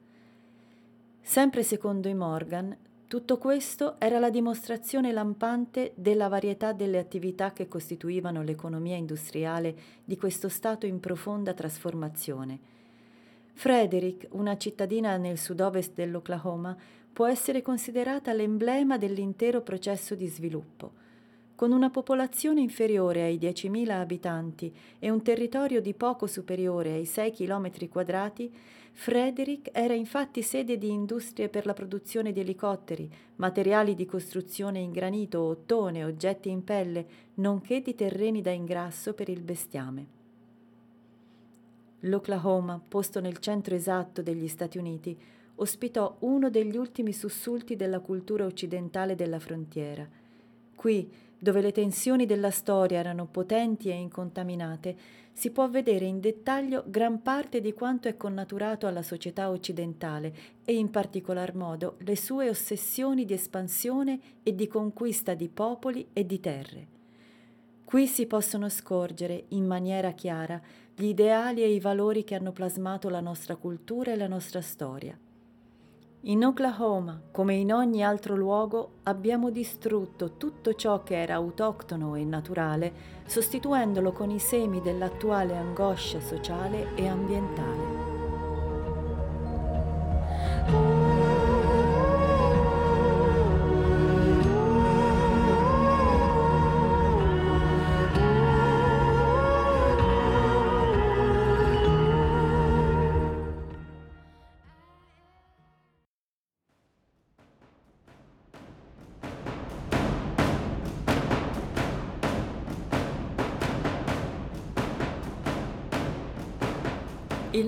Sempre 1.20 1.64
secondo 1.64 2.08
i 2.08 2.14
Morgan, 2.14 2.76
tutto 3.08 3.38
questo 3.38 4.00
era 4.00 4.20
la 4.20 4.30
dimostrazione 4.30 5.12
lampante 5.12 5.92
della 5.96 6.30
varietà 6.30 6.72
delle 6.72 6.98
attività 6.98 7.52
che 7.52 7.68
costituivano 7.68 8.42
l'economia 8.42 8.96
industriale 8.96 9.76
di 10.06 10.16
questo 10.16 10.48
Stato 10.48 10.86
in 10.86 11.02
profonda 11.02 11.54
trasformazione 11.54 12.73
Frederick, 13.54 14.28
una 14.32 14.58
cittadina 14.58 15.16
nel 15.18 15.38
sud-ovest 15.38 15.94
dell'Oklahoma, 15.94 16.76
può 17.14 17.28
essere 17.28 17.62
considerata 17.62 18.34
l'emblema 18.34 18.98
dell'intero 18.98 19.62
processo 19.62 20.16
di 20.16 20.28
sviluppo. 20.28 21.02
Con 21.56 21.72
una 21.72 21.92
popolazione 21.92 22.62
inferiore 22.62 23.22
ai 23.22 23.38
10.000 23.38 23.92
abitanti 23.92 24.76
e 24.98 25.10
un 25.12 25.22
territorio 25.22 25.80
di 25.80 25.94
poco 25.94 26.26
superiore 26.26 26.94
ai 26.94 27.06
6 27.06 27.32
km 27.32 27.88
quadrati, 27.90 28.52
Frederick 28.92 29.70
era 29.72 29.94
infatti 29.94 30.42
sede 30.42 30.78
di 30.78 30.90
industrie 30.90 31.50
per 31.50 31.66
la 31.66 31.74
produzione 31.74 32.32
di 32.32 32.40
elicotteri, 32.40 33.10
materiali 33.36 33.96
di 33.96 34.06
costruzione 34.06 34.80
in 34.80 34.92
granito, 34.92 35.42
ottone, 35.42 36.04
oggetti 36.04 36.50
in 36.50 36.64
pelle, 36.64 37.06
nonché 37.36 37.82
di 37.82 37.96
terreni 37.96 38.42
da 38.42 38.52
ingrasso 38.52 39.14
per 39.14 39.30
il 39.30 39.42
bestiame. 39.42 40.22
L'Oklahoma, 42.06 42.82
posto 42.86 43.22
nel 43.22 43.38
centro 43.40 43.76
esatto 43.76 44.22
degli 44.22 44.48
Stati 44.48 44.78
Uniti, 44.78 45.18
ospitò 45.56 46.18
uno 46.20 46.50
degli 46.50 46.76
ultimi 46.76 47.14
sussulti 47.14 47.76
della 47.76 48.00
cultura 48.00 48.46
occidentale 48.46 49.16
della 49.16 49.40
frontiera. 49.40 50.06
Qui, 50.76 51.10
dove 51.38 51.62
le 51.62 51.72
tensioni 51.72 52.26
della 52.26 52.52
storia 52.52 53.00
erano 53.00 53.26
potenti 53.26 53.90
e 53.90 53.94
incontaminate, 53.94 54.96
si 55.32 55.52
può 55.52 55.70
vedere 55.70 56.06
in 56.06 56.20
dettaglio 56.20 56.84
gran 56.88 57.22
parte 57.22 57.62
di 57.62 57.74
quanto 57.74 58.08
è 58.08 58.18
connaturato 58.18 58.86
alla 58.86 59.02
società 59.02 59.50
occidentale 59.50 60.34
e 60.66 60.76
in 60.76 60.90
particolar 60.90 61.56
modo 61.56 61.96
le 62.00 62.16
sue 62.16 62.50
ossessioni 62.50 63.26
di 63.26 63.34
espansione 63.34 64.20
e 64.44 64.54
di 64.54 64.68
conquista 64.68 65.34
di 65.34 65.48
popoli 65.48 66.08
e 66.12 66.26
di 66.26 66.40
terre. 66.40 66.88
Qui 67.94 68.08
si 68.08 68.26
possono 68.26 68.70
scorgere, 68.70 69.44
in 69.50 69.68
maniera 69.68 70.14
chiara, 70.14 70.60
gli 70.96 71.06
ideali 71.06 71.62
e 71.62 71.72
i 71.72 71.80
valori 71.80 72.24
che 72.24 72.34
hanno 72.34 72.52
plasmato 72.52 73.08
la 73.08 73.20
nostra 73.20 73.56
cultura 73.56 74.12
e 74.12 74.16
la 74.16 74.26
nostra 74.26 74.62
storia. 74.62 75.16
In 76.22 76.44
Oklahoma, 76.44 77.22
come 77.30 77.54
in 77.54 77.72
ogni 77.72 78.04
altro 78.04 78.36
luogo, 78.36 78.94
abbiamo 79.04 79.52
distrutto 79.52 80.38
tutto 80.38 80.74
ciò 80.74 81.04
che 81.04 81.22
era 81.22 81.36
autoctono 81.36 82.16
e 82.16 82.26
naturale, 82.26 82.94
sostituendolo 83.28 84.12
con 84.12 84.32
i 84.32 84.40
semi 84.40 84.82
dell'attuale 84.82 85.56
angoscia 85.56 86.20
sociale 86.20 86.96
e 86.96 87.08
ambientale. 87.08 88.03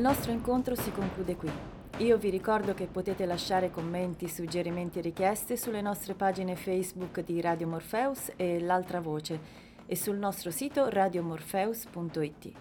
Nostro 0.06 0.32
incontro 0.32 0.76
si 0.76 0.92
conclude 0.92 1.36
qui. 1.36 1.52
Io 1.98 2.20
vi 2.20 2.30
ricordo 2.30 2.76
che 2.76 2.86
potete 2.86 3.26
lasciare 3.26 3.72
commenti, 3.72 4.28
suggerimenti 4.28 5.00
e 5.00 5.02
richieste 5.02 5.58
sulle 5.58 5.82
nostre 5.82 6.14
pagine 6.14 6.56
Facebook 6.56 7.22
di 7.22 7.42
Radio 7.42 7.66
Morpheus 7.66 8.32
e 8.36 8.60
L'altra 8.60 9.00
voce 9.00 9.40
e 9.88 9.96
sul 9.96 10.18
nostro 10.18 10.52
sito 10.52 10.90
radiomorpheus.it. 10.90 12.52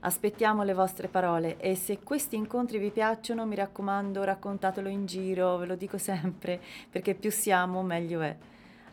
Aspettiamo 0.00 0.62
le 0.62 0.74
vostre 0.74 1.08
parole 1.08 1.56
e 1.56 1.74
se 1.74 2.00
questi 2.00 2.36
incontri 2.36 2.76
vi 2.76 2.90
piacciono, 2.90 3.46
mi 3.46 3.54
raccomando, 3.54 4.22
raccontatelo 4.22 4.90
in 4.90 5.06
giro, 5.06 5.56
ve 5.56 5.64
lo 5.64 5.74
dico 5.74 5.96
sempre, 5.96 6.60
perché 6.90 7.14
più 7.14 7.30
siamo 7.30 7.82
meglio 7.82 8.20
è. 8.20 8.36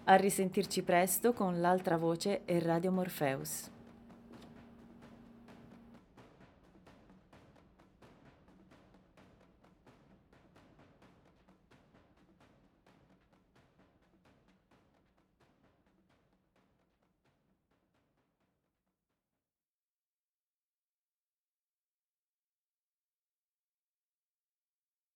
A 0.06 0.16
risentirci 0.16 0.82
presto 0.82 1.34
con 1.34 1.60
l'altra 1.60 1.98
voce 1.98 2.44
e 2.46 2.58
Radio 2.62 2.94
Morpheus. 2.94 3.74